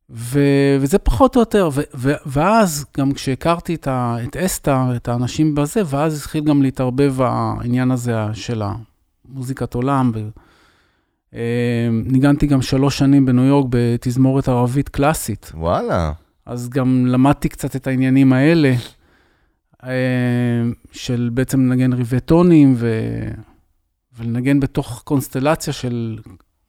ו, 0.10 0.40
וזה 0.80 0.98
פחות 0.98 1.36
או 1.36 1.42
יותר, 1.42 1.70
ו, 1.74 1.82
ו, 1.96 2.14
ואז 2.26 2.86
גם 2.98 3.14
כשהכרתי 3.14 3.76
את, 3.76 3.88
ה, 3.88 4.18
את 4.24 4.38
אסתר, 4.38 4.96
את 4.96 5.08
האנשים 5.08 5.56
בזה, 5.56 5.82
ואז 5.86 6.18
התחיל 6.18 6.44
גם 6.44 6.62
להתערבב 6.62 7.22
העניין 7.22 7.92
הזה 7.92 8.16
של 8.34 8.62
המוזיקת 9.30 9.74
עולם. 9.74 10.12
ו, 10.16 10.20
ניגנתי 11.92 12.48
גם 12.48 12.62
שלוש 12.62 12.98
שנים 12.98 13.26
בניו 13.26 13.44
יורק 13.44 13.66
בתזמורת 13.70 14.48
ערבית 14.48 14.90
קלאסית. 14.90 15.52
וואלה. 15.56 16.12
אז 16.46 16.70
גם 16.70 17.06
למדתי 17.06 17.50
קצת 17.50 17.76
את 17.76 17.88
העניינים 17.88 18.34
האלה, 18.34 18.74
אה, 19.84 19.90
של 20.92 21.30
בעצם 21.34 21.60
לנגן 21.60 21.94
רבעי 21.94 22.20
טונים 22.20 22.74
ו... 22.78 23.00
ולנגן 24.18 24.60
בתוך 24.60 25.02
קונסטלציה 25.06 25.74
של 25.74 26.18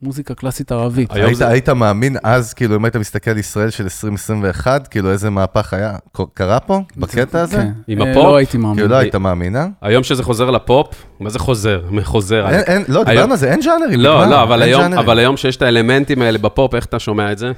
מוזיקה 0.02 0.35
קלאסית 0.35 0.72
ערבית. 0.72 1.12
היום 1.12 1.26
היית, 1.26 1.37
זה- 1.38 1.48
היית 1.48 1.68
מאמין 1.68 2.16
אז, 2.22 2.54
כאילו, 2.54 2.76
אם 2.76 2.85
היית 2.85 2.96
מסתכל 2.96 3.30
על 3.30 3.38
ישראל 3.38 3.70
של 3.70 3.85
2021, 3.85 4.87
כאילו, 4.88 5.11
איזה 5.11 5.30
מהפך 5.30 5.72
היה, 5.74 5.96
קרה 6.35 6.61
פה, 6.61 6.80
בקטע 6.96 7.40
הזה? 7.40 7.56
כן. 7.56 7.72
עם 7.88 8.02
אה, 8.02 8.11
הפופ? 8.11 8.24
לא 8.24 8.37
הייתי 8.37 8.56
מאמין. 8.59 8.74
כאילו, 8.76 8.88
לא 8.88 8.96
היית 8.96 9.14
מאמין, 9.14 9.56
אה? 9.56 9.66
היום 9.82 10.02
שזה 10.04 10.22
חוזר 10.22 10.50
לפופ, 10.50 10.88
מה 11.20 11.30
זה 11.30 11.38
חוזר? 11.38 11.82
חוזר. 12.02 12.48
אין, 12.48 12.61
אין, 12.66 12.85
לא, 12.88 13.04
דיברנו 13.04 13.32
על 13.32 13.38
זה, 13.38 13.50
אין 13.50 13.61
ז'אנרים. 13.62 14.00
לא, 14.00 14.26
לא, 14.26 14.42
אבל 14.42 14.62
היום. 14.62 14.92
אבל 14.92 15.18
היום 15.18 15.37
שיש 15.37 15.56
את 15.56 15.62
האלמנטים 15.62 16.22
האלה 16.22 16.38
בפופ, 16.38 16.74
איך 16.74 16.85
אתה 16.85 16.98
שומע 16.98 17.32
את 17.32 17.38
זה? 17.38 17.52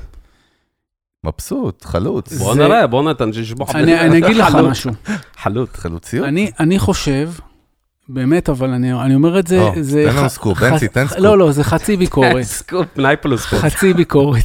מבסוט, 1.25 1.85
חלוט. 1.85 2.33
בוא 2.33 2.55
זה- 2.55 2.61
נראה, 2.61 2.87
בוא 2.87 3.03
נתן, 3.11 3.33
שישבח. 3.33 3.75
אני 3.75 4.01
אני 4.01 4.19
אגיד 4.19 4.37
לך 4.37 4.55
משהו. 4.71 4.91
חלוט. 5.37 5.77
חלוציות? 5.77 6.27
אני 6.27 6.51
אני 6.61 6.79
חושב, 6.79 7.31
באמת, 8.09 8.49
אבל 8.49 8.71
אני 8.71 8.93
אני 8.93 9.15
אומר 9.15 9.39
את 9.39 9.47
זה, 9.47 9.61
או, 9.63 9.73
זה... 9.81 10.05
תן 10.11 10.17
לנו 10.17 10.29
סקופ, 10.29 10.59
ח- 10.59 10.63
בנצי, 10.63 10.89
תן 10.89 11.07
סקופ. 11.07 11.19
לא, 11.19 11.39
לא, 11.39 11.53
זה 11.53 11.65
חצי 11.65 11.97
ביקורת. 11.97 12.43
סקופ, 12.59 12.87
ניינטי 12.97 13.24
פלוס 13.24 13.43
סקופ. 13.43 13.59
חצי 13.61 13.95
ביקורת. 13.95 14.45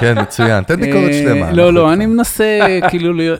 כן, 0.00 0.22
מצוין. 0.22 0.64
תן 0.64 0.80
ביקורת 0.80 1.08
אה, 1.10 1.22
שלמה. 1.22 1.52
לא, 1.52 1.72
לא. 1.72 1.92
אני 1.92 2.06
מנסה, 2.06 2.78
כאילו, 2.90 3.34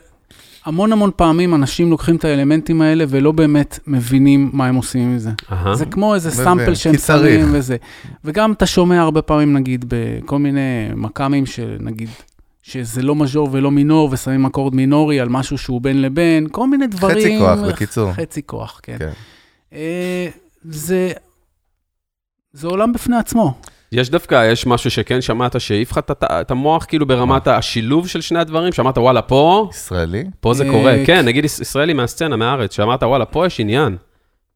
המון 0.65 0.93
המון 0.93 1.11
פעמים 1.17 1.55
אנשים 1.55 1.91
לוקחים 1.91 2.17
את 2.17 2.25
האלמנטים 2.25 2.83
האלה 2.83 3.05
ולא 3.09 3.33
באמת 3.33 3.79
מבינים 3.87 4.51
מה 4.53 4.67
הם 4.67 4.75
עושים 4.75 5.03
עם 5.03 5.19
זה. 5.19 5.31
זה 5.73 5.87
כמו 5.87 6.15
איזה 6.15 6.31
סאמפל 6.31 6.75
שהם 6.75 6.93
כי 6.93 6.99
צריך. 6.99 7.41
שמים 7.41 7.55
וזה. 7.55 7.77
וגם 8.25 8.53
אתה 8.53 8.67
שומע 8.67 9.01
הרבה 9.01 9.23
פעמים, 9.23 9.53
נגיד, 9.53 9.85
בכל 9.89 10.39
מיני 10.39 10.89
מקאמים 10.97 11.47
שנגיד, 11.47 12.09
שזה 12.63 13.03
לא 13.03 13.15
מז'ור 13.15 13.49
ולא 13.53 13.71
מינור, 13.71 14.09
ושמים 14.13 14.47
אקורד 14.47 14.75
מינורי 14.75 15.21
על 15.21 15.29
משהו 15.29 15.59
שהוא 15.59 15.81
בין 15.81 16.03
לבין, 16.03 16.47
כל 16.51 16.69
מיני 16.69 16.87
דברים. 16.87 17.17
חצי 17.19 17.39
כוח, 17.39 17.59
בקיצור. 17.73 18.13
חצי 18.13 18.43
כוח, 18.47 18.81
כן. 18.83 18.97
כן. 18.99 19.11
אה, 19.73 20.29
זה, 20.65 21.13
זה 22.53 22.67
עולם 22.69 22.93
בפני 22.93 23.17
עצמו. 23.17 23.55
יש 23.93 24.11
דווקא, 24.11 24.53
יש 24.53 24.67
משהו 24.67 24.91
שכן 24.91 25.21
שמעת 25.21 25.61
שהעיף 25.61 25.93
לך 25.93 26.01
את 26.23 26.51
המוח, 26.51 26.85
כאילו 26.85 27.07
ברמת 27.07 27.49
השילוב 27.49 28.09
של 28.09 28.21
שני 28.21 28.39
הדברים, 28.39 28.73
שאמרת, 28.73 28.99
וואלה, 28.99 29.23
פה, 29.23 29.69
ישראלי? 29.73 30.25
פה 30.41 30.55
זה 30.55 30.65
אה, 30.65 30.71
קורה. 30.71 30.95
כן, 31.07 31.25
נגיד 31.25 31.45
יש- 31.45 31.61
ישראלי 31.61 31.93
מהסצנה, 31.93 32.37
מהארץ, 32.37 32.75
שאמרת, 32.77 33.03
וואלה, 33.03 33.25
פה 33.25 33.47
יש 33.47 33.61
עניין. 33.61 33.97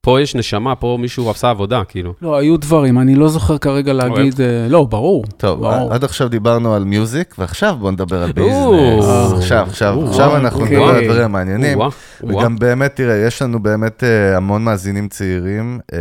פה 0.04 0.20
יש 0.20 0.34
נשמה, 0.34 0.74
פה 0.74 0.98
מישהו 1.00 1.30
עשה 1.30 1.50
עבודה, 1.50 1.82
כאילו. 1.84 2.14
לא, 2.22 2.36
היו 2.36 2.56
דברים, 2.56 2.98
אני 2.98 3.14
לא 3.14 3.28
זוכר 3.28 3.58
כרגע 3.58 3.92
להגיד, 3.92 4.40
אה, 4.40 4.66
לא, 4.68 4.84
ברור. 4.84 5.24
טוב. 5.36 5.64
עד 5.64 6.04
עכשיו 6.04 6.28
דיברנו 6.28 6.74
על 6.74 6.84
מיוזיק, 6.84 7.34
ועכשיו 7.38 7.76
בואו 7.80 7.90
נדבר 7.90 8.22
על 8.22 8.32
ביזנס. 8.32 9.32
עכשיו, 9.38 9.66
עכשיו, 9.68 9.94
או, 9.94 10.08
עכשיו 10.08 10.36
אנחנו 10.36 10.60
אוקיי. 10.60 10.76
נדבר 10.76 10.94
על 10.94 11.04
דברים 11.04 11.32
מעניינים. 11.32 11.78
או-אה, 11.80 11.88
או-אה. 12.22 12.36
וגם 12.36 12.56
באמת, 12.58 12.96
תראה, 12.96 13.16
יש 13.26 13.42
לנו 13.42 13.62
באמת 13.62 14.04
אה, 14.04 14.36
המון 14.36 14.64
מאזינים 14.64 15.08
צעירים 15.08 15.80
אה, 15.92 15.98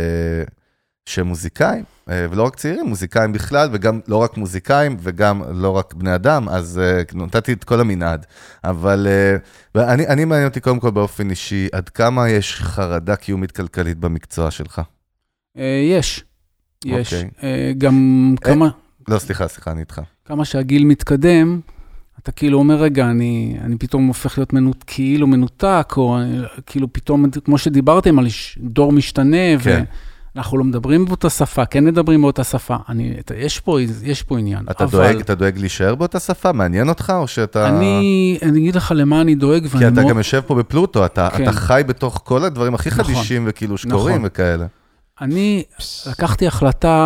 שהם 1.06 1.26
מוזיקאים, 1.26 1.84
אה, 1.84 1.91
ולא 2.30 2.42
רק 2.42 2.56
צעירים, 2.56 2.86
מוזיקאים 2.86 3.32
בכלל, 3.32 3.68
וגם 3.72 4.00
לא 4.08 4.16
רק 4.16 4.36
מוזיקאים, 4.36 4.96
וגם 5.00 5.42
לא 5.54 5.70
רק 5.70 5.94
בני 5.94 6.14
אדם, 6.14 6.48
אז 6.48 6.80
אה, 6.82 7.02
נתתי 7.14 7.52
את 7.52 7.64
כל 7.64 7.80
המנעד. 7.80 8.26
אבל 8.64 9.06
אה, 9.10 9.36
ואני, 9.74 10.06
אני 10.06 10.24
מעניין 10.24 10.48
אותי 10.48 10.60
קודם 10.60 10.80
כל 10.80 10.90
באופן 10.90 11.30
אישי, 11.30 11.68
עד 11.72 11.88
כמה 11.88 12.28
יש 12.28 12.54
חרדה 12.54 13.16
קיומית 13.16 13.52
כלכלית 13.52 13.98
במקצוע 13.98 14.50
שלך? 14.50 14.82
אה, 15.58 15.82
יש, 15.90 16.24
יש. 16.84 17.14
אוקיי. 17.14 17.30
אה, 17.42 17.72
גם 17.78 18.34
כמה... 18.40 18.68
לא, 19.08 19.18
סליחה, 19.18 19.48
סליחה, 19.48 19.70
אני 19.70 19.80
איתך. 19.80 20.00
כמה 20.24 20.44
שהגיל 20.44 20.84
מתקדם, 20.84 21.60
אתה 22.22 22.32
כאילו 22.32 22.58
אומר, 22.58 22.74
רגע, 22.74 23.10
אני, 23.10 23.56
אני 23.60 23.78
פתאום 23.78 24.06
הופך 24.06 24.38
להיות 24.38 24.52
מנות, 24.52 24.84
כאילו 24.86 25.26
מנותק, 25.26 25.94
או 25.96 26.18
אני, 26.18 26.38
כאילו 26.66 26.92
פתאום, 26.92 27.24
כמו 27.44 27.58
שדיברתם 27.58 28.18
על 28.18 28.26
דור 28.58 28.92
משתנה, 28.92 29.58
כן. 29.64 29.84
ואנחנו 30.34 30.58
לא 30.58 30.64
מדברים 30.64 31.04
באותה 31.04 31.30
שפה, 31.30 31.64
כן 31.66 31.84
מדברים 31.84 32.22
באותה 32.22 32.44
שפה. 32.44 32.76
אני, 32.88 33.16
אתה, 33.20 33.34
יש, 33.36 33.60
פה, 33.60 33.78
יש 34.02 34.22
פה 34.22 34.38
עניין. 34.38 34.64
אתה, 34.70 34.84
אבל 34.84 34.92
דואג, 34.92 35.20
אתה 35.20 35.34
דואג 35.34 35.58
להישאר 35.58 35.94
באותה 35.94 36.20
שפה? 36.20 36.52
מעניין 36.52 36.88
אותך, 36.88 37.12
או 37.16 37.28
שאתה... 37.28 37.68
אני, 37.68 38.38
אני 38.42 38.58
אגיד 38.58 38.74
לך 38.76 38.92
למה 38.96 39.20
אני 39.20 39.34
דואג, 39.34 39.66
כי 39.66 39.76
אתה 39.78 39.90
מאוד- 39.90 40.10
גם 40.10 40.18
יושב 40.18 40.40
פה 40.46 40.54
בפלוטו, 40.54 41.06
אתה, 41.06 41.28
כן. 41.36 41.42
אתה 41.42 41.52
חי 41.52 41.82
בתוך 41.86 42.20
כל 42.24 42.44
הדברים 42.44 42.74
הכי 42.74 42.88
נכון. 42.90 43.04
חדישים 43.04 43.44
וכאילו 43.48 43.78
שקורים 43.78 44.14
נכון. 44.16 44.26
וכאלה. 44.26 44.66
אני 45.20 45.62
לקחתי 46.10 46.46
החלטה, 46.46 46.96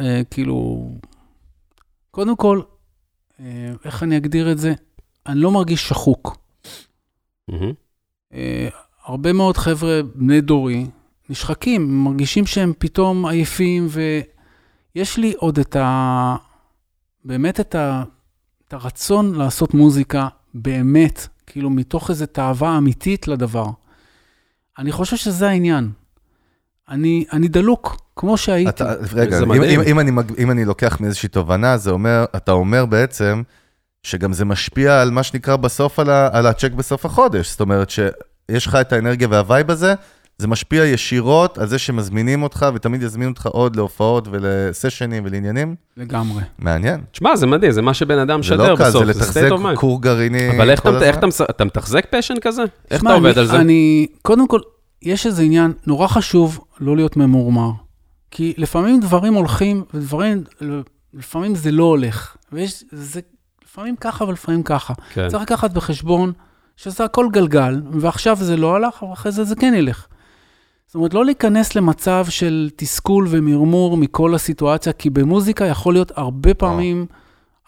אה, 0.00 0.20
כאילו, 0.30 0.88
קודם 2.10 2.36
כל, 2.36 2.60
אה, 3.40 3.44
איך 3.84 4.02
אני 4.02 4.16
אגדיר 4.16 4.52
את 4.52 4.58
זה? 4.58 4.74
אני 5.26 5.40
לא 5.40 5.50
מרגיש 5.50 5.88
שחוק. 5.88 6.36
מהמם. 7.48 7.72
אה, 8.34 8.68
הרבה 9.06 9.32
מאוד 9.32 9.56
חבר'ה 9.56 10.00
בני 10.14 10.40
דורי 10.40 10.86
נשחקים, 11.28 12.04
מרגישים 12.04 12.46
שהם 12.46 12.72
פתאום 12.78 13.26
עייפים, 13.26 13.88
ויש 14.94 15.16
לי 15.16 15.32
עוד 15.36 15.58
את 15.58 15.76
ה... 15.76 16.36
באמת 17.24 17.60
את, 17.60 17.74
ה... 17.74 18.02
את 18.68 18.72
הרצון 18.72 19.34
לעשות 19.34 19.74
מוזיקה 19.74 20.28
באמת, 20.54 21.26
כאילו 21.46 21.70
מתוך 21.70 22.10
איזו 22.10 22.26
תאווה 22.26 22.78
אמיתית 22.78 23.28
לדבר. 23.28 23.66
אני 24.78 24.92
חושב 24.92 25.16
שזה 25.16 25.48
העניין. 25.48 25.90
אני, 26.88 27.24
אני 27.32 27.48
דלוק, 27.48 27.96
כמו 28.16 28.36
שהייתי. 28.36 28.68
אתה, 28.68 28.94
רגע, 29.12 29.38
אם, 29.42 29.52
אם, 29.52 29.80
אם, 29.80 30.00
אני, 30.00 30.10
אם 30.38 30.50
אני 30.50 30.64
לוקח 30.64 31.00
מאיזושהי 31.00 31.28
תובנה, 31.28 31.76
זה 31.76 31.90
אומר, 31.90 32.24
אתה 32.36 32.52
אומר 32.52 32.86
בעצם, 32.86 33.42
שגם 34.02 34.32
זה 34.32 34.44
משפיע 34.44 35.00
על 35.00 35.10
מה 35.10 35.22
שנקרא 35.22 35.56
בסוף, 35.56 35.98
על, 35.98 36.10
ה, 36.10 36.28
על 36.32 36.46
הצ'ק 36.46 36.72
בסוף 36.72 37.06
החודש. 37.06 37.50
זאת 37.50 37.60
אומרת 37.60 37.90
שיש 37.90 38.66
לך 38.66 38.74
את 38.74 38.92
האנרגיה 38.92 39.28
והווייב 39.30 39.70
הזה, 39.70 39.94
זה 40.38 40.48
משפיע 40.48 40.84
ישירות 40.84 41.58
על 41.58 41.66
זה 41.66 41.78
שמזמינים 41.78 42.42
אותך, 42.42 42.66
ותמיד 42.74 43.02
יזמינו 43.02 43.30
אותך 43.30 43.46
עוד 43.46 43.76
להופעות 43.76 44.28
ולסשנים 44.30 45.22
ולעניינים. 45.26 45.74
לגמרי. 45.96 46.42
מעניין. 46.58 47.00
תשמע, 47.12 47.36
זה 47.36 47.46
מדהים, 47.46 47.72
זה 47.72 47.82
מה 47.82 47.94
שבן 47.94 48.18
אדם 48.18 48.40
משדר 48.40 48.74
בסוף, 48.74 48.88
זה 48.88 48.98
לא 48.98 49.12
קל, 49.12 49.12
זה 49.12 49.18
לתחזק 49.18 49.48
כור 49.74 50.02
גרעיני 50.02 50.50
אבל 50.56 50.70
איך 50.70 50.80
אתה, 50.80 51.02
איך 51.02 51.18
אתה, 51.18 51.26
אתה 51.50 51.64
מתחזק 51.64 52.06
פשן 52.10 52.34
כזה? 52.40 52.62
איך 52.90 53.02
אתה 53.02 53.12
עובד 53.12 53.30
אני, 53.30 53.40
על 53.40 53.46
זה? 53.46 53.60
אני, 53.60 54.06
קודם 54.22 54.48
כל, 54.48 54.60
יש 55.02 55.26
איזה 55.26 55.42
עניין, 55.42 55.72
נורא 55.86 56.06
חשוב 56.06 56.60
לא 56.80 56.96
להיות 56.96 57.16
ממורמר. 57.16 57.70
כי 58.30 58.54
לפעמים 58.58 59.00
דברים 59.00 59.34
הולכים, 59.34 59.84
ודברים, 59.94 60.44
לפעמים 61.14 61.54
זה 61.54 61.70
לא 61.70 61.84
הולך. 61.84 62.36
ויש, 62.52 62.84
זה 62.92 63.20
לפעמים 63.64 63.96
ככה 63.96 64.24
ולפעמים 64.24 64.62
ככה. 64.62 64.94
כן. 65.12 65.28
צריך 65.28 65.42
לקחת 65.42 65.70
בחשבון 65.70 66.32
שזה 66.76 67.04
הכל 67.04 67.26
גלגל, 67.32 67.82
ועכשיו 67.92 68.36
זה 68.40 68.56
לא 68.56 68.76
הלך, 68.76 69.02
ואחרי 69.02 69.32
זה 69.32 69.44
זה 69.44 69.54
כן 69.56 69.74
ילך. 69.76 70.06
זאת 70.86 70.94
אומרת, 70.94 71.14
לא 71.14 71.24
להיכנס 71.24 71.74
למצב 71.74 72.26
של 72.28 72.70
תסכול 72.76 73.26
ומרמור 73.30 73.96
מכל 73.96 74.34
הסיטואציה, 74.34 74.92
כי 74.92 75.10
במוזיקה 75.10 75.64
יכול 75.64 75.94
להיות 75.94 76.12
הרבה 76.16 76.54
פעמים 76.54 77.06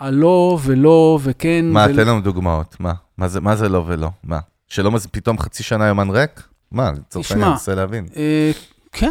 הלא 0.00 0.58
ולא 0.62 1.18
וכן. 1.22 1.64
מה, 1.64 1.86
ול... 1.88 1.96
תן 1.96 2.08
לנו 2.08 2.20
דוגמאות, 2.20 2.76
מה? 2.80 2.92
מה 3.18 3.28
זה, 3.28 3.40
מה 3.40 3.56
זה 3.56 3.68
לא 3.68 3.84
ולא? 3.86 4.08
מה? 4.24 4.38
שלא 4.68 4.90
פתאום 5.10 5.38
חצי 5.38 5.62
שנה 5.62 5.86
יומן 5.86 6.10
ריק? 6.10 6.42
מה, 6.72 6.92
לצורך 6.92 7.30
העניין, 7.30 7.46
אני 7.46 7.52
מנסה 7.52 7.74
להבין. 7.74 8.06
אה, 8.16 8.50
כן, 8.92 9.10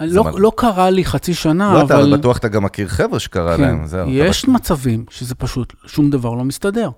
לא, 0.00 0.24
מה... 0.24 0.30
לא 0.36 0.52
קרה 0.56 0.90
לי 0.90 1.04
חצי 1.04 1.34
שנה, 1.34 1.74
לא, 1.74 1.82
אבל... 1.82 1.96
לא, 1.96 2.08
אתה 2.08 2.16
בטוח 2.16 2.38
אתה 2.38 2.48
גם 2.48 2.64
מכיר 2.64 2.88
חבר'ה 2.88 3.18
שקרה 3.18 3.56
כן, 3.56 3.62
להם, 3.62 3.86
זהו. 3.86 4.08
יש 4.10 4.44
אתה... 4.44 4.50
מצבים 4.50 5.04
שזה 5.10 5.34
פשוט, 5.34 5.72
שום 5.86 6.10
דבר 6.10 6.34
לא 6.34 6.44
מסתדר. 6.44 6.90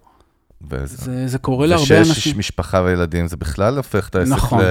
וזה... 0.70 0.96
זה, 0.96 1.29
זה 1.29 1.38
קורה 1.38 1.66
להרבה 1.66 1.99
אנשים. 1.99 2.12
ושיש 2.12 2.37
משפחה 2.37 2.83
וילדים, 2.85 3.29
זה 3.29 3.37
בכלל 3.37 3.77
הופך 3.77 4.09
את 4.09 4.14
העסק 4.14 4.33
נכון. 4.33 4.61
ל... 4.61 4.64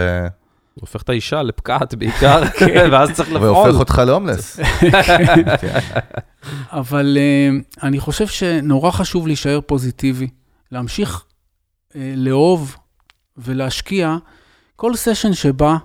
הופך 0.80 1.02
את 1.02 1.10
האישה 1.10 1.44
לפקעת 1.44 1.96
בעיקר, 1.96 2.50
כן. 2.60 2.88
ואז 2.92 3.12
צריך 3.12 3.32
לפעול. 3.32 3.48
והופך 3.48 3.80
אותך 3.80 4.02
להומלס. 4.06 4.60
אבל 6.72 7.18
uh, 7.18 7.84
אני 7.84 8.00
חושב 8.00 8.28
שנורא 8.28 8.92
חשוב 8.92 9.28
להישאר 9.28 9.60
פוזיטיבי, 9.66 10.28
להמשיך 10.72 11.24
uh, 11.90 11.96
לאהוב 12.16 12.76
ולהשקיע 13.38 14.18
כל 14.76 14.96
סשן 14.96 15.34
שבא, 15.34 15.76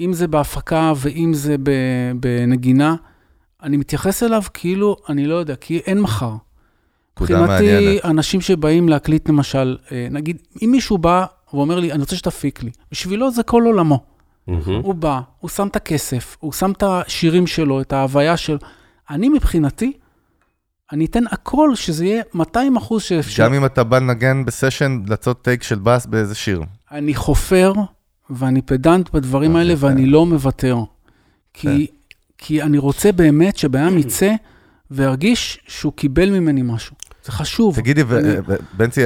אם 0.00 0.12
זה 0.12 0.28
בהפקה 0.28 0.92
ואם 0.96 1.30
זה 1.34 1.56
בנגינה, 2.20 2.94
אני 3.62 3.76
מתייחס 3.76 4.22
אליו 4.22 4.42
כאילו, 4.54 4.96
אני 5.08 5.26
לא 5.26 5.34
יודע, 5.34 5.56
כי 5.56 5.78
אין 5.78 6.00
מחר. 6.00 6.32
מבחינתי, 7.20 7.98
אנשים 8.04 8.40
שבאים 8.40 8.88
להקליט 8.88 9.28
למשל, 9.28 9.76
אה, 9.92 10.06
נגיד, 10.10 10.42
אם 10.64 10.70
מישהו 10.70 10.98
בא 10.98 11.26
ואומר 11.54 11.80
לי, 11.80 11.92
אני 11.92 12.00
רוצה 12.00 12.16
שתפיק 12.16 12.62
לי, 12.62 12.70
בשבילו 12.92 13.30
זה 13.30 13.42
כל 13.42 13.62
עולמו. 13.62 14.00
Mm-hmm. 14.48 14.70
הוא 14.82 14.94
בא, 14.94 15.20
הוא 15.40 15.50
שם 15.50 15.66
את 15.66 15.76
הכסף, 15.76 16.36
הוא 16.40 16.52
שם 16.52 16.72
את 16.72 16.82
השירים 16.86 17.46
שלו, 17.46 17.80
את 17.80 17.92
ההוויה 17.92 18.36
שלו. 18.36 18.58
אני 19.10 19.28
מבחינתי, 19.28 19.92
אני 20.92 21.04
אתן 21.04 21.24
הכל 21.30 21.74
שזה 21.74 22.04
יהיה 22.04 22.22
200 22.34 22.76
אחוז 22.76 23.02
שאפשר. 23.02 23.44
גם 23.44 23.54
אם 23.54 23.64
אתה 23.64 23.84
בא 23.84 23.98
לנגן 23.98 24.44
בסשן, 24.44 25.02
לעשות 25.06 25.42
טייק 25.42 25.62
של 25.62 25.78
בס 25.78 26.06
באיזה 26.06 26.34
שיר. 26.34 26.62
אני 26.90 27.14
חופר, 27.14 27.72
ואני 28.30 28.62
פדנט 28.62 29.10
בדברים 29.10 29.56
האלה, 29.56 29.74
ואני 29.76 30.06
לא 30.06 30.26
מוותר. 30.26 30.78
כי, 31.54 31.86
כן. 31.86 31.94
כי 32.38 32.62
אני 32.62 32.78
רוצה 32.78 33.12
באמת 33.12 33.56
שבן 33.56 33.98
יצא 33.98 34.34
וירגיש 34.90 35.60
שהוא 35.66 35.92
קיבל 35.92 36.30
ממני 36.30 36.62
משהו. 36.62 36.96
זה 37.24 37.32
חשוב. 37.32 37.76
תגידי, 37.76 38.02
בנצי, 38.76 39.00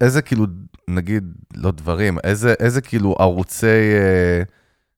איזה 0.00 0.22
כאילו, 0.22 0.46
נגיד, 0.88 1.24
לא 1.56 1.70
דברים, 1.70 2.18
איזה 2.60 2.80
כאילו 2.80 3.16
ערוצי... 3.18 3.66
אה, 3.66 4.42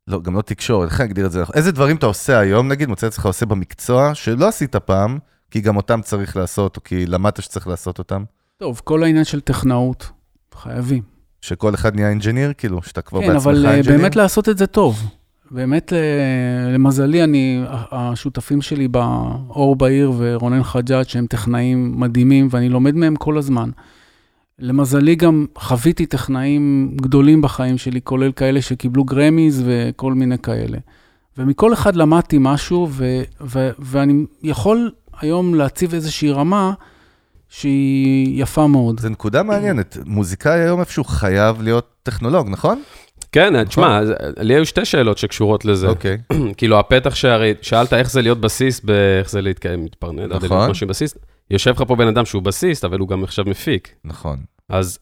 לא, 0.08 0.20
גם 0.20 0.36
לא 0.36 0.42
תקשורת, 0.42 0.90
איך 0.90 1.00
אני 1.00 1.08
אגדיר 1.08 1.26
את 1.26 1.32
זה? 1.32 1.42
איזה 1.54 1.72
דברים 1.72 1.96
אתה 1.96 2.06
עושה 2.06 2.38
היום, 2.38 2.68
נגיד, 2.68 2.88
מוצא 2.88 3.06
את 3.06 3.12
עצמך 3.12 3.26
עושה 3.26 3.46
במקצוע, 3.46 4.14
שלא 4.14 4.48
עשית 4.48 4.76
פעם, 4.76 5.18
כי 5.50 5.60
גם 5.60 5.76
אותם 5.76 6.00
צריך 6.02 6.36
לעשות, 6.36 6.76
או 6.76 6.84
כי 6.84 7.06
למדת 7.06 7.42
שצריך 7.42 7.68
לעשות 7.68 7.98
אותם? 7.98 8.24
טוב, 8.56 8.80
כל 8.84 9.02
העניין 9.02 9.24
של 9.24 9.40
טכנאות, 9.40 10.10
חייבים. 10.54 11.02
שכל 11.40 11.74
אחד 11.74 11.94
נהיה 11.94 12.08
engineer, 12.08 12.52
כאילו, 12.58 12.82
שאתה 12.82 13.02
כבר 13.02 13.20
כן, 13.20 13.26
בעצמך 13.26 13.46
engineer? 13.46 13.72
כן, 13.72 13.78
אבל 13.78 13.96
באמת 13.96 14.16
לעשות 14.16 14.48
את 14.48 14.58
זה 14.58 14.66
טוב. 14.66 15.10
באמת, 15.50 15.92
למזלי, 16.74 17.24
אני, 17.24 17.64
השותפים 17.90 18.62
שלי 18.62 18.88
באור 18.88 19.76
בעיר 19.76 20.12
ורונן 20.18 20.62
חג'אג', 20.62 21.08
שהם 21.08 21.26
טכנאים 21.26 22.00
מדהימים, 22.00 22.48
ואני 22.50 22.68
לומד 22.68 22.94
מהם 22.94 23.16
כל 23.16 23.38
הזמן. 23.38 23.70
למזלי 24.60 25.14
גם 25.14 25.46
חוויתי 25.58 26.06
טכנאים 26.06 26.96
גדולים 27.02 27.42
בחיים 27.42 27.78
שלי, 27.78 28.00
כולל 28.04 28.32
כאלה 28.32 28.62
שקיבלו 28.62 29.04
גרמיז 29.04 29.62
וכל 29.66 30.14
מיני 30.14 30.38
כאלה. 30.38 30.78
ומכל 31.38 31.72
אחד 31.72 31.96
למדתי 31.96 32.36
משהו, 32.40 32.88
ו- 32.90 33.22
ו- 33.40 33.70
ואני 33.78 34.24
יכול 34.42 34.90
היום 35.20 35.54
להציב 35.54 35.94
איזושהי 35.94 36.30
רמה 36.30 36.72
שהיא 37.48 38.42
יפה 38.42 38.66
מאוד. 38.66 39.00
זו 39.00 39.08
נקודה 39.08 39.42
מעניינת. 39.42 39.98
מוזיקאי 40.06 40.60
היום 40.60 40.80
איפשהו 40.80 41.04
חייב 41.04 41.62
להיות 41.62 41.86
טכנולוג, 42.02 42.48
נכון? 42.48 42.82
כן, 43.32 43.52
נכון. 43.52 43.64
תשמע, 43.64 44.00
לי 44.38 44.54
היו 44.54 44.66
שתי 44.66 44.84
שאלות 44.84 45.18
שקשורות 45.18 45.64
לזה. 45.64 45.88
אוקיי. 45.88 46.18
כאילו, 46.56 46.78
הפתח 46.78 47.14
שהרי, 47.14 47.54
שאלת 47.62 47.92
איך 47.92 48.10
זה 48.10 48.22
להיות 48.22 48.40
בסיסט, 48.40 48.84
איך 49.20 49.30
זה 49.30 49.40
להתקיים, 49.40 49.84
מתפרנד, 49.84 50.32
נכון. 50.32 50.70
משהו 50.70 50.86
בסיסט. 50.86 51.18
יושב 51.50 51.70
לך 51.70 51.82
פה 51.86 51.96
בן 51.96 52.06
אדם 52.06 52.24
שהוא 52.24 52.42
בסיסט, 52.42 52.84
אבל 52.84 52.98
הוא 52.98 53.08
גם 53.08 53.24
עכשיו 53.24 53.44
מפיק. 53.48 53.94
נכון. 54.04 54.38
אז 54.68 54.98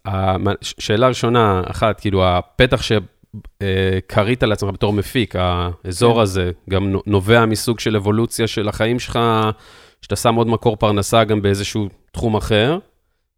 שאלה 0.63 1.09
ראשונה, 1.09 1.63
אחת, 1.67 2.01
כאילו, 2.01 2.29
הפתח 2.29 2.83
שקרית 2.83 4.43
אה, 4.43 4.49
לעצמך 4.49 4.71
בתור 4.71 4.93
מפיק, 4.93 5.35
האזור 5.37 6.15
כן. 6.15 6.21
הזה, 6.21 6.51
גם 6.71 6.95
נובע 7.07 7.47
מסוג 7.47 7.81
של 7.81 7.97
אבולוציה 7.97 8.47
של 8.47 8.69
החיים 8.69 8.99
שלך, 8.99 9.19
שאתה 10.03 10.17
שם 10.17 10.35
עוד 10.35 10.47
מקור 10.49 10.77
פרנסה 10.77 11.25
גם 11.25 11.43
באיזשהו 11.43 11.89
תחום 12.13 12.37
אחר. 12.37 12.79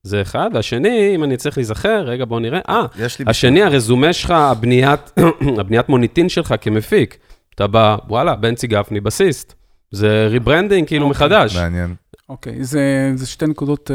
זה 0.03 0.23
אחד, 0.23 0.51
והשני, 0.55 1.13
אם 1.15 1.25
אני 1.25 1.37
צריך 1.37 1.59
להיזכר, 1.59 2.03
רגע, 2.05 2.25
בואו 2.25 2.41
נראה. 2.41 2.61
אה, 2.69 2.87
השני, 3.27 3.63
הרזומה 3.63 4.13
שלך, 4.13 4.31
הבניית, 4.31 5.13
הבניית 5.61 5.89
מוניטין 5.89 6.29
שלך 6.29 6.55
כמפיק. 6.61 7.19
אתה 7.55 7.67
בא, 7.67 7.97
וואלה, 8.09 8.37
בנצי 8.37 8.67
גפני, 8.67 9.01
בסיסט. 9.01 9.55
זה 9.91 10.27
rebranding, 10.31 10.87
כאילו, 10.89 11.07
okay, 11.07 11.09
אוקיי, 11.09 11.27
מחדש. 11.27 11.57
מעניין. 11.57 11.95
אוקיי, 12.31 12.61
okay, 12.61 12.63
זה, 12.63 13.13
זה 13.15 13.27
שתי 13.27 13.47
נקודות 13.47 13.91
uh, 13.91 13.95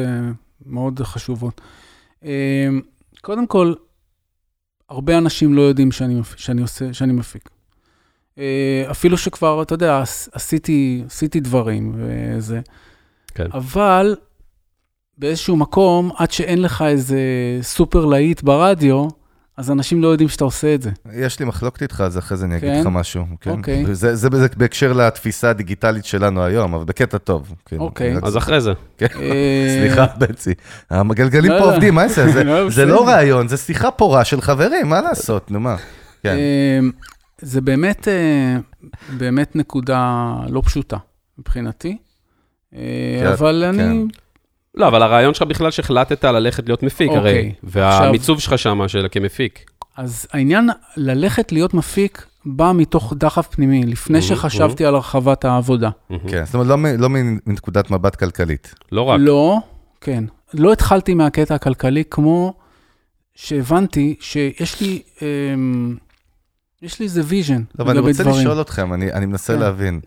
מאוד 0.65 0.99
חשובות. 0.99 1.61
Uh, 2.21 2.25
קודם 3.21 3.47
כל, 3.47 3.73
הרבה 4.89 5.17
אנשים 5.17 5.53
לא 5.53 5.61
יודעים 5.61 5.91
שאני, 5.91 6.21
שאני, 6.35 6.61
עושה, 6.61 6.93
שאני 6.93 7.13
מפיק. 7.13 7.49
Uh, 8.35 8.39
אפילו 8.91 9.17
שכבר, 9.17 9.61
אתה 9.61 9.73
יודע, 9.73 10.03
עשיתי, 10.31 11.03
עשיתי 11.05 11.39
דברים 11.39 11.95
וזה. 11.95 12.61
כן. 13.27 13.47
אבל 13.53 14.15
באיזשהו 15.17 15.55
מקום, 15.55 16.11
עד 16.17 16.31
שאין 16.31 16.61
לך 16.61 16.81
איזה 16.81 17.19
סופר 17.61 18.05
להיט 18.05 18.41
ברדיו, 18.41 19.07
אז 19.58 19.72
אנשים 19.72 20.01
לא 20.01 20.08
יודעים 20.08 20.30
שאתה 20.30 20.43
עושה 20.43 20.76
את 20.76 20.82
זה. 20.82 20.91
יש 21.14 21.39
לי 21.39 21.45
מחלוקת 21.45 21.82
איתך, 21.82 22.01
אז 22.01 22.18
אחרי 22.18 22.38
זה 22.38 22.45
אני 22.45 22.58
אגיד 22.58 22.70
כן? 22.70 22.82
לך 22.82 22.88
משהו. 22.91 23.26
כן? 23.41 23.51
אוקיי. 23.51 23.86
זה, 23.95 24.30
בהקשר 24.58 24.93
לתפיסה 24.93 25.49
הדיגיטלית 25.49 26.06
שלנו 26.06 26.43
היום, 26.43 26.74
אבל 26.74 26.86
בקטע 26.86 27.18
טוב. 27.18 27.53
כן. 27.66 27.80
אוקיי. 27.80 28.16
אז 28.24 28.38
אחרי 28.38 28.62
זה. 28.62 28.74
כן. 28.97 29.08
אה, 29.22 29.78
סליחה, 29.80 30.06
בנצי. 30.18 30.53
המגלגלים 30.89 31.51
לא, 31.51 31.60
פה 31.60 31.66
לא. 31.66 31.72
עובדים, 31.72 31.95
מה 31.95 32.08
זה? 32.08 32.32
זה, 32.32 32.43
לא, 32.53 32.70
זה 32.70 32.86
לא 32.86 33.08
רעיון, 33.08 33.47
זה 33.47 33.58
שיחה 33.58 33.91
פורה 33.91 34.26
של 34.26 34.41
חברים, 34.41 34.89
מה 34.89 35.01
לעשות, 35.01 35.51
נו 35.51 35.60
מה. 35.60 35.76
כן. 36.24 36.36
אה, 36.36 36.80
זה 37.41 37.62
באמת, 37.62 38.08
אה, 38.08 38.58
באמת 39.18 39.56
נקודה 39.56 40.34
לא 40.49 40.62
פשוטה 40.66 40.97
מבחינתי, 41.38 41.97
כן, 42.72 42.78
אבל 43.34 43.64
אני... 43.64 44.06
לא, 44.78 44.88
אבל 44.88 45.03
הרעיון 45.03 45.34
שלך 45.34 45.47
בכלל 45.47 45.71
שהחלטת 45.71 46.26
ללכת 46.26 46.65
להיות 46.67 46.84
מפיק, 46.84 47.11
הרי, 47.11 47.17
אוקיי, 47.17 47.53
והמיצוב 47.63 48.39
שלך 48.39 48.57
שם, 48.57 48.88
של 48.88 49.07
כמפיק. 49.11 49.71
אז 49.97 50.28
העניין 50.32 50.69
ללכת 50.97 51.51
להיות 51.51 51.73
מפיק 51.73 52.26
בא 52.45 52.71
מתוך 52.76 53.13
דחף 53.17 53.47
פנימי, 53.47 53.86
לפני 53.86 54.21
שחשבתי 54.21 54.86
על 54.86 54.95
הרחבת 54.95 55.45
העבודה. 55.45 55.89
כן, 56.28 56.45
זאת 56.45 56.53
אומרת, 56.53 56.67
לא, 56.67 56.78
לא 56.97 57.09
מנקודת 57.09 57.91
מבט 57.91 58.15
כלכלית. 58.15 58.76
לא 58.91 59.01
רק. 59.01 59.19
לא, 59.19 59.57
כן. 60.01 60.23
לא 60.53 60.73
התחלתי 60.73 61.13
מהקטע 61.13 61.55
הכלכלי, 61.55 62.03
כמו 62.09 62.53
שהבנתי 63.36 64.15
שיש 64.19 64.82
לי, 64.82 65.01
אמ, 65.21 65.95
יש 66.82 66.99
לי 66.99 67.03
איזה 67.03 67.21
vision 67.26 67.61
לא, 67.80 67.84
אבל 67.84 67.97
אני 67.97 68.07
רוצה 68.09 68.23
לשאול 68.23 68.61
אתכם, 68.61 68.93
אני, 68.93 69.13
אני 69.13 69.26
מנסה 69.26 69.53
כן. 69.53 69.59
להבין. 69.59 69.99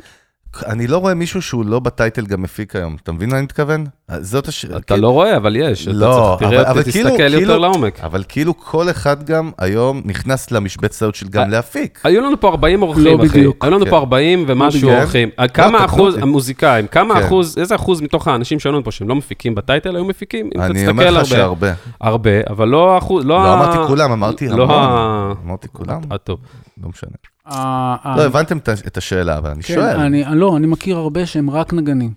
אני 0.66 0.86
לא 0.86 0.98
רואה 0.98 1.14
מישהו 1.14 1.42
שהוא 1.42 1.64
לא 1.64 1.80
ב 1.80 1.88
title 1.88 2.26
גם 2.26 2.42
מפיק 2.42 2.76
היום. 2.76 2.96
אתה 3.02 3.12
מבין 3.12 3.30
מה 3.30 3.36
אני 3.36 3.44
מתכוון? 3.44 3.86
זאת 4.20 4.48
הש... 4.48 4.64
אתה 4.64 4.80
כאילו... 4.80 5.02
לא 5.02 5.08
רואה, 5.08 5.36
אבל 5.36 5.56
יש. 5.56 5.88
לא, 5.88 6.34
אתה 6.34 6.38
צריך, 6.38 6.50
תראה, 6.50 6.62
אבל, 6.62 6.70
אבל 6.70 6.92
כאילו, 6.92 7.08
תסתכל 7.10 7.22
כאילו, 7.22 7.40
יותר 7.40 7.58
לעומק. 7.58 8.00
אבל 8.00 8.24
כאילו 8.28 8.58
כל 8.58 8.90
אחד 8.90 9.22
גם 9.22 9.50
היום 9.58 10.02
נכנס 10.04 10.50
למשבצת 10.50 11.02
הזאת 11.02 11.14
של 11.14 11.28
גם 11.28 11.42
אה, 11.42 11.48
להפיק. 11.48 12.00
היו 12.04 12.20
לנו 12.20 12.40
פה 12.40 12.48
40 12.48 12.82
אורחים, 12.82 13.04
לא 13.04 13.16
אחי. 13.16 13.28
בדיוק. 13.28 13.64
היו 13.64 13.70
לנו 13.70 13.84
כן. 13.84 13.90
פה 13.90 13.96
40 13.96 14.44
ומשהו 14.48 14.90
לא 14.90 14.98
אורחים. 14.98 15.28
לא, 15.38 15.46
כמה 15.46 15.84
אחוז, 15.84 16.16
המוזיקאים, 16.16 16.86
כמה 16.86 17.14
כן. 17.14 17.26
אחוז, 17.26 17.58
איזה 17.58 17.74
אחוז 17.74 18.00
מתוך 18.00 18.28
האנשים 18.28 18.60
שהיו 18.60 18.72
לנו 18.72 18.84
פה 18.84 18.90
שהם 18.90 19.08
לא 19.08 19.14
מפיקים 19.14 19.54
ב 19.54 19.60
title, 19.60 19.96
היו 19.96 20.04
מפיקים? 20.04 20.50
אני 20.60 20.88
אומר 20.88 21.10
לך 21.10 21.26
שהרבה. 21.26 21.72
הרבה, 22.00 22.30
אבל 22.50 22.68
לא 22.68 22.98
אחוז, 22.98 23.24
לא... 23.24 23.44
לא 23.44 23.54
אמרתי 23.54 23.78
כולם, 23.86 24.12
אמרתי 24.12 24.48
לא 24.48 24.64
המון. 24.64 25.36
אמרתי 25.44 25.68
כולם. 25.72 26.00
אה, 26.12 26.18
טוב. 26.18 26.38
לא 26.82 26.88
משנה. 26.88 27.37
לא, 27.50 28.22
הבנתם 28.22 28.58
את 28.86 28.96
השאלה, 28.96 29.38
אבל 29.38 29.50
אני 29.50 29.62
כן, 29.62 29.74
שואל. 29.74 29.96
אני, 29.96 30.24
לא, 30.34 30.56
אני 30.56 30.66
מכיר 30.66 30.96
הרבה 30.96 31.26
שהם 31.26 31.50
רק 31.50 31.72
נגנים. 31.72 32.12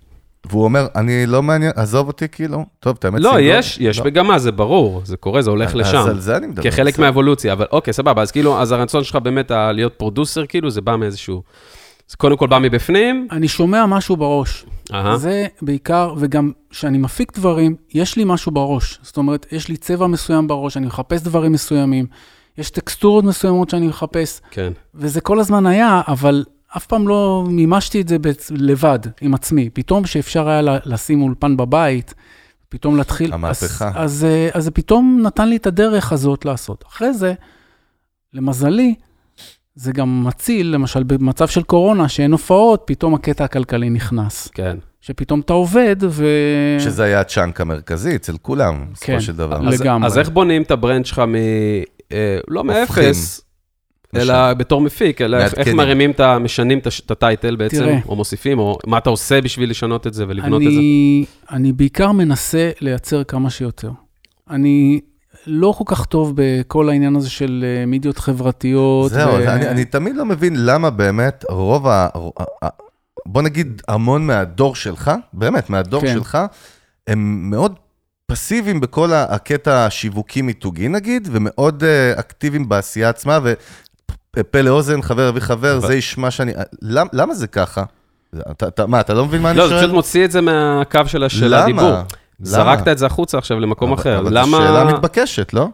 והוא 0.50 0.64
אומר, 0.64 0.86
אני 0.94 1.26
לא 1.26 1.42
מעניין, 1.42 1.72
עזוב 1.76 2.06
אותי, 2.06 2.28
כאילו, 2.28 2.64
טוב, 2.80 2.96
את 2.98 3.04
האמת 3.04 3.20
לא, 3.20 3.40
יש, 3.40 3.78
יש 3.80 3.98
לא. 3.98 4.04
מגמה, 4.04 4.38
זה 4.38 4.52
ברור, 4.52 5.02
זה 5.04 5.16
קורה, 5.16 5.42
זה 5.42 5.50
הולך 5.50 5.74
לשם. 5.74 5.96
אז 5.96 6.08
על 6.08 6.20
זה 6.20 6.36
אני 6.36 6.46
מדבר. 6.46 6.62
כחלק 6.62 6.98
מהאבולוציה, 6.98 7.52
אבל 7.52 7.66
אוקיי, 7.72 7.92
סבבה, 7.92 8.22
אז 8.22 8.30
כאילו, 8.30 8.60
אז 8.60 8.72
הרצון 8.72 9.04
שלך 9.04 9.16
באמת 9.16 9.50
להיות 9.50 9.94
פרודוסר, 9.96 10.46
כאילו, 10.46 10.70
זה 10.70 10.80
בא 10.80 10.96
מאיזשהו... 10.96 11.42
זה 12.08 12.16
קודם 12.16 12.36
כל 12.36 12.46
בא 12.46 12.58
מבפנים. 12.58 13.28
אני 13.30 13.48
שומע 13.48 13.86
משהו 13.86 14.16
בראש. 14.16 14.66
זה 15.16 15.46
בעיקר, 15.62 16.14
וגם 16.18 16.52
כשאני 16.70 16.98
מפיק 16.98 17.38
דברים, 17.38 17.76
יש 17.94 18.16
לי 18.16 18.24
משהו 18.26 18.52
בראש. 18.52 18.98
זאת 19.02 19.16
אומרת, 19.16 19.46
יש 19.52 19.68
לי 19.68 19.76
צבע 19.76 20.06
מסוים 20.06 20.48
בראש, 20.48 20.76
אני 20.76 20.86
מחפש 20.86 21.22
דברים 21.22 21.52
מסוימים. 21.52 22.06
יש 22.58 22.70
טקסטורות 22.70 23.24
מסוימות 23.24 23.70
שאני 23.70 23.86
מחפש. 23.86 24.40
כן. 24.50 24.72
וזה 24.94 25.20
כל 25.20 25.40
הזמן 25.40 25.66
היה, 25.66 26.02
אבל 26.08 26.44
אף 26.76 26.86
פעם 26.86 27.08
לא 27.08 27.44
מימשתי 27.48 28.00
את 28.00 28.08
זה 28.08 28.16
לבד, 28.50 28.98
עם 29.20 29.34
עצמי. 29.34 29.70
פתאום 29.70 30.06
שאפשר 30.06 30.48
היה 30.48 30.60
לשים 30.84 31.22
אולפן 31.22 31.56
בבית, 31.56 32.14
פתאום 32.68 32.96
להתחיל... 32.96 33.32
המהפכה. 33.32 33.88
אז, 33.88 33.94
אז, 33.96 34.24
אה, 34.24 34.48
אז 34.54 34.64
זה 34.64 34.70
פתאום 34.70 35.20
נתן 35.22 35.48
לי 35.48 35.56
את 35.56 35.66
הדרך 35.66 36.12
הזאת 36.12 36.44
לעשות. 36.44 36.84
אחרי 36.88 37.14
זה, 37.14 37.34
למזלי, 38.34 38.94
זה 39.74 39.92
גם 39.92 40.24
מציל, 40.24 40.66
למשל 40.66 41.02
במצב 41.02 41.48
של 41.48 41.62
קורונה, 41.62 42.08
שאין 42.08 42.32
הופעות, 42.32 42.82
פתאום 42.86 43.14
הקטע 43.14 43.44
הכלכלי 43.44 43.90
נכנס. 43.90 44.48
כן. 44.48 44.76
שפתאום 45.00 45.40
אתה 45.40 45.52
עובד 45.52 45.96
ו... 46.08 46.26
שזה 46.78 47.02
היה 47.02 47.20
ה 47.20 47.27
chunk 47.27 47.60
המרכזי 47.60 48.16
אצל 48.16 48.36
כולם, 48.42 48.84
בסופו 48.92 49.06
כן, 49.06 49.20
של 49.20 49.36
דבר. 49.36 49.60
לגמרי. 49.60 50.06
אז, 50.06 50.12
אז 50.12 50.18
איך 50.18 50.28
בונים 50.28 50.62
את 50.62 50.70
ה 50.70 50.76
brand 50.76 51.06
שלך 51.06 51.18
מ... 51.18 51.34
לא 52.48 52.64
מאפס, 52.64 53.40
אלא 54.16 54.54
בתור 54.54 54.80
מפיק, 54.80 55.20
אלא 55.20 55.38
איך 55.56 55.68
מרימים 55.68 56.10
את 56.10 56.20
ה... 56.20 56.38
משנים 56.38 56.78
את 56.78 57.10
ה 57.10 57.18
title 57.18 57.56
בעצם, 57.56 57.98
או 58.08 58.16
מוסיפים, 58.16 58.58
או 58.58 58.78
מה 58.86 58.98
אתה 58.98 59.10
עושה 59.10 59.40
בשביל 59.40 59.70
לשנות 59.70 60.06
את 60.06 60.14
זה 60.14 60.24
ולבנות 60.28 60.62
את 60.62 60.72
זה? 60.72 60.80
אני 61.50 61.72
בעיקר 61.72 62.12
מנסה 62.12 62.70
לייצר 62.80 63.24
כמה 63.24 63.50
שיותר. 63.50 63.90
אני 64.50 65.00
לא 65.46 65.74
כל 65.78 65.84
כך 65.86 66.06
טוב 66.06 66.32
בכל 66.36 66.88
העניין 66.88 67.16
הזה 67.16 67.30
של 67.30 67.64
אה, 67.66 67.86
מדיות 67.86 68.18
חברתיות. 68.18 69.10
זהו, 69.10 69.32
ו... 69.32 69.48
אני, 69.48 69.68
אני 69.68 69.84
תמיד 69.84 70.16
לא 70.16 70.24
מבין 70.24 70.54
למה 70.56 70.90
באמת 70.90 71.44
רוב 71.50 71.86
ה... 71.86 72.08
בוא 73.26 73.42
נגיד, 73.42 73.82
המון 73.88 74.26
מהדור 74.26 74.74
שלך, 74.74 75.10
באמת, 75.32 75.70
מהדור 75.70 76.00
כן. 76.00 76.14
שלך, 76.14 76.38
הם 77.06 77.50
מאוד 77.50 77.74
פסיביים 78.32 78.80
בכל 78.80 79.12
הקטע 79.12 79.86
השיווקי-מיתוגי 79.86 80.88
נגיד, 80.88 81.28
ומאוד 81.32 81.82
uh, 81.82 82.20
אקטיביים 82.20 82.68
בעשייה 82.68 83.08
עצמה, 83.08 83.38
ופה 84.36 84.60
לאוזן, 84.60 85.02
חבר 85.02 85.28
אבי 85.28 85.40
חבר. 85.40 85.80
זה 85.80 85.94
ישמע 85.94 86.30
שאני... 86.30 86.52
למ, 86.82 87.06
למה 87.12 87.34
זה 87.34 87.46
ככה? 87.46 87.84
אתה, 88.50 88.68
אתה, 88.68 88.86
מה, 88.86 89.00
אתה 89.00 89.14
לא 89.14 89.26
מבין 89.26 89.42
מה 89.42 89.50
אני 89.50 89.58
שואל? 89.58 89.70
לא, 89.70 89.74
זה 89.74 89.82
פשוט 89.82 89.94
מוציא 89.94 90.24
את 90.24 90.30
זה 90.30 90.40
מהקו 90.40 91.00
של, 91.06 91.54
הדיבור. 91.54 91.90
למה? 91.90 92.02
זרקת 92.40 92.88
את 92.88 92.98
זה 92.98 93.06
החוצה 93.06 93.38
עכשיו 93.38 93.60
למקום 93.60 93.92
אחר. 93.92 94.20
למה... 94.20 94.56
זו 94.56 94.62
שאלה 94.62 94.84
מתבקשת, 94.84 95.54
לא? 95.54 95.68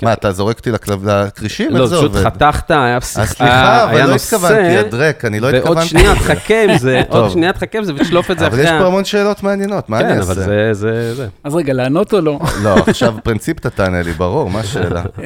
כן. 0.00 0.06
מה, 0.06 0.12
אתה 0.12 0.32
זורק 0.32 0.58
אותי 0.58 0.70
לכרישים? 1.04 1.76
לא, 1.76 1.86
פשוט 1.86 2.14
חתכת, 2.14 2.70
היה 2.70 3.00
שיחה, 3.00 3.26
סליחה, 3.26 3.84
אבל 3.84 4.06
לא 4.06 4.14
התכוונתי, 4.14 4.76
הדרק, 4.76 5.24
אני 5.24 5.40
לא 5.40 5.48
התכוונתי. 5.50 5.68
ועוד 5.68 5.86
שנייה 5.86 6.14
תחכה 6.14 6.64
עם 6.64 6.78
זה, 6.78 7.02
עוד 7.08 7.30
שנייה 7.30 7.52
תחכה 7.52 7.78
עם 7.78 7.84
זה 7.84 7.94
ותשלוף 7.94 8.30
את 8.30 8.38
זה 8.38 8.46
אחרי. 8.48 8.62
אבל 8.62 8.74
יש 8.74 8.80
פה 8.80 8.86
המון 8.86 9.04
שאלות 9.04 9.42
מעניינות, 9.42 9.88
מה 9.88 10.00
אני 10.00 10.18
אעשה? 10.18 10.34
כן, 10.34 10.40
אבל 10.40 10.74
זה, 10.74 10.74
זה... 11.14 11.26
אז 11.44 11.54
רגע, 11.54 11.72
לענות 11.72 12.12
או 12.12 12.20
לא? 12.20 12.38
לא, 12.64 12.74
עכשיו 12.86 13.14
פרינציפ 13.24 13.58
אתה 13.58 13.70
תענה 13.70 14.02
לי, 14.02 14.12
ברור, 14.12 14.50
מה 14.50 14.60
השאלה? 14.60 15.02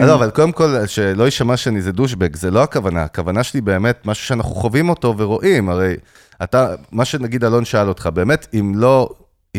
אה, 0.00 0.06
לא, 0.06 0.14
אבל 0.14 0.30
קודם 0.30 0.52
כל, 0.52 0.76
שלא 0.86 1.24
יישמע 1.24 1.56
שאני 1.56 1.80
איזה 1.80 1.92
douchebag, 1.92 2.36
זה 2.36 2.50
לא 2.50 2.62
הכוונה, 2.62 3.02
הכוונה 3.02 3.42
שלי 3.42 3.60
באמת, 3.60 4.02
משהו 4.04 4.26
שאנחנו 4.26 4.54
חווים 4.54 4.88
אותו 4.88 5.14
ורואים, 5.18 5.68
הרי 5.68 5.94
אתה, 6.42 6.74
מה 6.92 7.04
שנגיד 7.04 7.44
אלון 7.44 7.64
שאל 7.64 7.88
אותך, 7.88 8.06
באמת, 8.06 8.46
אם 8.54 8.72
לא... 8.76 9.08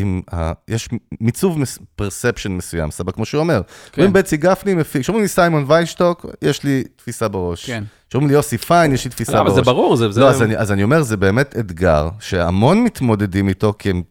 עם 0.02 0.22
ה... 0.34 0.52
יש 0.68 0.89
מיצוב 1.22 1.58
perception 1.95 2.51
מסוים, 2.52 2.91
סבבה, 2.91 3.12
כמו 3.12 3.26
שהוא 3.26 3.39
אומר. 3.39 3.62
כן. 3.91 4.02
אומרים 4.02 4.14
בנצי 4.13 4.38
גפני 4.38 4.74
מפיק, 4.74 5.02
כשאומרים 5.02 5.24
לי 5.24 5.28
סיימון 5.28 5.66
ויינשטוק, 5.68 6.26
יש 6.41 6.64
לי 6.64 6.84
תפיסה 6.95 7.28
בראש. 7.28 7.66
כן. 7.66 7.84
כשאומרים 8.10 8.30
לי 8.30 8.36
יוסי 8.36 8.58
פיין, 8.58 8.93
יש 8.93 9.06
לי 9.06 9.12
תפיסה 9.12 9.32
לא, 9.32 9.39
בראש. 9.39 9.52
אבל 9.52 9.56
זה 9.56 9.62
ברור, 9.62 9.95
זה... 9.95 10.08
לא, 10.22 10.30
אז, 10.30 10.41
אני, 10.41 10.58
אז 10.58 10.72
אני 10.72 10.84
אומר, 10.84 11.02
זה 11.02 11.18
באמת 11.18 11.56
אתגר, 11.60 12.10
שהמון 12.20 12.84
מתמודדים 12.84 13.50
איתו, 13.50 13.74
כי 13.80 13.89
הם 13.89 14.02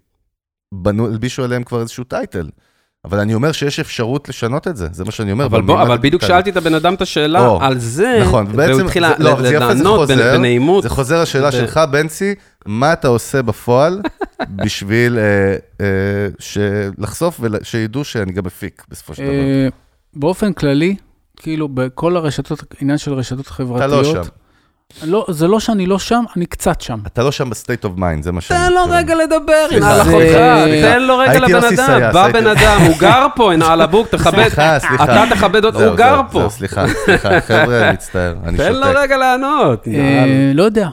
בנו, 0.74 1.06
הלבישו 1.06 1.44
עליהם 1.44 1.64
כבר 1.64 1.80
איזשהו 1.80 2.04
טייטל. 2.04 2.48
אבל 3.04 3.20
אני 3.20 3.34
אומר 3.34 3.52
שיש 3.52 3.80
אפשרות 3.80 4.28
לשנות 4.28 4.68
את 4.68 4.76
זה, 4.76 4.88
זה 4.92 5.04
מה 5.04 5.10
שאני 5.10 5.32
אומר. 5.32 5.46
אבל 5.46 5.62
בוא, 5.62 5.82
אבל 5.82 5.98
בדיוק 5.98 6.22
שאלתי 6.22 6.50
את 6.50 6.56
הבן 6.56 6.74
אדם 6.74 6.94
את 6.94 7.02
השאלה 7.02 7.46
או, 7.46 7.62
על 7.62 7.78
זה, 7.78 8.18
נכון, 8.22 8.46
והוא 8.52 8.80
התחיל 8.80 9.04
לא, 9.18 9.40
לענות 9.40 10.08
בנעימות. 10.08 10.82
זה 10.82 10.88
חוזר 10.88 11.22
לשאלה 11.22 11.48
ב... 11.48 11.50
שלך, 11.50 11.80
בנצי, 11.90 12.34
מה 12.66 12.92
אתה 12.92 13.08
עושה 13.08 13.42
בפועל 13.42 14.00
בשביל 14.46 15.18
אה, 15.18 15.56
אה, 15.80 16.88
לחשוף 16.98 17.40
ושידעו 17.40 18.04
שאני 18.04 18.32
גם 18.32 18.44
מפיק 18.46 18.84
בסופו 18.88 19.14
של 19.14 19.22
דבר? 19.22 19.32
אה, 19.32 19.68
באופן 20.14 20.52
כללי, 20.52 20.96
כאילו 21.36 21.68
בכל 21.68 22.16
הרשתות, 22.16 22.62
עניין 22.80 22.98
של 22.98 23.12
רשתות 23.14 23.46
חברתיות. 23.46 24.04
אתה 24.04 24.18
לא 24.18 24.24
שם. 24.24 24.30
לא, 25.02 25.26
זה 25.28 25.48
לא 25.48 25.60
שאני 25.60 25.86
לא 25.86 25.98
שם, 25.98 26.24
אני 26.36 26.46
קצת 26.46 26.80
שם. 26.80 26.98
אתה 27.06 27.22
לא 27.22 27.32
שם 27.32 27.50
ב 27.50 27.56
state 27.56 27.84
of 27.84 27.92
mind, 27.96 28.22
זה 28.22 28.32
מה 28.32 28.40
שאני... 28.40 28.58
תן 28.58 28.72
לו 28.72 28.80
רגע 28.88 29.14
לדבר, 29.14 29.66
הנה 29.70 29.94
על 29.94 30.00
אחותך, 30.00 30.36
תן 30.82 31.02
לו 31.02 31.18
רגע 31.18 31.38
לבן 31.38 31.64
אדם, 31.74 32.12
בא 32.12 32.32
בן 32.32 32.46
אדם, 32.46 32.80
הוא 32.86 32.96
גר 32.98 33.26
פה, 33.36 33.52
הנה 33.52 33.72
על 33.72 33.80
הבוק, 33.80 34.08
תכבד, 34.12 34.32
סליחה, 34.32 34.78
סליחה. 34.78 35.04
אתה 35.04 35.34
תכבד 35.34 35.64
אותו, 35.64 35.84
הוא 35.84 35.96
גר 35.96 36.20
פה. 36.30 36.46
סליחה, 36.50 36.84
סליחה, 37.04 37.40
חבר'ה, 37.40 37.92
מצטער, 37.92 38.34
אני 38.44 38.56
שותק. 38.56 38.68
תן 38.68 38.74
לו 38.74 38.86
רגע 38.94 39.16
לענות. 39.16 39.88
אה, 39.88 40.52
לא 40.54 40.62
יודע, 40.62 40.88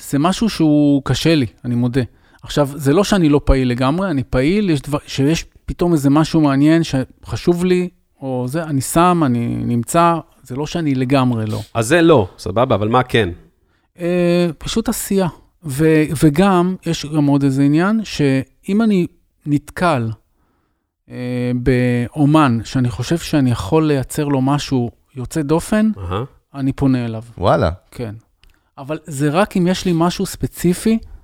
זה 0.00 0.18
משהו 0.18 0.48
שהוא 0.48 1.02
קשה 1.04 1.34
לי, 1.34 1.46
אני 1.64 1.74
מודה. 1.74 2.02
עכשיו, 2.42 2.68
זה 2.74 2.92
לא 2.92 3.04
שאני 3.04 3.28
לא 3.28 3.40
פעיל 3.44 3.68
לגמרי, 3.68 4.10
אני 4.10 4.22
פעיל, 4.24 4.70
שיש 5.06 5.44
פתאום 5.66 5.92
איזה 5.92 6.10
משהו 6.10 6.40
מעניין 6.40 6.82
שחשוב 6.82 7.64
לי, 7.64 7.88
או 8.20 8.44
זה, 8.48 8.64
אני 8.64 8.80
שם, 8.80 9.22
אני 9.26 9.46
נמצא, 9.46 10.14
זה 10.42 10.56
לא 10.56 10.66
שאני 10.66 10.94
לגמרי 10.94 11.46
לא. 11.46 11.60
אז 11.74 11.86
זה 11.86 12.02
לא, 12.02 12.28
סבבה, 12.38 12.74
אבל 12.74 12.88
מה 12.88 13.02
כן? 13.02 13.28
אה, 14.00 14.50
פשוט 14.58 14.88
עשייה. 14.88 15.28
ו, 15.64 15.84
וגם, 16.22 16.76
יש 16.86 17.06
גם 17.06 17.26
עוד 17.26 17.42
איזה 17.42 17.62
עניין, 17.62 18.00
שאם 18.04 18.82
אני 18.82 19.06
נתקל 19.46 20.10
אה, 21.10 21.52
באומן, 21.54 22.58
שאני 22.64 22.90
חושב 22.90 23.18
שאני 23.18 23.50
יכול 23.50 23.86
לייצר 23.86 24.24
לו 24.24 24.42
משהו 24.42 24.90
יוצא 25.16 25.42
דופן, 25.42 25.90
uh-huh. 25.96 26.14
אני 26.54 26.72
פונה 26.72 27.04
אליו. 27.04 27.22
וואלה. 27.38 27.70
כן. 27.90 28.14
אבל 28.78 28.98
זה 29.04 29.30
רק 29.30 29.56
אם 29.56 29.66
יש 29.66 29.84
לי 29.84 29.92
משהו 29.94 30.26
ספציפי, 30.26 30.98
אה, 31.02 31.19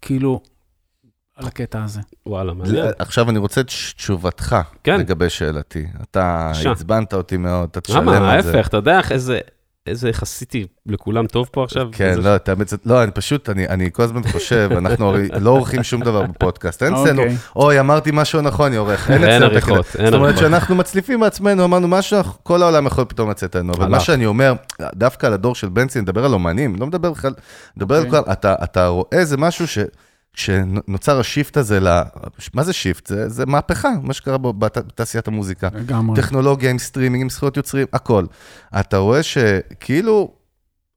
כאילו, 0.00 0.40
על 1.36 1.46
הקטע 1.46 1.84
הזה. 1.84 2.00
וואלה, 2.26 2.52
מעניין. 2.52 2.86
עכשיו 2.98 3.30
אני 3.30 3.38
רוצה 3.38 3.60
את 3.60 3.66
תשובתך 3.96 4.56
כן. 4.84 5.00
לגבי 5.00 5.30
שאלתי. 5.30 5.86
אתה 6.02 6.52
עצבנת 6.70 7.14
אותי 7.14 7.36
מאוד, 7.36 7.68
אתה 7.70 7.80
תשלם 7.80 8.08
על 8.08 8.14
זה. 8.14 8.20
למה? 8.20 8.32
ההפך, 8.32 8.68
אתה 8.68 8.76
יודע 8.76 9.00
איזה... 9.10 9.38
איזה 9.88 10.08
איך 10.08 10.22
עשיתי 10.22 10.66
לכולם 10.86 11.26
טוב 11.26 11.48
פה 11.52 11.64
עכשיו? 11.64 11.88
כן, 11.92 12.18
לא, 12.18 12.36
אתה 12.36 12.52
האמת, 12.52 12.72
לא, 12.84 13.02
אני 13.02 13.10
פשוט, 13.10 13.48
אני, 13.50 13.68
אני 13.68 13.90
כל 13.92 14.02
הזמן 14.02 14.22
חושב, 14.22 14.70
אנחנו 14.76 15.08
הרי 15.08 15.28
לא 15.40 15.50
עורכים 15.50 15.82
שום 15.82 16.02
דבר 16.02 16.22
בפודקאסט, 16.22 16.82
אין 16.82 16.94
אצלנו, 16.94 17.22
אוקיי. 17.22 17.36
אוי, 17.56 17.80
אמרתי 17.80 18.10
משהו 18.12 18.40
נכון, 18.40 18.66
אני 18.66 18.76
עורך, 18.76 19.10
אין 19.10 19.24
אצלנו 19.24 19.44
עריכות, 19.46 19.86
זאת 20.04 20.14
אומרת 20.14 20.38
שאנחנו 20.38 20.74
מצליפים 20.74 21.20
מעצמנו, 21.20 21.64
אמרנו 21.64 21.88
משהו, 21.88 22.18
כל 22.42 22.62
העולם 22.62 22.86
יכול 22.86 23.04
פתאום 23.04 23.30
לצאת 23.30 23.56
לנו, 23.56 23.72
אבל 23.72 23.88
מה 23.88 24.00
שאני 24.00 24.26
אומר, 24.26 24.54
דווקא 24.94 25.26
על 25.26 25.32
הדור 25.32 25.54
של 25.54 25.68
בנצי, 25.68 26.00
נדבר 26.00 26.24
על 26.24 26.32
אומנים, 26.32 26.76
לא 26.78 26.86
מדבר 26.86 27.10
בכלל, 27.10 27.32
נדבר 27.76 27.94
על 27.94 28.06
אוקיי. 28.06 28.22
כל, 28.24 28.32
אתה 28.64 28.86
רואה 28.86 29.08
איזה 29.12 29.36
משהו 29.36 29.66
ש... 29.68 29.78
כשנוצר 30.38 31.20
ה 31.20 31.26
shift 31.26 31.56
הזה, 31.56 31.80
ל... 31.80 32.02
מה 32.54 32.64
זה 32.64 32.72
shift? 32.72 33.06
זה, 33.06 33.28
זה 33.28 33.46
מהפכה, 33.46 33.88
מה 34.02 34.12
שקרה 34.12 34.38
בו 34.38 34.52
בתעשיית 34.52 35.28
המוזיקה. 35.28 35.68
לגמרי. 35.74 36.16
טכנולוגיה 36.16 36.70
עם 36.70 36.78
סטרימינג, 36.78 37.22
עם 37.22 37.30
זכויות 37.30 37.56
יוצרים, 37.56 37.86
הכל. 37.92 38.24
אתה 38.80 38.96
רואה 38.96 39.22
שכאילו, 39.22 40.32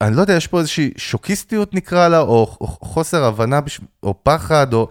אני 0.02 0.16
לא 0.16 0.22
יודע, 0.22 0.34
יש 0.34 0.48
פה 0.48 0.60
איזושהי 0.60 0.92
שוקיסטיות 0.98 1.74
נקרא 1.74 2.08
לה, 2.08 2.20
או, 2.20 2.58
או 2.62 2.68
חוסר 2.68 3.24
הבנה, 3.24 3.62
בש... 3.62 3.80
או 4.04 4.16
פחד, 4.24 4.74
או 4.74 4.88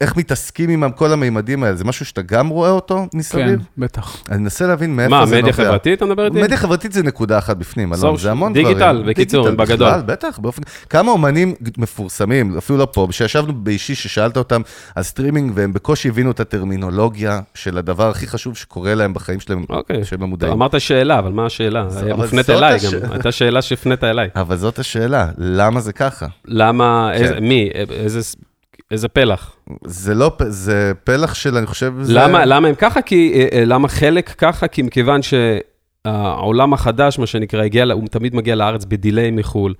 איך 0.00 0.16
מתעסקים 0.16 0.70
עם 0.70 0.90
כל 0.92 1.12
המימדים 1.12 1.62
האלה? 1.64 1.76
זה 1.76 1.84
משהו 1.84 2.06
שאתה 2.06 2.22
גם 2.22 2.48
רואה 2.48 2.70
אותו 2.70 3.06
מסביב? 3.14 3.46
כן, 3.46 3.56
בטח. 3.78 4.16
אני 4.30 4.38
מנסה 4.42 4.66
להבין 4.66 4.96
מאיפה 4.96 5.10
מה, 5.10 5.26
זה 5.26 5.36
נובע. 5.36 5.42
מדיה 5.42 5.52
חברתית 5.66 5.96
אתה 5.98 6.06
מדבר 6.06 6.24
איתי? 6.26 6.42
מדיה 6.42 6.56
חברתית 6.56 6.92
זה 6.92 7.02
נקודה 7.02 7.38
אחת 7.38 7.56
בפנים, 7.56 7.94
אלון, 7.94 8.16
זה 8.16 8.30
המון 8.30 8.52
digital, 8.52 8.92
דברים. 8.92 9.06
בקיצור, 9.06 9.50
בגדול. 9.50 9.88
בכלל, 9.88 10.02
בטח, 10.06 10.38
באופן... 10.38 10.62
כמה 10.90 11.10
אומנים 11.12 11.54
מפורסמים, 11.78 12.56
אפילו 12.58 12.78
לא 12.78 12.88
פה, 12.92 13.08
שישבנו 13.10 13.52
באישי, 13.52 13.94
ששאלת 13.94 14.36
אותם 14.36 14.60
על 14.94 15.02
סטרימינג, 15.02 15.52
והם 15.54 15.72
בקושי 15.72 16.08
הבינו 16.08 16.30
את 16.30 16.40
הטרמינולוגיה 16.40 17.40
של 17.54 17.78
הדבר 17.78 18.10
הכי 18.10 18.26
חשוב 18.26 18.56
שקורה 18.56 18.94
להם 18.94 19.14
בחיים 19.14 19.40
שלהם, 19.40 19.64
אוקיי. 19.70 20.04
שהם 20.04 20.18
לא 20.20 20.24
טוב, 20.24 20.30
מודעים. 20.30 20.52
אמרת 20.52 20.80
שאלה, 20.80 21.18
אבל 21.18 21.32
מה 21.32 21.46
השאלה? 21.46 21.86
מופנית 22.16 22.50
אליי 22.50 22.74
הש- 22.74 22.84
גם, 22.94 23.12
הייתה 23.12 23.32
שאלה 23.32 23.62
שהפנית 23.62 24.04
אליי. 24.04 24.28
אבל 24.36 24.56
זאת 24.56 24.78
השאלה, 24.78 25.28
למה 25.38 25.80
זה 25.80 25.92
ככה? 25.92 26.26
למה, 26.44 27.10
כן. 27.18 27.22
איזה- 27.24 27.40
מי, 27.40 27.70
איזה- 27.90 28.20
איזה 28.90 29.08
פלח? 29.08 29.56
זה 29.84 30.14
לא, 30.14 30.32
זה 30.48 30.92
פלח 31.04 31.34
של, 31.34 31.56
אני 31.56 31.66
חושב, 31.66 31.94
זה... 32.00 32.14
למה, 32.14 32.44
למה 32.44 32.68
הם 32.68 32.74
ככה? 32.74 33.02
כי, 33.02 33.32
אה, 33.34 33.58
אה, 33.58 33.64
למה 33.64 33.88
חלק 33.88 34.28
ככה? 34.28 34.68
כי 34.68 34.82
מכיוון 34.82 35.20
שהעולם 35.22 36.72
החדש, 36.72 37.18
מה 37.18 37.26
שנקרא, 37.26 37.62
הגיע, 37.62 37.84
הוא 37.92 38.08
תמיד 38.08 38.34
מגיע 38.34 38.54
לארץ 38.54 38.84
ב 38.84 38.92
delay 38.92 39.30
מחו"ל. 39.30 39.74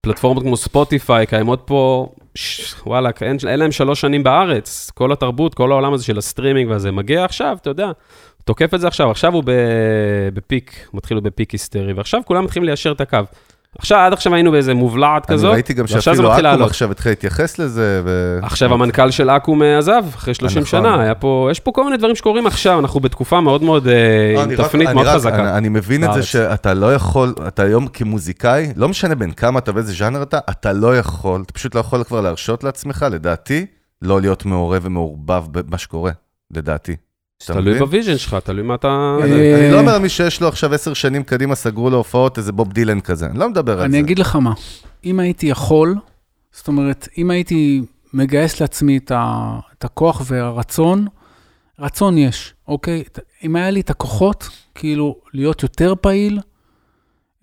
פלטפורמות 0.00 0.42
כמו 0.42 0.56
ספוטיפיי 0.56 1.26
קיימות 1.26 1.62
פה, 1.66 2.12
ש, 2.34 2.74
וואלה, 2.86 3.10
אין, 3.20 3.36
אין 3.48 3.58
להם 3.58 3.72
שלוש 3.72 4.00
שנים 4.00 4.22
בארץ. 4.22 4.90
כל 4.94 5.12
התרבות, 5.12 5.54
כל 5.54 5.72
העולם 5.72 5.92
הזה 5.92 6.04
של 6.04 6.18
הסטרימינג 6.18 6.70
והזה, 6.70 6.92
מגיע 6.92 7.24
עכשיו, 7.24 7.56
אתה 7.60 7.70
יודע, 7.70 7.90
תוקף 8.44 8.74
את 8.74 8.80
זה 8.80 8.86
עכשיו, 8.86 9.10
עכשיו 9.10 9.34
הוא 9.34 9.44
ב 10.34 10.43
peak, 10.43 10.88
מתחיל 10.94 11.16
הוא 11.16 11.24
ב 11.24 11.29
peak 11.29 11.50
היסטרי, 11.50 11.92
ועכשיו 11.92 12.20
כולם 12.24 12.44
מתחילים 12.44 12.66
ליישר 12.66 12.92
את 12.92 13.00
הקו. 13.00 13.18
עכשיו, 13.78 13.98
עד 13.98 14.12
עכשיו 14.12 14.34
היינו 14.34 14.50
באיזה 14.50 14.74
מובלעת 14.74 15.30
אני 15.30 15.36
כזאת, 15.36 15.52
ראיתי 15.52 15.74
גם 15.74 15.86
שאפילו 15.86 16.32
אקו"ם. 16.38 16.62
עכשיו 16.62 16.90
התחיל 16.90 17.12
להתייחס 17.12 17.58
לזה, 17.58 18.02
ו... 18.04 18.38
עכשיו 18.42 18.74
המנכ"ל 18.74 19.10
של 19.10 19.30
אקו"ם 19.30 19.62
עזב, 19.62 20.04
אחרי 20.14 20.34
30 20.34 20.62
נכון. 20.62 20.70
שנה, 20.70 21.02
היה 21.02 21.14
פה, 21.14 21.48
יש 21.50 21.60
פה 21.60 21.72
כל 21.72 21.84
מיני 21.84 21.96
דברים 21.96 22.16
שקורים 22.16 22.46
עכשיו, 22.46 22.78
אנחנו 22.78 23.00
בתקופה 23.00 23.40
מאוד 23.40 23.62
מאוד, 23.62 23.88
אה, 23.88 23.92
לא, 24.34 24.42
עם 24.42 24.48
אני 24.48 24.56
תפנית 24.56 24.88
אני 24.88 24.94
מאוד 24.94 25.06
חזקה. 25.06 25.34
אני, 25.34 25.58
אני 25.58 25.68
מבין 25.68 26.04
את 26.04 26.08
זה 26.08 26.14
בארץ. 26.14 26.24
שאתה 26.24 26.74
לא 26.74 26.94
יכול, 26.94 27.34
אתה 27.48 27.62
היום 27.62 27.86
כמוזיקאי, 27.86 28.72
לא 28.76 28.88
משנה 28.88 29.14
בין 29.14 29.32
כמה 29.32 29.58
אתה 29.58 29.70
ואיזה 29.74 29.92
ז'אנר 29.92 30.22
אתה, 30.22 30.38
אתה 30.50 30.72
לא 30.72 30.98
יכול, 30.98 31.42
אתה 31.42 31.52
פשוט 31.52 31.74
לא 31.74 31.80
יכול 31.80 32.04
כבר 32.04 32.20
להרשות 32.20 32.64
לעצמך, 32.64 33.06
לדעתי, 33.10 33.66
לא 34.02 34.20
להיות 34.20 34.44
מעורב 34.44 34.82
ומעורבב 34.84 35.44
במה 35.50 35.78
שקורה, 35.78 36.12
לדעתי. 36.50 36.96
תלוי? 37.46 37.78
ב 37.78 37.84
vision 37.84 38.18
שלך, 38.18 38.36
תלוי 38.44 38.62
מה 38.62 38.74
אתה... 38.74 39.16
אה, 39.20 39.24
אני 39.24 39.72
לא 39.72 39.80
אומר 39.80 39.94
על 39.94 40.02
מי 40.02 40.08
שיש 40.08 40.40
לו 40.40 40.48
עכשיו 40.48 40.74
עשר 40.74 40.94
שנים 40.94 41.22
קדימה, 41.22 41.54
סגרו 41.54 41.90
לו 41.90 41.96
הופעות, 41.96 42.38
איזה 42.38 42.52
בוב 42.52 42.72
דילן 42.72 43.00
כזה, 43.00 43.26
אני 43.26 43.38
לא 43.38 43.48
מדבר 43.48 43.72
על 43.72 43.78
זה. 43.78 43.84
אני 43.84 44.00
אגיד 44.00 44.18
לך 44.18 44.36
מה, 44.36 44.52
אם 45.04 45.20
הייתי 45.20 45.46
יכול, 45.46 45.96
זאת 46.52 46.68
אומרת, 46.68 47.08
אם 47.18 47.30
הייתי 47.30 47.82
מגייס 48.14 48.60
לעצמי 48.60 48.98
את 49.08 49.84
הכוח 49.84 50.22
והרצון, 50.26 51.06
רצון 51.78 52.18
יש, 52.18 52.54
אוקיי? 52.68 53.04
אם 53.44 53.56
היה 53.56 53.70
לי 53.70 53.80
את 53.80 53.90
הכוחות, 53.90 54.48
כאילו, 54.74 55.16
להיות 55.34 55.62
יותר 55.62 55.94
פעיל, 56.00 56.40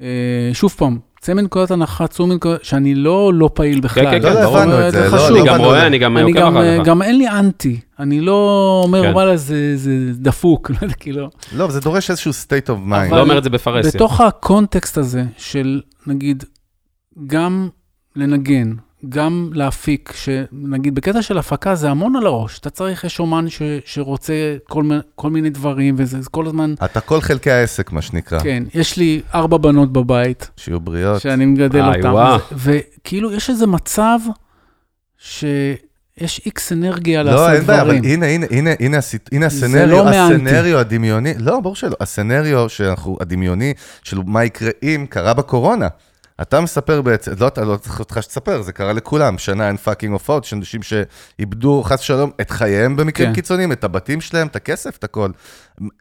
אה, 0.02 0.50
שוב 0.54 0.74
פעם, 0.78 1.00
צא 1.26 1.34
מנקודת 1.34 1.72
הנחה, 1.72 2.08
צאו 2.08 2.28
מנקודת, 2.28 2.64
שאני 2.64 2.96
לא 2.96 3.32
לא 3.34 3.50
פעיל 3.54 3.80
בכלל. 3.80 4.06
כן, 4.06 4.22
כן, 4.22 4.34
לא, 4.34 4.34
לא 4.34 4.42
ברור. 4.42 4.88
את 4.88 4.92
זה, 4.92 5.06
לא, 5.06 5.18
חשוב. 5.18 5.36
אני 5.36 5.40
לא 5.40 5.46
גם 5.46 5.60
רואה. 5.60 5.88
אני 5.88 5.98
גם 5.98 6.18
אני 6.18 6.32
עוקב 6.32 6.40
גם, 6.40 6.58
אחריך. 6.58 6.84
גם 6.86 7.02
אין 7.02 7.18
לי 7.18 7.30
אנטי, 7.30 7.80
אני 8.00 8.22
לא 8.22 8.82
אומר, 8.86 9.02
כן. 9.04 9.14
וואלה, 9.14 9.38
זה, 9.38 9.78
זה 9.78 9.92
דפוק, 10.14 10.70
לא 10.72 10.78
יודע, 10.82 10.94
כאילו. 10.96 11.30
לא, 11.56 11.72
זה 11.72 11.82
דורש 11.82 12.10
איזשהו 12.10 12.32
state 12.32 12.68
of 12.70 12.92
mind. 12.92 13.16
לא 13.16 13.22
אומר 13.22 13.38
את 13.38 13.44
זה 13.44 13.50
בפרהסיה. 13.50 13.92
בתוך 13.92 14.22
הקונטקסט 14.22 14.98
הזה 14.98 15.24
של, 15.38 15.82
נגיד, 16.08 16.44
גם 17.28 17.70
לנגן, 18.16 18.74
גם 19.10 19.50
להפיק, 19.54 20.14
שנגיד 20.16 20.96
בקטע 20.96 21.22
של 21.22 21.38
הפקה 21.38 21.76
זה 21.76 21.90
המון 21.90 22.16
על 22.16 22.26
הראש. 22.26 22.60
אתה 22.60 22.70
צריך, 22.70 23.04
יש 23.04 23.20
אומן 23.20 23.50
ש, 23.50 23.62
שרוצה 23.86 24.34
כל, 24.70 24.86
כל 25.16 25.30
מיני 25.30 25.50
דברים, 25.50 25.96
וזה 25.98 26.22
זה 26.22 26.30
כל 26.30 26.48
הזמן, 26.48 26.74
אתה 26.86 27.02
כל 27.02 27.22
חלקי 27.22 27.52
העסק, 27.52 27.92
מה 27.92 28.02
שנקרא. 28.02 28.40
כן, 28.40 28.64
יש 28.74 28.98
לי 28.98 29.22
ארבע 29.34 29.58
בנות 29.58 29.94
בבית, 29.94 30.50
שיהיו 30.58 30.80
בריאות. 30.80 31.22
שאני 31.22 31.46
מגדל 31.46 31.82
איי, 31.82 31.96
אותן. 31.98 32.08
וואו. 32.12 32.40
ו- 32.52 32.80
וכאילו, 33.02 33.34
יש 33.34 33.50
איזה 33.50 33.68
מצב 33.68 34.20
שיש 35.18 36.42
איקס 36.46 36.72
אנרגיה 36.72 37.24
לא, 37.24 37.32
לעשות 37.32 37.50
אין 37.50 37.64
בעיה, 37.64 37.82
אבל 37.82 37.98
דברים. 37.98 38.04
הנה, 38.14 38.26
הנה, 38.26 38.46
הנה, 38.52 38.70
הנה, 38.80 38.98
הסיט- 38.98 39.30
הנה 39.32 39.50
זה 39.50 39.66
ה 39.66 39.68
scenario, 39.68 39.88
לא 39.98 40.06
מאנטי. 40.06 40.46
ה 40.46 40.49
scenario 40.49 40.78
הדמיוני, 40.80 41.34
לא, 41.40 41.60
ברור 41.60 41.76
שלא, 41.76 41.96
ה 42.00 42.08
scenario 42.08 42.70
שאנחנו, 42.70 43.18
הדמיוני, 43.22 43.74
של 44.04 44.18
מה 44.26 44.46
יקרה 44.46 44.70
אם, 44.84 45.06
קרה 45.10 45.34
בקורונה. 45.34 45.88
אתה 46.42 46.62
מספר 46.62 47.02
בעצם, 47.02 47.32
לא, 47.40 47.48
אתה 47.48 47.66
לא 47.66 47.78
צריך 47.78 48.00
אותך 48.00 48.18
שתספר, 48.22 48.62
זה 48.62 48.72
קרה 48.72 48.94
לכולם, 48.94 49.38
שנה 49.38 49.68
אין 49.68 49.78
fucking 49.78 50.14
הופעות, 50.14 50.46
יש 50.46 50.54
אנשים 50.54 50.82
שאיבדו, 50.84 51.84
חס 51.86 52.00
ושלום, 52.02 52.32
את 52.42 52.52
חייהם 52.52 52.96
במקרים 52.96 53.30
כן. 53.30 53.36
קיצוניים, 53.36 53.72
את 53.72 53.84
הבתים 53.84 54.22
שלהם, 54.22 54.48
את 54.48 54.56
הכסף, 54.56 54.98
את 54.98 55.04
הכל. 55.04 55.30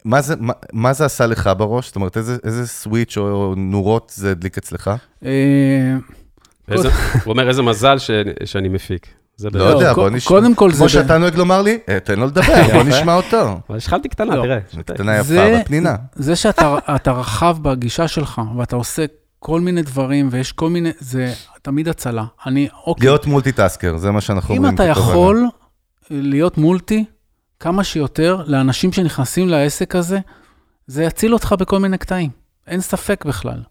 מה 0.05 0.21
זה, 0.21 0.35
מה, 0.39 0.53
מה 0.73 0.93
זה 0.93 1.05
עשה 1.05 1.25
לך 1.25 1.49
בראש? 1.57 1.87
זאת 1.87 1.95
אומרת, 1.95 2.17
איזה, 2.17 2.37
איזה 2.43 2.67
switch 2.67 3.17
או 3.17 3.53
נורות 3.57 4.11
זה 4.15 4.31
הדליק 4.31 4.57
אצלך? 4.57 4.91
אה, 5.25 5.31
איזה- 6.71 6.89
הוא 7.23 7.31
אומר, 7.31 7.47
איזה 7.49 7.61
מזל 7.61 7.97
ש- 7.97 8.11
שאני 8.45 8.69
מפיק. 8.69 9.07
זה 9.37 9.49
לא. 9.53 9.63
יודע, 9.63 9.91
ק- 9.93 9.95
בוא 9.95 10.09
נשמע. 10.09 10.27
קודם 10.29 10.55
כל 10.55 10.71
זה... 10.71 10.77
כמו 10.77 10.89
שאתה 10.89 11.17
נוהג 11.17 11.35
לומר 11.35 11.61
לי, 11.61 11.77
"אה, 11.89 11.99
תן 11.99 12.19
לו 12.19 12.25
לדבר, 12.25 12.43
בוא 12.73 12.83
נשמע 12.83 13.15
אותו. 13.15 13.59
אבל 13.69 13.77
השחלתי 13.77 14.09
קטנה, 14.09 14.35
לא. 14.35 14.41
תראה. 14.41 14.59
קטנה 14.85 15.15
יפה, 15.15 15.23
זה- 15.23 15.45
אבל 15.55 15.63
פנינה. 15.65 15.95
זה 16.15 16.35
שאתה 16.35 16.75
אתה 16.95 17.11
רחב 17.11 17.57
בגישה 17.61 18.07
שלך, 18.07 18.41
ואתה 18.57 18.75
עושה 18.75 19.05
כל 19.39 19.61
מיני 19.61 19.81
דברים, 19.81 20.29
ויש 20.31 20.51
כל 20.51 20.69
מיני, 20.69 20.89
זה 20.99 21.33
תמיד 21.61 21.87
הצלה. 21.87 22.25
אני, 22.45 22.67
אוקיי, 22.85 23.07
להיות 23.07 23.25
multitasker, 23.25 23.97
זה 23.97 24.11
מה 24.11 24.21
שאנחנו 24.21 24.53
אם 24.53 24.57
אומרים. 24.57 24.75
אתה 24.75 24.83
כתובנה. 24.93 25.09
יכול 25.11 25.47
להיות 26.09 26.57
multi, 26.57 27.05
כמה 27.59 27.83
שיותר, 27.83 28.43
לאנשים 28.47 28.93
שנכנסים 28.93 29.49
לעסק 29.49 29.95
הזה, 29.95 30.19
זה 30.87 31.03
יציל 31.03 31.33
אותך 31.33 31.55
בכל 31.59 31.79
מיני 31.79 31.97
קטעים. 31.97 32.29
אין 32.67 32.81
ספק 32.81 33.25
בכלל. 33.25 33.61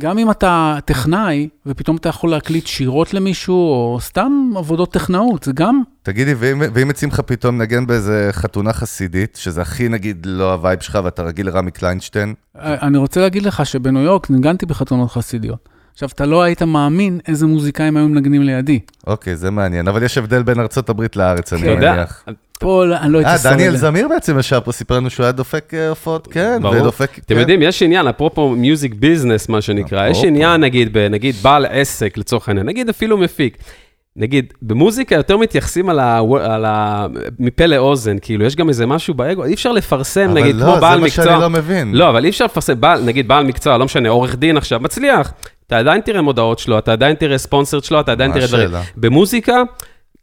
גם 0.00 0.18
אם 0.18 0.30
אתה 0.30 0.78
טכנאי, 0.84 1.48
ופתאום 1.66 1.96
אתה 1.96 2.08
יכול 2.08 2.30
להקליט 2.30 2.66
שירות 2.66 3.14
למישהו, 3.14 3.54
או 3.54 3.98
סתם 4.00 4.32
עבודות 4.56 4.92
טכנאות, 4.92 5.42
זה 5.42 5.52
גם, 5.52 5.82
תגידי, 6.02 6.34
ואם, 6.34 6.62
ואם 6.74 6.88
מציעים 6.88 7.12
לך 7.12 7.20
פתאום 7.20 7.58
לנגן 7.58 7.86
באיזה 7.86 8.28
חתונה 8.32 8.72
חסידית, 8.72 9.38
שזה 9.40 9.62
הכי 9.62 9.88
נגיד 9.88 10.26
לא 10.26 10.52
ה 10.52 10.58
vibe 10.58 10.80
שלך 10.80 10.98
ואתה 11.04 11.22
רגיל 11.22 11.46
לרמי 11.46 11.70
קליינשטיין, 11.70 12.34
אני 12.58 12.98
רוצה 12.98 13.20
להגיד 13.20 13.42
לך 13.42 13.66
שבניו 13.66 14.02
יורק 14.02 14.30
ניגנתי 14.30 14.66
בחתונות 14.66 15.10
חסידיות. 15.10 15.68
עכשיו, 15.92 16.08
אתה 16.14 16.26
לא 16.26 16.42
היית 16.42 16.62
מאמין 16.62 17.20
איזה 17.28 17.46
מוזיקאים 17.46 17.96
היו 17.96 18.08
מנגנים 18.08 18.42
לידי. 18.42 18.78
אוקיי, 19.06 19.36
זה 19.36 19.50
מעניין, 19.50 19.88
אבל 19.88 20.02
יש 20.02 20.18
הבדל 20.18 20.42
בין 20.42 20.60
ארצות 20.60 20.88
הברית 20.88 21.16
לארץ, 21.16 21.52
אני 21.52 21.74
מניח. 21.74 22.24
פה 22.60 22.84
לא- 22.86 22.96
אני 22.96 23.12
לא 23.12 23.18
הייתי 23.18 23.30
אה, 23.32 23.38
שורד. 23.38 23.54
דניאל 23.54 23.76
זמיר 23.76 24.08
בעצם 24.08 24.38
ישב 24.38 24.60
פה, 24.64 24.72
סיפר 24.72 24.96
לנו 24.96 25.10
שהוא 25.10 25.24
היה 25.24 25.32
דופק 25.32 25.74
אה, 25.74 25.88
הופעות, 25.88 26.28
כן, 26.30 26.58
ברור. 26.62 26.74
ודופק, 26.76 27.10
אתם 27.18 27.34
כן. 27.34 27.40
יודעים, 27.40 27.62
יש 27.62 27.82
עניין, 27.82 28.08
אפרופו 28.08 28.48
מיוזיק 28.50 28.94
ביזנס, 28.94 29.48
מה 29.48 29.60
שנקרא, 29.60 30.06
יש 30.06 30.10
אפרופו. 30.10 30.26
עניין, 30.28 30.60
נגיד, 30.60 30.92
ב- 30.92 30.98
נגיד 31.10 31.34
בעל 31.42 31.66
עסק, 31.66 32.16
לצורך 32.18 32.48
העניין, 32.48 32.66
נגיד 32.66 32.88
אפילו 32.88 33.18
מפיק. 33.18 33.56
נגיד, 34.16 34.52
במוזיקה 34.62 35.14
יותר 35.14 35.36
מתייחסים 35.36 35.88
על 35.88 35.98
ה... 35.98 36.20
על 36.40 36.64
ה... 36.64 37.06
מפה 37.38 37.66
לאוזן, 37.66 38.16
כאילו, 38.22 38.44
יש 38.44 38.56
גם 38.56 38.68
איזה 38.68 38.86
משהו 38.86 39.14
באגו, 39.14 39.44
אי 39.44 39.54
אפשר 39.54 39.72
לפרסם, 39.72 40.30
נגיד, 40.34 40.54
אבל 40.56 40.64
כמו 40.64 40.74
לא, 40.74 40.80
בעל 40.80 40.94
זה 40.94 41.00
מה 41.00 41.06
מקצוע. 41.06 41.24
שאני 41.24 41.40
לא 41.40 41.50
מבין. 41.50 41.94
לא, 41.94 42.08
אבל 42.08 42.24
אי 42.24 42.30
אפשר 42.30 42.44
לפרסם, 42.44 42.80
בעל, 42.80 43.04
נגיד 43.04 43.28
בעל 43.28 43.44
מקצוע, 43.44 43.78
לא 43.78 43.84
משנה, 43.84 44.08
עורך 44.08 44.36
דין 44.36 44.56
עכשיו, 44.56 44.80
מצליח. 44.80 45.32
אתה 45.66 45.78
עדיין 45.78 46.00
תראה 46.00 46.22
מודעות 46.22 46.58
שלו, 46.58 46.78
אתה 46.78 46.92
עדיין 46.92 47.14
תראה 47.16 47.38
ספונסרד 47.38 47.84
שלו, 47.84 48.00
אתה 48.00 48.12
עדיין 48.12 48.32
תראה 48.32 48.46
דברים. 48.46 48.70
במוזיקה, 48.96 49.62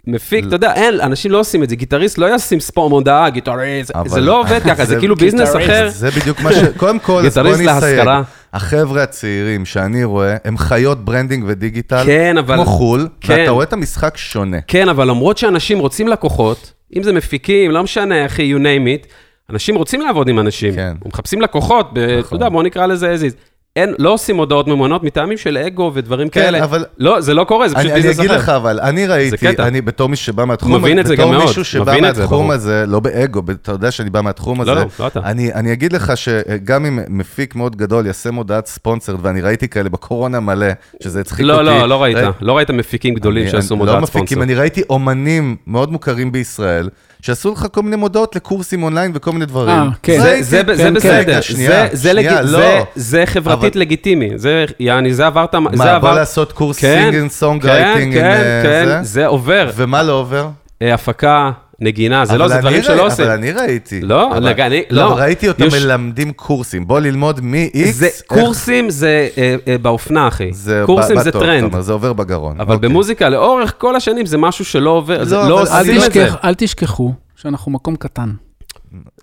מפיק, 0.08 0.46
אתה 0.48 0.56
יודע, 0.56 0.74
אין, 0.74 1.02
אנשים 1.02 1.32
לא 1.32 1.40
עושים 1.40 1.64
את 1.64 1.70
זה, 1.70 1.76
גיטריסט 1.76 2.18
לא 2.18 2.36
ישים 2.36 2.60
sponsored 2.60 2.90
מודעה, 2.90 3.30
גיטריסט, 3.30 3.92
זה 4.06 4.22
לא 4.22 4.40
עובד 4.40 4.60
ככה, 4.64 4.86
זה 4.86 4.96
כאילו 5.00 5.16
business 5.16 5.56
אחר. 5.56 5.90
זה 5.90 6.12
בדיוק 6.12 6.40
מה 6.40 6.54
ש... 6.54 6.58
קודם 6.78 7.00
כל, 7.00 7.26
אז 7.26 7.38
בוא 7.38 7.58
נסייג. 7.58 8.08
החבר'ה 8.54 9.04
הצעירים 9.04 9.66
שאני 9.66 10.04
רואה, 10.04 10.36
הם 10.46 10.58
חיות 10.58 11.06
branding 11.06 11.44
ו 11.48 11.54
digital, 11.54 12.04
כן, 12.06 12.38
אבל... 12.38 12.56
כמו 12.56 12.66
חו"ל, 12.66 13.08
כן. 13.22 13.34
ואתה 13.34 13.52
רואה 13.52 13.64
את 13.64 13.74
המשחק 13.74 14.18
שונה. 14.18 14.58
כן, 14.68 14.90
אבל 14.90 15.10
למרות 15.10 15.38
שאנשים 15.38 15.80
רוצים 15.80 16.08
לקוחות, 16.08 16.74
אם 16.96 17.04
זה 17.04 17.14
מפיקים, 17.14 17.72
לא 17.72 17.84
משנה, 17.84 18.26
אחי, 18.26 18.54
you 18.56 18.60
name 18.60 19.04
it, 19.04 19.08
אנשים 19.50 19.76
רוצים 19.76 20.02
לעבוד 20.02 20.30
עם 20.30 20.40
אנשים. 20.40 20.76
כן. 20.76 20.94
מחפשים 21.06 21.42
לקוחות, 21.42 21.92
אתה 22.20 22.36
יודע, 22.36 22.50
בוא 22.50 22.64
נקרא 22.64 22.86
לזה 22.86 23.16
as 23.16 23.32
is. 23.32 23.36
אין, 23.78 23.94
לא 24.00 24.14
עושים 24.14 24.38
הודעות 24.38 24.68
ממונות 24.68 25.04
מטעמים 25.04 25.38
של 25.38 25.58
אגו 25.58 25.92
ודברים 25.94 26.30
כן, 26.30 26.42
כאלה. 26.42 26.64
אבל- 26.64 26.86
לא, 26.98 27.22
זה 27.22 27.34
לא 27.34 27.44
קורה, 27.44 27.70
זה 27.70 27.76
פשוט 27.76 27.86
אני, 27.86 27.94
אני 27.94 28.02
ביזנס 28.02 28.20
אגיד 28.20 28.32
אחר. 28.32 28.40
לך, 28.40 28.50
אבל 28.50 28.80
אני 28.80 29.08
ראיתי. 29.08 29.48
אני 29.60 29.82
בתור 29.82 30.10
מי 30.10 30.16
שבא 30.16 30.46
מהתחום 30.46 30.76
מבין 30.76 31.00
את 31.00 31.06
זה 31.06 31.16
גם 31.16 31.22
בתור 31.28 31.32
מאוד, 31.38 31.48
מישהו 31.48 31.66
שבא 31.66 31.96
מהתחום. 32.02 32.52
הזה, 32.52 32.84
לא 32.88 33.00
באגו, 33.00 33.42
אתה 33.62 33.72
יודע 33.72 33.92
שאני 33.92 34.10
בא 34.10 34.22
מהתחום 34.22 34.62
הזה. 34.62 34.72
לא, 34.74 34.82
לא, 34.82 34.86
לא 35.00 35.08
אתה. 35.08 35.20
אני, 35.24 35.54
אני 35.54 35.74
אגיד 35.74 35.94
לך 35.94 36.12
שגם 36.18 36.86
אם 36.86 37.00
מפיק 37.10 37.56
מאוד 37.56 37.76
גדול 37.76 38.06
יעשה 38.08 38.32
מודעת 38.32 38.68
ספונסר, 38.68 39.16
ואני 39.22 39.42
ראיתי 39.42 39.68
כאלה 39.68 39.90
בקורונה 39.90 40.40
מלא, 40.40 40.68
שזה 41.04 41.20
הצחיק 41.20 41.46
לא, 41.46 41.54
אותי. 41.54 41.66
לא, 41.66 41.90
לא 41.90 42.04
ראית. 42.04 42.18
ראי- 42.18 42.26
לא 42.42 42.58
ראית 42.58 42.72
מפיקים 42.72 43.14
גדולים 43.14 43.44
אני- 43.44 43.52
שעשו 43.52 43.74
אני- 43.74 43.80
מודעת 43.80 44.02
לא 44.02 44.06
ספונסר. 44.06 44.24
מפיקים, 44.24 44.42
אני 44.44 44.56
ראיתי 44.56 44.82
אומנים 44.90 45.56
מאוד 45.68 45.92
מוכרים 45.92 46.32
בישראל, 46.32 46.90
שעשו 47.22 47.52
לך 47.52 47.66
כל 47.72 47.82
מיני 47.82 47.96
מודעות 47.96 48.36
לקורסים 48.36 48.84
אונליין 48.84 49.12
וכל 49.14 49.32
מיני 49.32 49.46
דברים. 49.46 49.70
אה, 49.80 49.88
כן. 50.04 50.22
זה. 50.22 50.38
זה, 50.42 50.64
זה 50.74 50.84
כן, 50.84 50.94
בסדר, 50.94 51.36
זה, 51.36 51.42
שנייה, 51.42 51.88
זה, 51.92 52.14
לג... 52.14 52.24
שנייה, 52.28 52.46
זה, 52.46 52.58
לא. 52.58 52.86
זה 52.96 53.24
חברתית 53.26 53.74
אבל- 53.74 53.82
לגיטימי, 53.82 54.30
זה, 54.36 54.66
יעני, 54.80 55.14
זה 55.14 55.28
עברת, 55.28 55.52
זה 55.52 55.60
מה, 55.60 55.96
עבר... 55.96 56.10
בוא 56.10 56.20
לעשות 56.20 56.52
קורס 56.52 56.80
כן, 56.80 57.00
singing 57.02 57.32
song 57.32 57.62
כן, 57.62 57.70
writing 57.70 58.18
עם 58.18 58.22
כן, 58.24 58.26
אה, 58.26 58.62
כן, 58.64 58.86
זה? 58.86 59.00
זה 59.04 59.28
עובר. 59.28 59.70
ומה 59.76 60.04
לא 60.04 60.14
עובר? 60.14 60.48
אה, 60.82 60.94
הפקה, 60.94 61.52
נגינה, 61.80 62.26
זה 62.26 62.38
לא, 62.38 62.48
זה 62.48 62.58
דברים 62.58 62.76
ראי- 62.76 62.84
שלא 62.84 63.06
עושים. 63.08 63.26
אבל 63.26 63.34
אני 63.34 63.52
ראיתי. 63.52 64.02
לא, 64.02 64.38
אבל- 64.38 64.62
אני- 64.62 64.82
לא, 64.90 65.02
לא. 65.10 65.16
ראיתי 65.16 65.48
אותם 65.48 65.64
יש- 65.64 65.74
מלמדים 65.74 66.32
קורסים. 66.32 66.88
בוא 66.88 67.00
ללמוד 67.00 67.40
מ-X. 67.42 67.92
זה, 67.92 68.10
קורסים 68.28 68.90
זה 68.90 69.28
אה, 69.38 69.56
אה, 69.68 69.78
באופנה, 69.78 70.28
אחי. 70.28 70.54
זה 70.54 70.84
קורסים 70.86 71.18
ב- 71.18 71.22
זה 71.22 71.30
בטוב, 71.30 71.42
טרנד. 71.44 71.64
אומר, 71.64 71.82
זה 71.82 71.94
עובר 71.94 72.14
בגרון. 72.14 72.60
אבל 72.62 72.74
אוקיי. 72.76 72.90
במוזיקה, 72.90 73.30
לאורך 73.30 73.74
כל 73.78 73.96
השנים, 73.96 74.26
זה 74.26 74.38
משהו 74.38 74.66
שלא 74.66 74.90
עובר, 74.90 75.24
זה 75.26 75.36
לא, 75.36 75.50
לא 75.50 75.62
אבל 75.62 75.72
אל 75.72 75.80
עושים 75.80 75.96
את 75.96 76.02
זה. 76.02 76.10
תשכח- 76.10 76.36
אל 76.44 76.54
תשכחו 76.54 77.14
שאנחנו 77.36 77.72
מקום 77.72 77.96
קטן. 77.96 78.30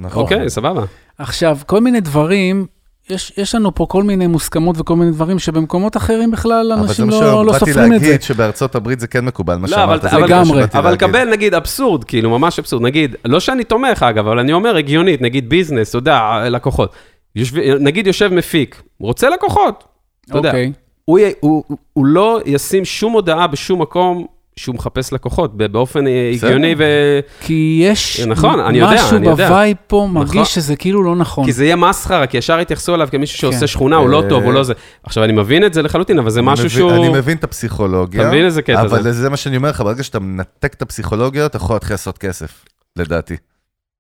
נכון. 0.01 0.23
אוקיי, 0.23 0.51
סבבה. 0.51 0.83
עכשיו, 1.19 1.59
כל 1.67 1.81
מיני 1.81 2.01
דברים, 2.01 2.67
יש, 3.11 3.33
יש 3.37 3.55
לנו 3.55 3.75
פה 3.75 3.87
כל 3.89 4.03
מיני 4.03 4.27
מוסכמות 4.27 4.77
וכל 4.79 4.97
מיני 4.97 5.11
דברים 5.11 5.39
שבמקומות 5.39 5.97
אחרים 5.97 6.31
בכלל 6.31 6.73
אנשים 6.73 7.11
לא, 7.11 7.47
לא 7.47 7.53
שבאתי 7.53 7.73
סופרים 7.73 7.93
את 7.95 8.01
זה. 8.01 8.07
להגיד 8.07 8.23
שבארצות 8.23 8.75
הברית 8.75 9.01
זה 9.01 9.07
כן 9.07 9.25
מקובל, 9.25 9.57
מה 9.57 9.67
לא, 9.69 9.77
שאמרת. 9.77 10.01
אבל- 10.01 10.11
זה 10.11 10.17
אבל- 10.17 10.21
מה 10.21 10.27
לגמרי. 10.27 10.65
אבל. 10.75 10.97
קבל 10.97 11.31
נגיד 11.31 11.55
אבסורד, 11.55 12.05
כאילו 12.05 12.31
ממש 12.31 12.59
אבסורד, 12.59 12.83
נגיד, 12.83 13.17
לא 13.25 13.41
שאני 13.41 13.65
תומך 13.65 14.03
אגב, 14.03 14.27
אבל 14.27 14.39
אני 14.39 14.53
אומר 14.53 14.77
הגיונית, 14.77 15.23
נגיד 15.23 15.49
ביזנס, 15.49 15.89
אתה 15.91 15.99
יודע, 15.99 16.21
לקוחות. 16.51 16.93
יושב, 17.37 17.57
נגיד 17.81 18.07
יושב 18.07 18.29
מפיק, 18.33 18.83
רוצה 19.01 19.31
לקוחות, 19.31 19.85
אתה 20.27 20.39
יודע. 20.39 20.49
אוקיי. 20.49 20.73
הוא, 21.05 21.19
הוא, 21.41 21.65
הוא 21.93 22.07
לא 22.07 22.41
ישים 22.47 22.85
שום 22.85 23.13
הודעה 23.13 23.47
בשום 23.47 23.83
מקום 23.83 24.27
שהוא 24.57 24.75
מחפש 24.75 25.13
לקוחות, 25.13 25.57
ב- 25.57 25.67
באופן 25.67 26.07
אה. 26.07 26.31
הגיוני, 26.35 26.75
ו... 26.79 26.85
כי 27.41 27.81
יש 27.85 28.21
נכון, 28.21 28.61
אני 28.61 28.79
יודע, 28.79 28.95
משהו. 28.95 29.21
ב 29.21 29.32
vibe 29.32 29.77
פה 29.87 30.09
מרגיש 30.13 30.33
נכון. 30.35 30.45
שזה 30.45 30.77
כאילו 30.77 31.03
לא 31.03 31.17
נכון. 31.17 31.45
כי 31.45 31.53
זה 31.53 31.65
יהיה 31.65 31.77
מסחרה, 31.77 32.27
כי 32.27 32.37
ישר 32.39 32.61
יתייחסו 32.61 32.95
אליו 32.95 33.09
כמישהו 33.11 33.39
שעושה 33.39 33.61
כן. 33.61 33.67
שכונה, 33.67 33.97
הוא 33.97 34.09
לא 34.09 34.23
אה, 34.23 34.29
טוב, 34.29 34.43
הוא 34.45 34.53
לא 34.53 34.63
זה. 34.63 34.73
עכשיו, 35.03 35.25
אני 35.25 35.33
מבין 35.33 35.65
את 35.67 35.75
זה 35.75 35.83
לחלוטין, 35.83 36.19
אבל 36.19 36.31
זה 36.31 36.43
משהו 36.43 36.65
מבין- 36.65 36.77
שהוא... 36.79 36.93
אני 36.93 37.09
מבין 37.09 37.37
את 37.37 37.45
הפסיכולוגיה. 37.45 38.21
אתה 38.21 38.29
מבין 38.29 38.45
איזה 38.45 38.63
קטע 38.63 38.81
אבל 38.83 39.03
זה? 39.03 39.13
זה 39.13 39.31
מה 39.31 39.37
שאני 39.37 39.57
אומר 39.57 39.71
לך, 39.71 39.81
ברגע 39.81 40.03
שאתה 40.03 40.19
מנתק 40.21 40.75
את 40.75 40.83
הפסיכולוגיה, 40.83 41.47
אתה 41.47 41.57
יכול 41.57 41.77
להתחיל 41.77 41.95
לעשות 41.95 42.19
כסף, 42.19 42.65
לדעתי. 42.97 43.37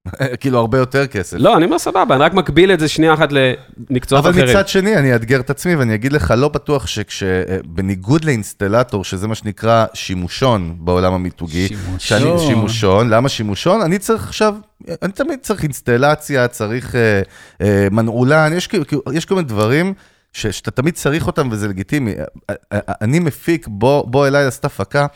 כאילו, 0.41 0.59
הרבה 0.59 0.79
יותר 0.79 1.07
כסף. 1.07 1.37
לא, 1.41 1.57
אני 1.57 1.65
אומר 1.65 1.79
סבבה, 1.79 2.15
אני 2.15 2.25
רק 2.25 2.35
מקביל 2.35 2.73
את 2.73 2.81
זה 2.81 2.89
שנייה 2.89 3.15
אחת 3.15 3.29
למקצועות 3.33 4.25
אבל 4.25 4.35
אחרים. 4.35 4.49
מצד 4.49 4.69
שני, 4.69 4.97
אני 4.97 5.15
אאתגר 5.15 5.41
את 5.41 5.51
עצמי 5.51 5.75
ואני 5.75 5.95
אגיד 5.95 6.13
לך, 6.13 6.35
לא 6.37 6.49
בטוח 6.49 6.87
שכשבניגוד 6.87 8.25
לאינסטלטור, 8.25 9.05
שזה 9.05 9.29
מה 9.29 9.35
שנקרא 9.35 9.87
שימושון 9.95 10.77
בעולם 10.79 11.13
המיתוגי, 11.13 11.69
שימושון. 11.69 11.99
שאני 11.99 12.39
שימושון, 12.39 13.09
למה 13.09 13.29
שימושון? 13.29 13.81
אני 13.81 13.99
צריך 13.99 14.27
עכשיו, 14.27 14.55
אני 15.03 15.13
תמיד 15.13 15.39
צריך 15.43 15.63
אינסטלציה, 15.63 16.49
צריך 16.49 16.95
אה, 16.95 17.23
אה, 17.61 17.89
מנעולן, 17.91 18.53
יש, 18.53 18.69
יש 19.13 19.25
כל 19.25 19.35
מיני 19.35 19.49
דברים 19.49 19.95
שאתה 20.35 20.71
תמיד 20.71 20.95
צריך 20.95 21.27
אותם 21.27 21.49
וזה 21.51 21.69
לגיטימי. 21.69 22.13
אה, 22.13 22.25
אה, 22.51 22.55
אה, 22.73 22.95
אני 23.03 23.19
מפיק, 23.19 23.67
בוא, 23.71 24.05
בוא 24.07 24.27
אליי 24.27 24.45
לעשות 24.45 24.65
הפקה, 24.65 25.07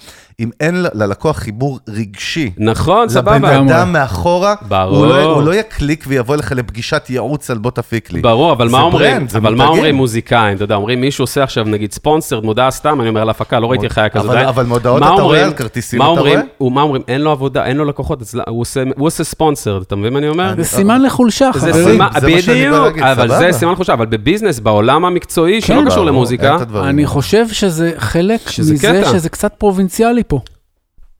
אם 0.40 0.50
אין 0.60 0.84
ללקוח 0.94 1.36
חיבור 1.38 1.78
רגשי. 1.88 2.50
נכון, 2.58 3.00
לבן 3.02 3.08
סבבה. 3.08 3.36
לגמרי. 3.36 3.74
אדם 3.74 3.92
מאחורה, 3.92 4.54
ברור. 4.68 4.96
הוא 4.96 5.06
לא, 5.06 5.22
הוא 5.24 5.42
לא 5.42 5.54
יקליק 5.54 6.04
ויבוא 6.08 6.36
לך 6.36 6.52
לפגישת 6.56 7.06
ייעוץ 7.10 7.50
על 7.50 7.58
בוא 7.58 7.70
תפיק 7.70 8.12
לי. 8.12 8.20
ברור, 8.20 8.52
אבל 8.52 8.68
מה 8.68 8.80
אומרים, 8.80 9.14
brand, 9.18 9.36
אבל 9.36 9.54
מה. 9.54 9.66
אומרים 9.66 9.94
מוזיקאים, 9.94 10.56
אתה 10.56 10.64
יודע, 10.64 10.74
אומרים 10.74 11.00
מישהו 11.00 11.22
עושה 11.22 11.42
עכשיו 11.42 11.64
נגיד 11.64 11.92
sponsored, 11.92 12.44
מודעה 12.44 12.70
סתם, 12.70 13.00
אני 13.00 13.08
אומר 13.08 13.20
על 13.20 13.30
הפקה, 13.30 13.60
לא 13.60 13.70
ראיתי 13.70 13.86
היה 13.96 14.08
כזה. 14.08 14.28
אבל-. 14.28 14.44
אבל 14.48 14.66
מודעות 14.66 15.02
אתה 15.02 15.22
רואה? 15.22 15.44
על 15.44 15.52
כרטיסים, 15.52 15.98
מה 15.98 16.04
אתה 16.04 16.10
אומרים? 16.10 16.34
רואה? 16.38 16.46
הוא- 16.58 16.72
מה 16.72 16.82
אומרים? 16.82 17.02
אין 17.08 17.20
לו 17.20 17.30
עבודה, 17.30 17.64
אין 17.64 17.76
לו 17.76 17.84
לקוחות, 17.84 18.22
הוא 18.48 18.60
עושה- 18.60 18.82
הוא 18.96 19.06
עושה 19.06 19.24
sponsored, 19.24 19.82
אתה 19.82 19.96
מבין 19.96 20.12
מה 20.12 20.18
אני 20.18 20.28
אומר? 20.28 20.54
זה 20.56 20.64
סימן 20.64 21.02
לחולשה, 21.02 21.50
זה 21.54 21.60
חברים. 21.72 21.84
סימן, 21.88 22.08
זה 22.20 22.28
מה 22.30 22.42
שאני 22.42 22.70
בא 22.70 22.88
בדיוק, 22.88 23.02
אבל. 23.02 23.28
זה 23.38 23.48
סימן 23.52 23.74
חושב, 23.74 23.92
אבל 23.92 24.06
ב 24.06 24.11
business, 24.11 24.58
בעולם 24.60 25.04
המקצועי, 25.08 25.60
שלא 25.60 25.76
כן. 25.76 25.84
קשור 25.86 25.94
ברור, 25.96 26.06
למוזיקה, 26.06 26.56
אני. 26.84 27.06
חושב 27.06 27.48
שזה 27.48 27.92
חלק 27.98 28.48
שזה 28.48 28.72
מזה 28.74 28.88
קטע. 29.02 29.12
שזה 29.12 29.28
קצת 29.28 29.54
פרובינציאלי 29.58 30.22
פה. 30.28 30.40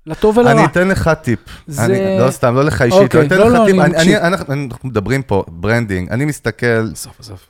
לטוב 0.07 0.39
ולרע. 0.39 0.53
אני 0.53 0.64
אתן 0.64 0.89
לך 0.89 1.11
טיפ. 1.22 1.39
זה- 1.66 1.84
אני, 1.84 1.99
לא 2.20 2.30
סתם, 2.30 2.55
לא 2.55 2.64
לך 2.64 2.82
אישית, 2.82 3.01
אוקיי, 3.03 3.20
אני 3.20 3.26
אתן 3.26 3.39
לא, 3.39 3.49
לך 3.49 3.55
לא, 3.61 3.66
טיפ. 3.66 3.78
אני 3.80 3.97
אני, 3.97 4.16
אנחנו, 4.16 4.55
אנחנו 4.55 4.89
מדברים 4.89 5.22
פה, 5.22 5.45
branding, 5.48 6.09
אני 6.11 6.24
מסתכל, 6.24 6.95
סוף 6.95 7.22
סוף. 7.22 7.49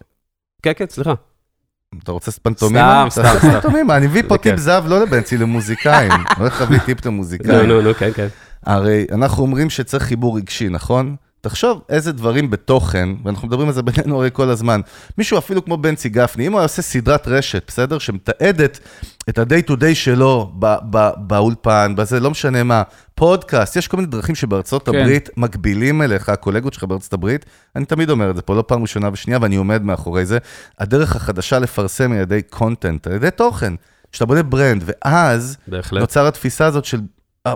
כן, 0.62 0.72
כן, 0.76 0.84
סליחה. 0.90 1.14
אתה 2.04 2.12
רוצה 2.12 2.30
פנטומימה? 2.42 3.06
סתם, 3.10 3.22
סתם, 3.22 3.38
סתם. 3.38 3.50
פנטומימה, 3.50 3.96
אני 3.96 4.06
מביא 4.06 4.22
פה 4.28 4.36
טיפ 4.38 4.52
כן. 4.52 4.56
זהב 4.58 4.86
לא 4.88 5.02
לבנצי, 5.02 5.36
למוזיקאים. 5.38 6.12
אני 6.12 6.22
הולך 6.38 6.60
להביא 6.60 6.78
טיפ 6.78 7.06
נו, 7.06 7.10
למוזיקאים. 7.12 7.68
נו, 7.68 7.80
נו, 7.80 7.94
כן, 7.94 8.10
כן. 8.14 8.26
הרי 8.66 9.06
אנחנו 9.12 9.42
אומרים 9.42 9.70
שצריך 9.70 10.02
חיבור 10.02 10.36
רגשי, 10.36 10.68
נכון? 10.68 11.16
תחשוב 11.40 11.80
איזה 11.88 12.12
דברים 12.12 12.50
בתוכן, 12.50 13.08
ואנחנו 13.24 13.48
מדברים 13.48 13.68
על 13.68 13.74
זה 13.74 13.82
בינינו 13.82 14.18
הרי 14.18 14.30
כל 14.32 14.50
הזמן. 14.50 14.80
מישהו 15.18 15.38
אפילו 15.38 15.64
כמו 15.64 15.76
בנצי 15.76 16.08
גפני, 16.08 16.46
אם 16.46 16.52
הוא 16.52 16.58
היה 16.60 16.64
עושה 16.64 16.82
סדרת 16.82 17.28
רשת, 17.28 17.62
בסדר? 17.66 17.98
שמתעדת 17.98 18.78
את 19.28 19.38
ה-day 19.38 19.70
to 19.70 19.72
day 19.72 19.94
שלו 19.94 20.52
ב- 20.58 20.76
ב- 20.90 21.10
באולפן, 21.16 21.94
בזה, 21.96 22.20
לא 22.20 22.30
משנה 22.30 22.62
מה, 22.62 22.82
פודקאסט, 23.14 23.76
יש 23.76 23.88
כל 23.88 23.96
מיני 23.96 24.08
דרכים 24.08 24.34
שבארצות 24.34 24.88
כן. 24.88 24.94
הברית 24.94 25.28
מקבילים 25.36 26.02
אליך, 26.02 26.28
הקולגות 26.28 26.72
שלך 26.74 26.84
בארצות 26.84 27.12
הברית, 27.12 27.46
אני 27.76 27.84
תמיד 27.84 28.10
אומר 28.10 28.30
את 28.30 28.36
זה 28.36 28.42
פה, 28.42 28.54
לא 28.54 28.64
פעם 28.66 28.82
ראשונה 28.82 29.08
ושנייה, 29.12 29.38
ואני 29.42 29.56
עומד 29.56 29.82
מאחורי 29.82 30.26
זה. 30.26 30.38
הדרך 30.78 31.16
החדשה 31.16 31.58
לפרסם 31.58 32.12
על 32.12 32.18
ידי 32.18 32.42
קונטנט, 32.42 33.06
על 33.06 33.12
ידי 33.12 33.30
תוכן, 33.36 33.72
שאתה 34.12 34.26
בונה 34.26 34.42
brand, 34.42 34.82
ואז 34.86 35.56
בהחלט. 35.66 36.00
נוצר 36.00 36.26
התפיסה 36.26 36.66
הזאת 36.66 36.84
של, 36.84 37.00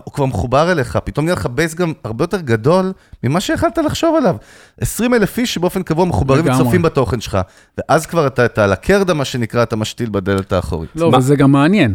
הוא 0.05 0.13
כבר 0.13 0.27
מחובר 0.27 0.73
אליך, 0.73 0.99
פתאום 1.05 1.25
נהיה 1.25 1.35
לך 1.37 1.47
base 1.47 1.75
גם 1.75 1.93
הרבה 2.05 2.25
יותר 2.25 2.41
גדול 2.41 2.93
ממה 3.25 3.41
שיכלת 3.41 3.79
לחשוב 3.79 4.17
עליו. 4.17 4.37
20 4.81 5.15
אלף 5.15 5.39
איש 5.39 5.55
שבאופן 5.55 5.83
קבוע 5.83 6.05
מחוברים 6.05 6.45
לגמרי. 6.45 6.63
וצופים 6.63 6.83
בתוכן 6.83 7.21
שלך, 7.21 7.39
ואז 7.79 8.07
כבר 8.07 8.27
אתה, 8.27 8.45
אתה 8.45 8.65
על 8.65 8.73
הקרדה, 8.73 9.15
מה 9.15 9.25
שנקרא, 9.25 9.63
אתה 9.63 9.77
משתיל 9.77 10.09
בדלת 10.13 10.53
האחורית. 10.53 10.91
לא, 10.97 11.11
מה- 11.11 11.19
וזה 11.19 11.37
גם 11.37 11.53
מעניין. 11.53 11.95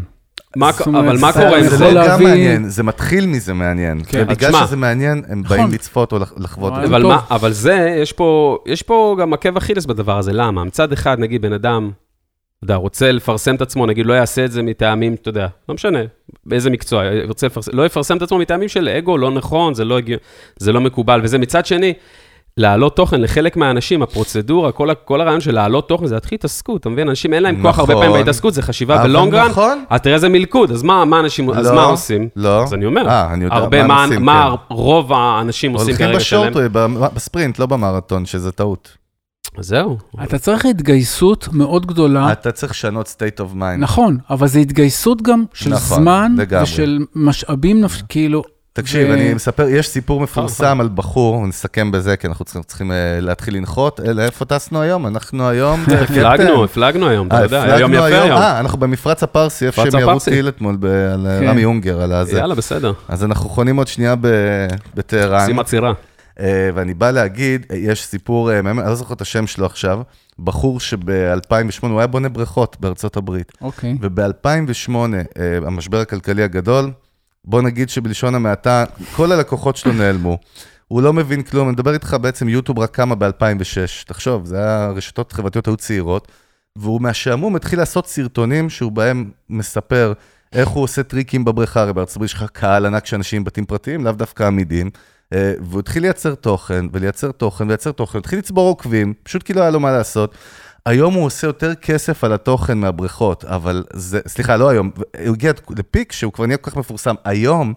מה- 0.56 0.70
אומרת, 0.86 1.06
אבל 1.06 1.18
מה 1.20 1.34
קורה 1.34 1.58
עם 1.58 1.64
זה 1.64 1.70
זה? 1.70 1.78
זה 1.78 1.86
יכול 1.86 2.08
גם 2.08 2.24
מעניין, 2.24 2.70
זה 2.70 2.84
מתחיל 2.84 3.26
מזה 3.28 3.54
מעניין. 3.54 4.02
כן. 4.08 4.24
ובגלל 4.28 4.66
שזה 4.66 4.76
מעניין, 4.76 5.22
הם 5.28 5.42
נכון. 5.42 5.58
באים 5.58 5.72
לצפות 5.72 6.12
או 6.12 6.20
לח- 6.20 6.34
לחוות 6.38 6.74
את 6.74 6.78
אבל- 6.78 6.88
זה. 6.88 6.94
אבל, 6.96 7.02
טוב. 7.02 7.12
מה, 7.12 7.22
אבל 7.32 7.52
זה, 7.52 7.96
יש 8.02 8.12
פה, 8.12 8.58
יש 8.66 8.82
פה 8.82 9.16
גם 9.20 9.34
עקב 9.34 9.58
אכילס 9.58 9.86
בדבר 9.86 10.18
הזה, 10.18 10.34
למה? 10.34 10.64
מצד 10.64 10.92
אחד, 10.92 11.20
נגיד, 11.20 11.42
בן 11.42 11.54
אדם, 11.54 11.92
אתה 12.58 12.66
יודע, 12.66 12.76
רוצה 12.76 13.12
לפרסם 13.12 13.56
את 13.56 13.62
עצמו, 13.62 13.86
נגיד, 13.86 14.06
לא 14.06 14.14
יעשה 14.14 14.46
את 14.46 14.52
זה 14.52 14.64
מטעמים, 14.64 15.14
אתה 15.14 15.30
יודע, 15.30 15.48
לא 15.70 15.76
משנה, 15.76 16.00
באיזה 16.46 16.70
מקצוע, 16.70 17.04
רוצה 17.28 17.48
לפרסם, 17.48 17.72
לא 17.74 17.86
יפרסם 17.86 18.18
את 18.18 18.22
עצמו 18.22 18.38
מטעמים 18.38 18.70
של 18.70 18.90
אגו, 18.90 19.18
לא 19.18 19.32
נכון, 19.32 19.74
זה 19.74 19.86
לא, 19.86 20.00
זה 20.58 20.72
לא 20.72 20.82
מקובל, 20.82 21.20
וזה 21.24 21.38
מצד 21.38 21.66
שני, 21.66 21.94
להעלות 22.58 22.96
תוכן 22.96 23.22
לחלק 23.22 23.58
מהאנשים, 23.58 24.02
הפרוצדורה, 24.02 24.72
כל, 24.72 24.90
כל 25.06 25.22
הרעיון 25.22 25.42
של 25.42 25.54
להעלות 25.54 25.90
תוכן, 25.90 26.06
זה 26.08 26.16
להתחיל 26.16 26.36
התעסקות, 26.36 26.82
אתה 26.82 26.90
מבין? 26.90 27.10
אנשים 27.10 27.34
אין 27.34 27.44
להם 27.44 27.62
כוח 27.62 27.80
הרבה 27.80 27.94
נכון. 27.94 28.06
פעמים 28.06 28.20
בהתעסקות, 28.20 28.54
זה 28.54 28.62
חשיבה 28.62 29.04
בלונגרן, 29.04 29.50
נכון. 29.50 29.84
אז 29.90 30.02
תראה 30.02 30.16
איזה 30.16 30.30
מלכוד, 30.30 30.72
אז 30.72 30.84
מה, 30.84 31.06
מה 31.06 31.20
אנשים, 31.20 31.50
אז 31.50 31.68
לא, 31.68 31.76
מה 31.76 31.84
עושים? 31.84 32.30
לא. 32.36 32.64
אז 32.64 32.74
אני 32.74 32.86
אומר, 32.86 33.08
אה, 33.10 33.34
אני 33.34 33.44
יודע, 33.44 33.56
הרבה, 33.56 33.82
מה 33.82 33.88
מה, 33.88 34.04
עושים, 34.04 34.26
מה 34.26 34.56
כן. 34.70 34.76
רוב 34.76 35.14
האנשים 35.14 35.74
עושים 35.74 35.88
הולכים 35.88 36.08
כרגע 36.08 36.20
שלהם? 36.20 36.54
בשורט, 36.54 36.72
בספרינט, 37.14 37.60
לא 37.60 37.66
במרתון, 37.66 38.26
שזה 38.26 38.52
טעות. 38.52 38.97
אז 39.58 39.66
זהו. 39.66 39.98
אתה 40.24 40.38
צריך 40.40 40.66
התגייסות 40.66 41.48
מאוד 41.52 41.86
גדולה. 41.86 42.32
אתה 42.32 42.52
צריך 42.52 42.72
לשנות 42.72 43.08
state 43.18 43.42
of 43.42 43.56
mind. 43.56 43.78
נכון, 43.80 44.18
אבל 44.30 44.48
זה 44.48 44.60
התגייסות 44.60 45.22
גם 45.22 45.44
של 45.54 45.70
נכון, 45.70 46.02
זמן 46.04 46.36
לגמרי. 46.38 46.64
ושל 46.64 47.00
משאבים, 47.16 47.86
נפש- 47.86 48.04
כאילו... 48.10 48.44
תקשיב, 48.74 49.08
ו- 49.10 49.14
אני 49.14 49.34
מספר, 49.34 49.68
יש 49.68 49.88
סיפור 49.90 50.22
מפורסם 50.22 50.82
על 50.82 50.90
בחור, 50.96 51.48
נסכם 51.48 51.92
בזה, 51.92 52.18
כי 52.18 52.28
אנחנו 52.28 52.46
צריכים- 52.46 52.64
צריכים 52.64 52.92
אה, 52.92 52.96
להתחיל 53.22 53.56
לנחות. 53.56 54.00
אלה, 54.00 54.26
איפה 54.26 54.46
טסנו 54.46 54.82
היום? 54.82 55.08
אנחנו 55.08 55.50
היום... 55.50 55.84
הפלגנו, 56.04 56.64
הפלגנו 56.64 57.08
היום, 57.08 57.28
אתה 57.28 57.38
אה, 57.38 57.42
יודע, 57.44 57.64
היום 57.76 57.94
יפה 57.94 58.06
היום. 58.06 58.32
אה, 58.32 58.60
אנחנו 58.60 58.78
במפרץ 58.80 59.24
הפרסי, 59.24 59.66
איפה 59.66 59.84
שהם 59.92 60.02
ירו. 60.02 60.20
טיל 60.20 60.48
אתמול 60.48 60.78
ב- 60.80 60.86
על 60.86 61.28
אה, 61.28 61.40
כן. 61.40 61.48
רמי 61.48 61.66
אונגר, 61.66 62.02
על 62.02 62.14
הזה. 62.14 62.38
יאללה, 62.38 62.56
בסדר. 62.56 62.94
אז 63.08 63.24
אנחנו 63.24 63.50
חונים 63.50 63.76
עוד 63.78 63.88
שנייה 63.88 64.16
ב- 64.22 64.28
בטהרן, 64.96 65.46
שים 65.46 65.60
עצירה. 65.60 65.94
אה, 66.40 66.70
ואני 66.74 66.94
בא 66.94 67.12
להגיד, 67.12 67.66
אה, 67.72 67.78
יש 67.78 68.06
סיפור, 68.06 68.52
אה, 68.52 68.60
אני 68.60 68.78
לא 68.78 68.96
זוכר 68.96 69.14
את 69.14 69.22
השם 69.22 69.48
שלו 69.48 69.66
עכשיו, 69.66 70.02
בחור 70.40 70.80
שב-2008, 70.80 71.88
הוא 71.88 72.00
היה 72.00 72.08
בונה 72.08 72.30
בריכות 72.30 72.78
בארצות 72.80 73.18
הברית. 73.18 73.52
אוקיי. 73.62 73.98
וב-2008, 74.02 74.92
המשבר 75.66 76.00
הכלכלי 76.00 76.44
הגדול, 76.44 76.92
בוא 77.46 77.62
נגיד 77.62 77.90
שבלשון 77.90 78.36
המעטה, 78.36 78.86
כל 79.16 79.32
הלקוחות 79.32 79.76
שלו 79.76 79.94
נעלמו. 79.94 80.38
הוא 80.88 81.02
לא 81.02 81.14
מבין 81.14 81.44
כלום, 81.44 81.68
אני 81.68 81.74
מדבר 81.74 81.94
איתך 81.94 82.18
בעצם, 82.22 82.50
יוטיוב 82.50 82.80
רק 82.80 82.92
קמה 82.92 83.16
ב-2006. 83.16 84.06
תחשוב, 84.08 84.46
זה 84.46 84.58
היה, 84.58 84.90
רשתות 84.96 85.32
חברתיות 85.32 85.68
היו 85.68 85.78
צעירות, 85.78 86.28
והוא 86.76 87.02
מהשעמום 87.02 87.56
התחיל 87.56 87.80
לעשות 87.80 88.08
סרטונים 88.08 88.70
שהוא 88.70 88.92
בהם 88.92 89.32
מספר 89.50 90.14
איך 90.54 90.70
הוא 90.70 90.84
עושה 90.84 91.04
טריקים 91.04 91.46
בבריכה, 91.46 91.82
הרי 91.82 91.94
בארצות 91.94 92.16
הברית 92.16 92.30
יש 92.30 92.34
לך 92.34 92.46
קהל 92.52 92.86
ענק 92.86 93.06
של 93.06 93.16
אנשים 93.16 93.38
עם 93.38 93.44
בתים 93.44 93.66
פרטיים, 93.66 94.06
לאו 94.06 94.12
דווקא 94.12 94.44
עמידים. 94.44 94.90
אה, 95.34 95.54
והוא 95.62 95.80
התחיל 95.80 96.04
לייצר 96.04 96.36
תוכן, 96.36 96.86
ולייצר 96.94 97.32
תוכן, 97.32 97.64
ולייצר 97.64 97.92
תוכן, 97.92 98.18
התחיל 98.18 98.40
לצבור 98.40 98.68
עוקבים, 98.68 99.14
פשוט 99.24 99.44
כי 99.44 99.54
לא 99.54 99.62
היה 99.62 99.70
לו 99.70 99.80
מה 99.80 99.92
לעשות. 99.92 100.36
היום 100.86 101.14
הוא 101.14 101.26
עושה 101.26 101.48
יותר 101.48 101.76
כסף 101.76 102.24
על 102.24 102.34
התוכן 102.34 102.78
מהבריכות, 102.78 103.46
אבל 103.46 103.84
זה, 103.94 104.20
סליחה, 104.28 104.58
לא 104.58 104.70
היום, 104.70 104.92
הוא 105.26 105.34
הגיע 105.34 105.52
לפיק 105.78 106.12
שהוא 106.12 106.34
כבר 106.34 106.46
נהיה 106.46 106.58
כל 106.58 106.72
כך 106.72 106.78
מפורסם. 106.78 107.16
היום 107.24 107.74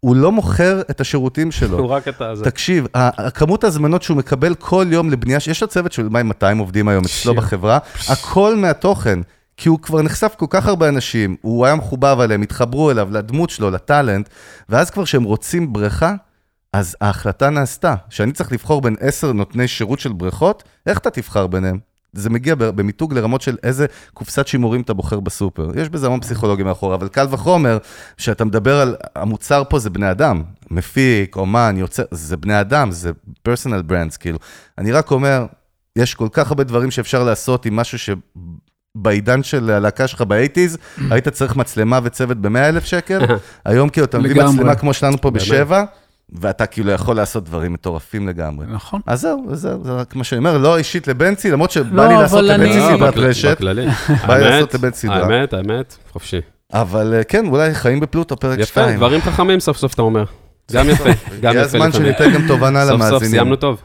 הוא 0.00 0.16
לא 0.16 0.32
מוכר 0.32 0.80
את 0.80 1.00
השירותים 1.00 1.50
שלו. 1.50 1.78
הוא 1.78 1.88
רק 1.88 2.08
את 2.08 2.20
הזה. 2.20 2.44
תקשיב, 2.44 2.86
הכמות 2.94 3.64
ההזמנות 3.64 4.02
שהוא 4.02 4.16
מקבל 4.16 4.54
כל 4.54 4.86
יום 4.90 5.10
לבנייה, 5.10 5.38
יש 5.50 5.62
לו 5.62 5.68
צוות 5.68 5.92
של 5.92 6.08
מה, 6.08 6.22
200 6.22 6.58
עובדים 6.58 6.88
היום 6.88 7.04
אצלו. 7.04 7.34
בחברה, 7.34 7.78
הכל 8.08 8.56
מהתוכן. 8.56 9.20
כי 9.56 9.68
הוא 9.68 9.78
כבר 9.78 10.02
נחשף 10.02 10.34
כל 10.38 10.46
כך 10.50 10.66
הרבה 10.66 10.88
אנשים, 10.88 11.36
הוא 11.40 11.66
היה 11.66 11.74
מחובב 11.74 12.16
עליהם, 12.20 12.42
התחברו 12.42 12.90
אליו, 12.90 13.08
לדמות 13.12 13.50
שלו, 13.50 13.70
לטאלנט, 13.70 14.28
ואז 14.68 14.90
כבר 14.90 15.04
כשהם 15.04 15.22
רוצים 15.22 15.72
בריכה, 15.72 16.14
אז 16.72 16.96
ההחלטה 17.00 17.50
נעשתה, 17.50 17.94
שאני 18.08 18.32
צריך 18.32 18.52
לבחור 18.52 18.80
בין 18.80 18.96
עשר 19.00 19.32
נותני 19.32 19.68
שירות 19.68 20.00
של 20.00 20.12
בריכות, 20.12 20.62
איך 20.86 20.98
אתה 20.98 21.10
תבחר 21.10 21.46
ביניהם? 21.46 21.78
זה 22.12 22.30
מגיע 22.30 22.54
במיתוג 22.54 23.14
לרמות 23.14 23.40
של 23.40 23.56
איזה 23.62 23.86
קופסת 24.14 24.46
שימורים 24.46 24.80
אתה 24.80 24.94
בוחר 24.94 25.20
בסופר. 25.20 25.70
יש 25.76 25.88
בזה 25.88 26.06
המון 26.06 26.20
פסיכולוגיה 26.20 26.64
מאחורה, 26.64 26.94
אבל 26.94 27.08
קל 27.08 27.26
וחומר, 27.30 27.78
שאתה 28.16 28.44
מדבר 28.44 28.80
על, 28.80 28.96
המוצר 29.16 29.62
פה 29.68 29.78
זה 29.78 29.90
בני 29.90 30.10
אדם, 30.10 30.42
מפיק, 30.70 31.36
אומן, 31.36 31.74
יוצר, 31.78 32.02
זה 32.10 32.36
בני 32.36 32.60
אדם, 32.60 32.90
זה 32.90 33.10
personal 33.42 33.82
brands, 33.82 34.16
כאילו. 34.16 34.38
אני 34.78 34.92
רק 34.92 35.10
אומר, 35.10 35.46
יש 35.96 36.14
כל 36.14 36.28
כך 36.32 36.48
הרבה 36.48 36.64
דברים 36.64 36.90
שאפשר 36.90 37.24
לעשות 37.24 37.66
עם 37.66 37.76
משהו 37.76 37.98
שבעידן 37.98 39.42
של 39.42 39.70
הלהקה 39.70 40.06
שלך 40.06 40.22
ב 40.22 40.28
eighties, 40.28 40.78
היית 41.10 41.28
צריך 41.28 41.56
מצלמה 41.56 42.00
וצוות 42.02 42.36
ב-100 42.36 42.58
אלף 42.58 42.84
שקל, 42.84 43.20
היום 43.64 43.88
כאילו 43.88 44.04
אתה 44.04 44.18
מביא 44.18 44.42
מצלמה 44.42 44.74
כמו 44.74 44.94
שלנו 44.94 45.20
פה 45.20 45.30
בשבע. 45.30 45.84
ואתה 46.32 46.66
כאילו 46.66 46.90
יכול 46.90 47.16
לעשות 47.16 47.44
דברים 47.44 47.72
מטורפים 47.72 48.28
לגמרי. 48.28 48.66
נכון. 48.68 49.00
אז 49.06 49.20
זהו, 49.20 49.44
זהו, 49.52 49.84
זה 49.84 49.92
רק 49.92 50.16
מה 50.16 50.24
שאני 50.24 50.38
אומר, 50.38 50.58
לא 50.58 50.76
אישית 50.76 51.08
לבנצי, 51.08 51.50
למרות 51.50 51.70
שבא 51.70 52.06
לי 52.08 52.14
לעשות 52.14 52.42
לבנצי 52.44 52.80
סדרת 52.80 53.16
רשת. 53.16 53.60
בא 54.26 54.36
לי 54.36 54.50
לעשות 54.50 54.74
לבנצי 54.74 55.06
סדרה. 55.06 55.22
האמת, 55.22 55.52
האמת, 55.52 55.96
חופשי. 56.12 56.40
אבל 56.72 57.14
אה, 57.14 57.24
כן, 57.24 57.46
אולי 57.46 57.74
חיים 57.74 58.00
בפלוטו, 58.00 58.36
פרק 58.36 58.62
2. 58.62 58.88
יפה, 58.88 58.96
דברים 58.96 59.20
חכמים 59.20 59.60
סוף 59.60 59.76
סוף 59.76 59.94
אתה 59.94 60.02
אומר. 60.02 60.24
גם 60.72 60.88
יפה, 60.90 61.04
גם 61.04 61.10
יפה. 61.10 61.48
הגיע 61.48 61.60
הזמן 61.60 61.92
שניתן 61.92 62.32
גם 62.34 62.46
תובנה 62.48 62.84
למאזינים. 62.84 63.10
סוף 63.10 63.22
סוף 63.22 63.24
סיימנו 63.24 63.56
טוב. 63.56 63.82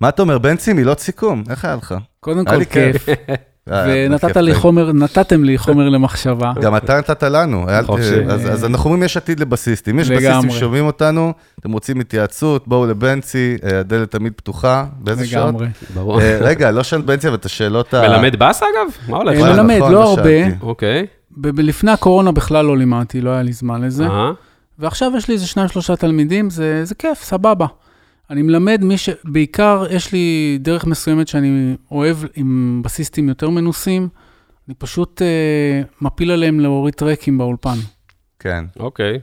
מה 0.00 0.08
אתה 0.08 0.22
אומר, 0.22 0.38
בנצי, 0.38 0.72
מילות 0.72 1.00
סיכום, 1.00 1.44
איך 1.50 1.64
היה 1.64 1.76
לך? 1.76 1.94
קודם 2.20 2.44
כל, 2.44 2.64
כיף. 2.64 3.06
ונתת 3.68 4.36
לי 4.36 4.54
חומר, 4.54 4.92
נתתם 4.92 5.44
לי 5.44 5.58
חומר 5.58 5.88
למחשבה. 5.88 6.52
גם 6.60 6.76
אתה 6.76 6.98
נתת 6.98 7.22
לנו. 7.22 7.66
אז 8.50 8.64
אנחנו 8.64 8.84
אומרים 8.84 9.02
יש 9.02 9.16
עתיד 9.16 9.40
לבסיסטים. 9.40 9.98
יש 9.98 10.10
בסיסטים 10.10 10.50
ששומעים 10.50 10.86
אותנו, 10.86 11.32
אתם 11.60 11.72
רוצים 11.72 12.00
התייעצות, 12.00 12.68
בואו 12.68 12.86
לבנצי, 12.86 13.56
הדלת 13.80 14.10
תמיד 14.10 14.32
פתוחה. 14.36 14.84
באיזה 14.98 15.26
שעות? 15.26 15.54
לגמרי. 15.54 16.36
רגע, 16.40 16.70
לא 16.70 16.82
שאלת 16.82 17.04
בנצי, 17.04 17.28
אבל 17.28 17.36
את 17.36 17.44
השאלות 17.44 17.94
ה... 17.94 18.08
מלמד 18.08 18.36
באס 18.36 18.62
אגב? 18.62 19.08
מה 19.08 19.16
הולך? 19.16 19.40
מלמד, 19.40 19.76
נכון, 19.76 19.92
לא 19.92 20.02
הרבה. 20.02 20.30
אוקיי. 20.62 21.06
לפני 21.44 21.90
הקורונה 21.90 22.32
בכלל 22.32 22.64
לא 22.64 22.78
לימדתי, 22.78 23.20
לא 23.20 23.30
היה 23.30 23.42
לי 23.42 23.52
זמן 23.52 23.82
לזה. 23.82 24.06
ועכשיו 24.78 25.12
יש 25.16 25.28
לי 25.28 25.34
איזה 25.34 25.46
שניים, 25.46 25.68
שלושה 25.68 25.96
תלמידים, 25.96 26.50
זה 26.50 26.94
כיף, 26.98 27.22
סבבה. 27.22 27.66
אני 28.30 28.42
מלמד 28.42 28.80
מי 28.84 28.98
ש... 28.98 29.08
בעיקר 29.24 29.84
יש 29.90 30.12
לי 30.12 30.58
דרך 30.60 30.86
מסוימת 30.86 31.28
שאני 31.28 31.76
אוהב 31.90 32.16
עם 32.34 32.80
בסיסטים 32.84 33.28
יותר 33.28 33.50
מנוסים, 33.50 34.08
אני 34.68 34.74
פשוט 34.74 35.22
אה, 35.22 35.82
מפיל 36.00 36.30
עליהם 36.30 36.60
להוריד 36.60 36.94
track 36.94 37.25
ים 37.25 37.38
באולפן. 37.38 37.76
כן. 38.38 38.64
אוקיי. 38.80 39.18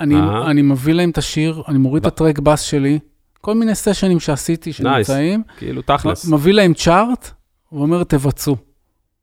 אני, 0.00 0.14
אה. 0.14 0.50
אני 0.50 0.62
מביא 0.62 0.94
להם 0.94 1.10
את 1.10 1.18
השיר, 1.18 1.62
אני 1.68 1.78
מוריד 1.78 2.02
ב... 2.02 2.06
את 2.06 2.12
הטראק 2.12 2.38
בס 2.38 2.60
שלי, 2.60 2.98
כל 3.40 3.54
מיני 3.54 3.74
סשנים 3.74 4.20
שעשיתי 4.20 4.72
שנמצאים. 4.72 5.42
nice, 5.46 5.58
כאילו 5.58 5.82
תכלס. 5.82 6.28
מביא 6.28 6.52
להם 6.52 6.74
chart, 6.74 7.30
ואומר, 7.72 8.04
תבצעו. 8.04 8.56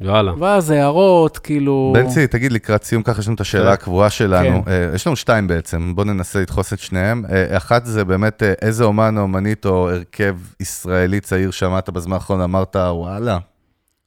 יאללה. 0.04 0.34
ואז 0.40 0.72
הערות, 0.72 1.38
כאילו... 1.38 1.94
בנצי, 1.96 2.28
תגיד, 2.28 2.52
לקראת 2.52 2.84
סיום, 2.84 3.04
ככה 3.04 3.20
יש 3.20 3.28
לנו 3.28 3.36
את 3.36 3.42
השאלה 3.42 3.66
כן. 3.66 3.72
הקבועה 3.72 4.10
שלנו. 4.10 4.66
כן. 4.66 4.92
יש 4.96 5.08
לנו 5.08 5.16
שתיים 5.16 5.48
בעצם, 5.48 5.96
בואו 5.96 6.08
ננסה 6.08 6.42
לדחוס 6.42 6.74
את 6.74 6.80
שניהם. 6.80 7.24
אה, 7.30 7.58
אחת 7.58 7.86
זה 7.86 8.06
באמת, 8.06 8.44
אה, 8.44 8.54
איזה 8.62 8.84
אומן 8.84 9.18
או 9.18 9.22
אומנית 9.22 9.66
או 9.66 9.90
הרכב 9.90 10.38
ישראלי 10.60 11.20
צעיר 11.20 11.52
שמעת 11.52 11.90
בזמן 11.90 12.14
האחרון, 12.14 12.42
אמרת, 12.42 12.76
וואלה, 12.76 13.38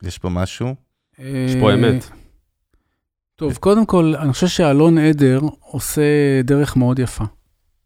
יש 0.02 0.18
פה 0.18 0.28
משהו? 0.28 0.74
יש 1.18 1.54
פה 1.60 1.74
אמת. 1.74 2.10
טוב, 3.36 3.56
קודם 3.56 3.86
כל, 3.86 4.14
אני 4.18 4.32
חושב 4.32 4.46
שאלון 4.46 4.98
עדר 4.98 5.40
עושה 5.60 6.02
דרך 6.44 6.76
מאוד 6.76 6.98
יפה. 6.98 7.24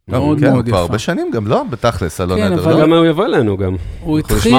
מאוד 0.08 0.40
כן, 0.40 0.52
מאוד 0.52 0.68
יפה. 0.68 0.76
כבר 0.76 0.80
הרבה 0.80 0.98
שנים 0.98 1.30
גם, 1.30 1.46
לא? 1.46 1.62
בתכלס, 1.70 2.20
אלון 2.20 2.38
כן, 2.38 2.52
עדר. 2.52 2.64
אבל 2.64 2.80
גם 2.80 2.92
הוא 2.92 3.06
יבוא 3.06 3.24
אלינו 3.24 3.56
גם. 3.56 3.76
הוא 4.00 4.18
התחיל, 4.18 4.54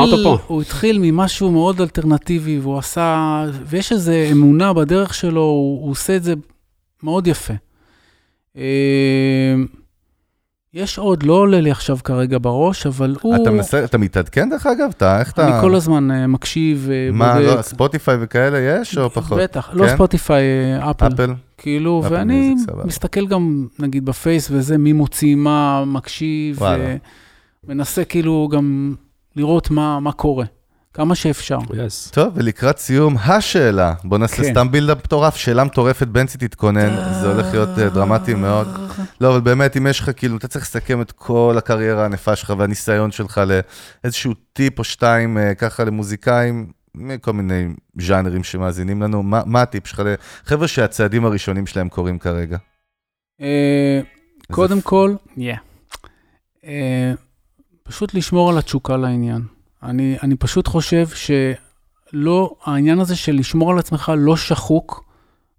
הוא 0.47 0.61
התחיל 0.61 0.99
ממשהו 1.01 1.51
מאוד 1.51 1.81
אלטרנטיבי, 1.81 2.59
והוא 2.59 2.77
עשה, 2.77 3.45
ויש 3.65 3.91
איזו 3.91 4.11
אמונה 4.31 4.73
בדרך 4.73 5.13
שלו, 5.13 5.41
הוא, 5.41 5.81
הוא 5.81 5.91
עושה 5.91 6.15
את 6.15 6.23
זה 6.23 6.33
מאוד 7.03 7.27
יפה. 7.27 7.53
אה, 10.75 10.81
יש 10.81 10.97
עוד, 10.97 11.23
לא 11.23 11.33
עולה 11.33 11.61
לי 11.61 11.71
עכשיו 11.71 11.97
כרגע 12.03 12.37
בראש, 12.41 12.87
אבל 12.87 13.15
הוא... 13.21 13.35
אתה 13.35 13.51
מנסה, 13.51 13.83
אתה 13.83 13.97
מתעדכן 13.97 14.49
דרך 14.49 14.65
אגב? 14.65 14.89
אתה, 14.97 15.19
איך 15.19 15.31
אתה... 15.31 15.47
אני 15.47 15.61
כל 15.61 15.75
הזמן 15.75 16.11
אה, 16.11 16.27
מקשיב 16.27 16.87
ובודק. 16.87 17.19
מה, 17.19 17.39
לא, 17.39 17.61
ספוטיפיי 17.61 18.17
וכאלה 18.21 18.59
יש 18.59 18.97
או 18.97 19.09
פחות? 19.09 19.39
בטח, 19.39 19.69
לא 19.73 19.83
כן? 19.83 19.89
לא 19.89 19.95
ספוטיפיי, 19.95 20.43
אפל. 20.91 21.07
אפל? 21.07 21.33
כאילו, 21.57 22.01
אפל 22.05 22.13
ואני 22.13 22.55
מסתכל 22.85 23.27
גם, 23.27 23.67
נגיד, 23.79 24.05
בפייס 24.05 24.47
וזה, 24.51 24.77
מי 24.77 24.93
מוציא 24.93 25.35
מה, 25.35 25.85
מקשיב, 25.85 26.59
ומנסה 27.63 28.03
כאילו 28.03 28.49
גם 28.51 28.95
לראות 29.35 29.71
מה, 29.71 29.99
מה 29.99 30.11
קורה. 30.11 30.45
כמה 30.93 31.15
שאפשר. 31.15 31.57
Yes. 31.57 32.11
טוב, 32.11 32.33
ולקראת 32.35 32.77
סיום, 32.77 33.17
השאלה. 33.17 33.93
בוא 34.03 34.17
נעשה 34.17 34.35
כן. 34.35 34.51
סתם 34.51 34.71
בילדה 34.71 34.95
מטורף, 34.95 35.35
שאלה 35.35 35.63
מטורפת, 35.63 36.07
בנצי 36.07 36.37
תתכונן, 36.37 36.95
זה 37.21 37.31
הולך 37.33 37.53
להיות 37.53 37.69
uh, 37.77 37.93
דרמטי 37.93 38.33
מאוד. 38.33 38.67
לא, 39.21 39.31
אבל 39.31 39.41
באמת, 39.41 39.77
אם 39.77 39.87
יש 39.87 39.99
לך, 39.99 40.11
כאילו, 40.15 40.37
אתה 40.37 40.47
צריך 40.47 40.65
לסכם 40.65 41.01
את 41.01 41.11
כל 41.11 41.55
הקריירה 41.57 42.01
הענפה 42.01 42.35
שלך 42.35 42.53
והניסיון 42.57 43.11
שלך 43.11 43.41
לאיזשהו 44.03 44.33
טיפ 44.53 44.79
או 44.79 44.83
שתיים, 44.83 45.37
uh, 45.37 45.55
ככה 45.55 45.83
למוזיקאים, 45.83 46.71
מכל 46.95 47.33
מיני 47.33 47.67
ז'אנרים 48.01 48.43
שמאזינים 48.43 49.01
לנו, 49.01 49.23
מה, 49.23 49.41
מה 49.45 49.61
הטיפ 49.61 49.87
שלך 49.87 50.01
לחבר'ה 50.45 50.67
שהצעדים 50.67 51.25
הראשונים 51.25 51.67
שלהם 51.67 51.89
קורים 51.89 52.19
כרגע? 52.19 52.57
Uh, 53.41 53.43
קודם 54.51 54.81
כל, 54.81 55.15
yeah. 55.37 55.39
uh, 56.61 56.67
פשוט 57.83 58.13
לשמור 58.13 58.49
על 58.49 58.57
התשוקה 58.57 58.97
לעניין. 58.97 59.60
אני, 59.83 60.17
אני 60.23 60.35
פשוט 60.35 60.67
חושב 60.67 61.07
שלא, 61.07 62.55
העניין 62.63 62.99
הזה 62.99 63.15
של 63.15 63.35
לשמור 63.35 63.71
על 63.71 63.79
עצמך 63.79 64.11
לא 64.17 64.37
שחוק, 64.37 65.11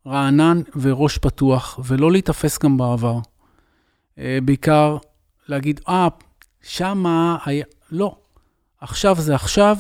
רענן 0.07 0.61
וראש 0.81 1.19
פתוח, 1.19 1.81
ולא 1.85 2.13
להיתפס 2.13 2.59
גם 2.59 2.77
בעבר. 2.77 3.19
אה, 4.19 4.39
בעיקר 4.45 4.97
להגיד, 5.49 5.81
אה, 5.89 6.09
שמה 6.63 7.39
היה... 7.45 7.65
לא. 7.91 8.17
עכשיו 8.81 9.17
זה 9.21 9.35
עכשיו, 9.35 9.77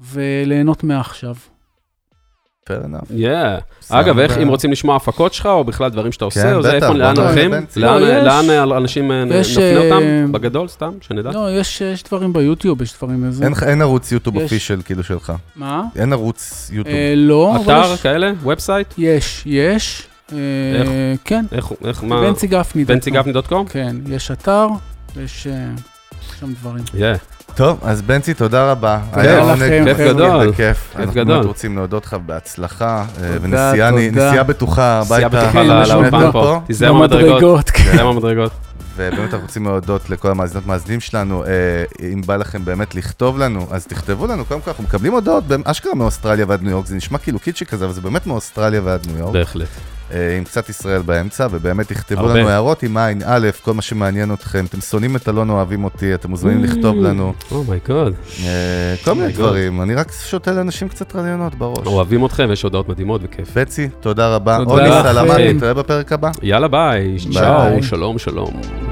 וליהנות 0.00 0.84
מעכשיו. 0.84 1.34
Fair 2.68 2.84
enough. 2.84 3.10
Yeah. 3.10 3.62
אגב, 3.88 4.18
איך, 4.18 4.38
אם 4.38 4.48
רוצים 4.48 4.72
לשמוע 4.72 4.96
הפקות 4.96 5.34
שלך, 5.34 5.46
או 5.46 5.64
בכלל 5.64 5.90
דברים 5.90 6.12
שאתה 6.12 6.24
עושה, 6.24 6.54
או 6.54 6.62
זה 6.62 6.72
איפה, 6.72 6.94
לאן 6.94 7.16
הולכים? 7.16 7.50
לאן 7.76 8.50
אנשים 8.72 9.12
אה, 9.12 9.24
נפנה 9.24 9.76
אותם? 9.76 10.02
אה, 10.02 10.24
בגדול, 10.30 10.68
סתם, 10.68 10.90
שנדע? 11.00 11.30
לא, 11.30 11.48
יש 11.58 11.82
דברים 12.06 12.32
ביוטיוב, 12.32 12.82
יש 12.82 12.94
דברים 12.98 13.24
איזה... 13.24 13.46
אין 13.66 13.82
ערוץ 13.82 14.12
יוטיוב 14.12 14.36
אופישל 14.36 14.80
כאילו 14.84 15.04
שלך. 15.04 15.32
מה? 15.56 15.82
אין 15.96 16.12
ערוץ 16.12 16.70
יוטיוב. 16.72 16.96
לא, 17.16 17.56
אבל... 17.56 17.74
אתר 17.74 17.96
כאלה? 17.96 18.32
ובסייט? 18.42 18.94
יש, 18.98 19.42
יש. 19.46 20.06
איך? 20.32 20.88
כן. 21.24 21.44
איך, 21.84 22.04
מה? 22.04 22.20
בנצי 22.20 22.46
גפני. 22.46 22.84
בנצי 22.84 23.10
גפני 23.10 23.32
דוט 23.32 23.46
קום? 23.46 23.66
כן, 23.66 23.96
יש 24.08 24.30
אתר, 24.30 24.66
ויש 25.16 25.46
שם 26.40 26.52
דברים. 26.52 26.84
Yeah. 26.86 27.54
טוב, 27.54 27.78
אז 27.82 28.02
בנצי, 28.02 28.34
תודה 28.34 28.70
רבה. 28.70 28.98
היה 29.12 29.40
עונג, 29.40 29.84
כיף 29.84 29.98
גדול. 29.98 30.52
כיף. 30.52 30.96
אנחנו 30.96 31.12
באמת 31.12 31.44
רוצים 31.44 31.76
להודות 31.76 32.06
לך 32.06 32.16
בהצלחה, 32.26 33.04
אה, 33.22 33.36
ונסיעה 33.42 34.42
בטוחה 34.42 35.00
הביתה. 35.00 35.26
נסיעה 35.26 35.44
בטוחה 35.44 35.62
לאולפן 35.62 36.32
פה. 36.32 36.60
תיזהר 36.66 36.92
מהמדרגות. 36.92 37.66
תיזהר 37.66 38.06
מהמדרגות. 38.06 38.52
ובאמת 38.96 39.18
אנחנו 39.18 39.46
רוצים 39.46 39.64
להודות 39.64 40.10
לכל 40.10 40.30
המאזינות 40.30 40.64
והמאזינים 40.66 41.00
שלנו. 41.00 41.44
אה, 41.44 41.50
אם 42.12 42.22
בא 42.26 42.36
לכם 42.36 42.64
באמת 42.64 42.94
לכתוב 42.94 43.38
לנו, 43.38 43.66
אז 43.70 43.86
תכתבו 43.86 44.26
לנו. 44.26 44.44
קודם 44.44 44.60
כל, 44.60 44.70
אנחנו 44.70 44.84
מקבלים 44.84 45.12
הודעות, 45.12 45.44
אשכרה 45.64 45.94
מאוסטרליה 45.94 46.46
ועד 46.48 46.62
ניו 46.62 46.70
יורק. 46.70 46.86
זה 46.86 46.96
נשמע 46.96 47.18
כאילו 47.18 47.38
קיצ'י 47.38 47.66
כזה, 47.66 47.84
אבל 47.84 47.94
זה 47.94 48.00
באמת 48.00 48.26
מאוסטרליה 48.26 48.80
ועד 48.84 49.06
ניו 49.06 49.18
יורק. 49.18 49.32
בהחלט. 49.32 49.68
אה, 50.14 50.36
עם 50.36 50.44
קצת 50.44 50.68
ישראל 50.68 51.02
באמצע, 51.02 51.46
ובאמת 51.50 51.88
תכתבו 51.88 52.28
לנו 52.28 52.48
הערות 52.48 52.82
אם 52.82 52.96
אין 52.96 53.22
א', 53.26 53.48
כל 53.62 53.74
מה 53.74 53.82
שמעניין 53.82 54.32
אתכם. 54.32 54.64
אתם 54.64 54.80
שונאים 54.80 55.16
את 55.16 55.28
אלון, 55.28 55.50
אוהבים 55.50 55.84
אותי, 55.84 56.14
אתם 56.14 56.30
מוזמנים 56.30 56.64
לכתוב 56.64 56.96
לנו. 56.96 57.32
oh 57.50 57.66
my 57.66 57.82
god. 57.82 58.14
אה, 58.44 58.94
כל 59.04 59.12
מיני 59.12 59.32
דברים, 59.32 59.82
אני 59.82 59.94
רק 59.94 60.12
שותל 60.12 60.52
לאנשים 60.52 60.88
קצת 60.88 61.16
רעיונות 61.16 61.54
בראש. 61.54 61.86
אוהבים 61.86 62.24
אתכם, 62.24 62.52
יש 62.52 62.62
הודעות 62.62 62.88
מדהימות 62.88 63.20
וכיף. 63.24 63.58
בנצי, 63.58 63.88
תודה 64.00 64.34
רבה. 64.34 64.58
תודה. 64.58 64.72
אולי 64.72 64.90
סלמת, 65.02 65.56
נתראה 65.56 65.74
בפרק 65.74 66.12
הבא. 66.12 66.30
יאללה 66.42 66.68
ביי, 66.68 67.16
צ'או, 67.32 67.82
שלום 67.82 68.18
שלום. 68.18 68.89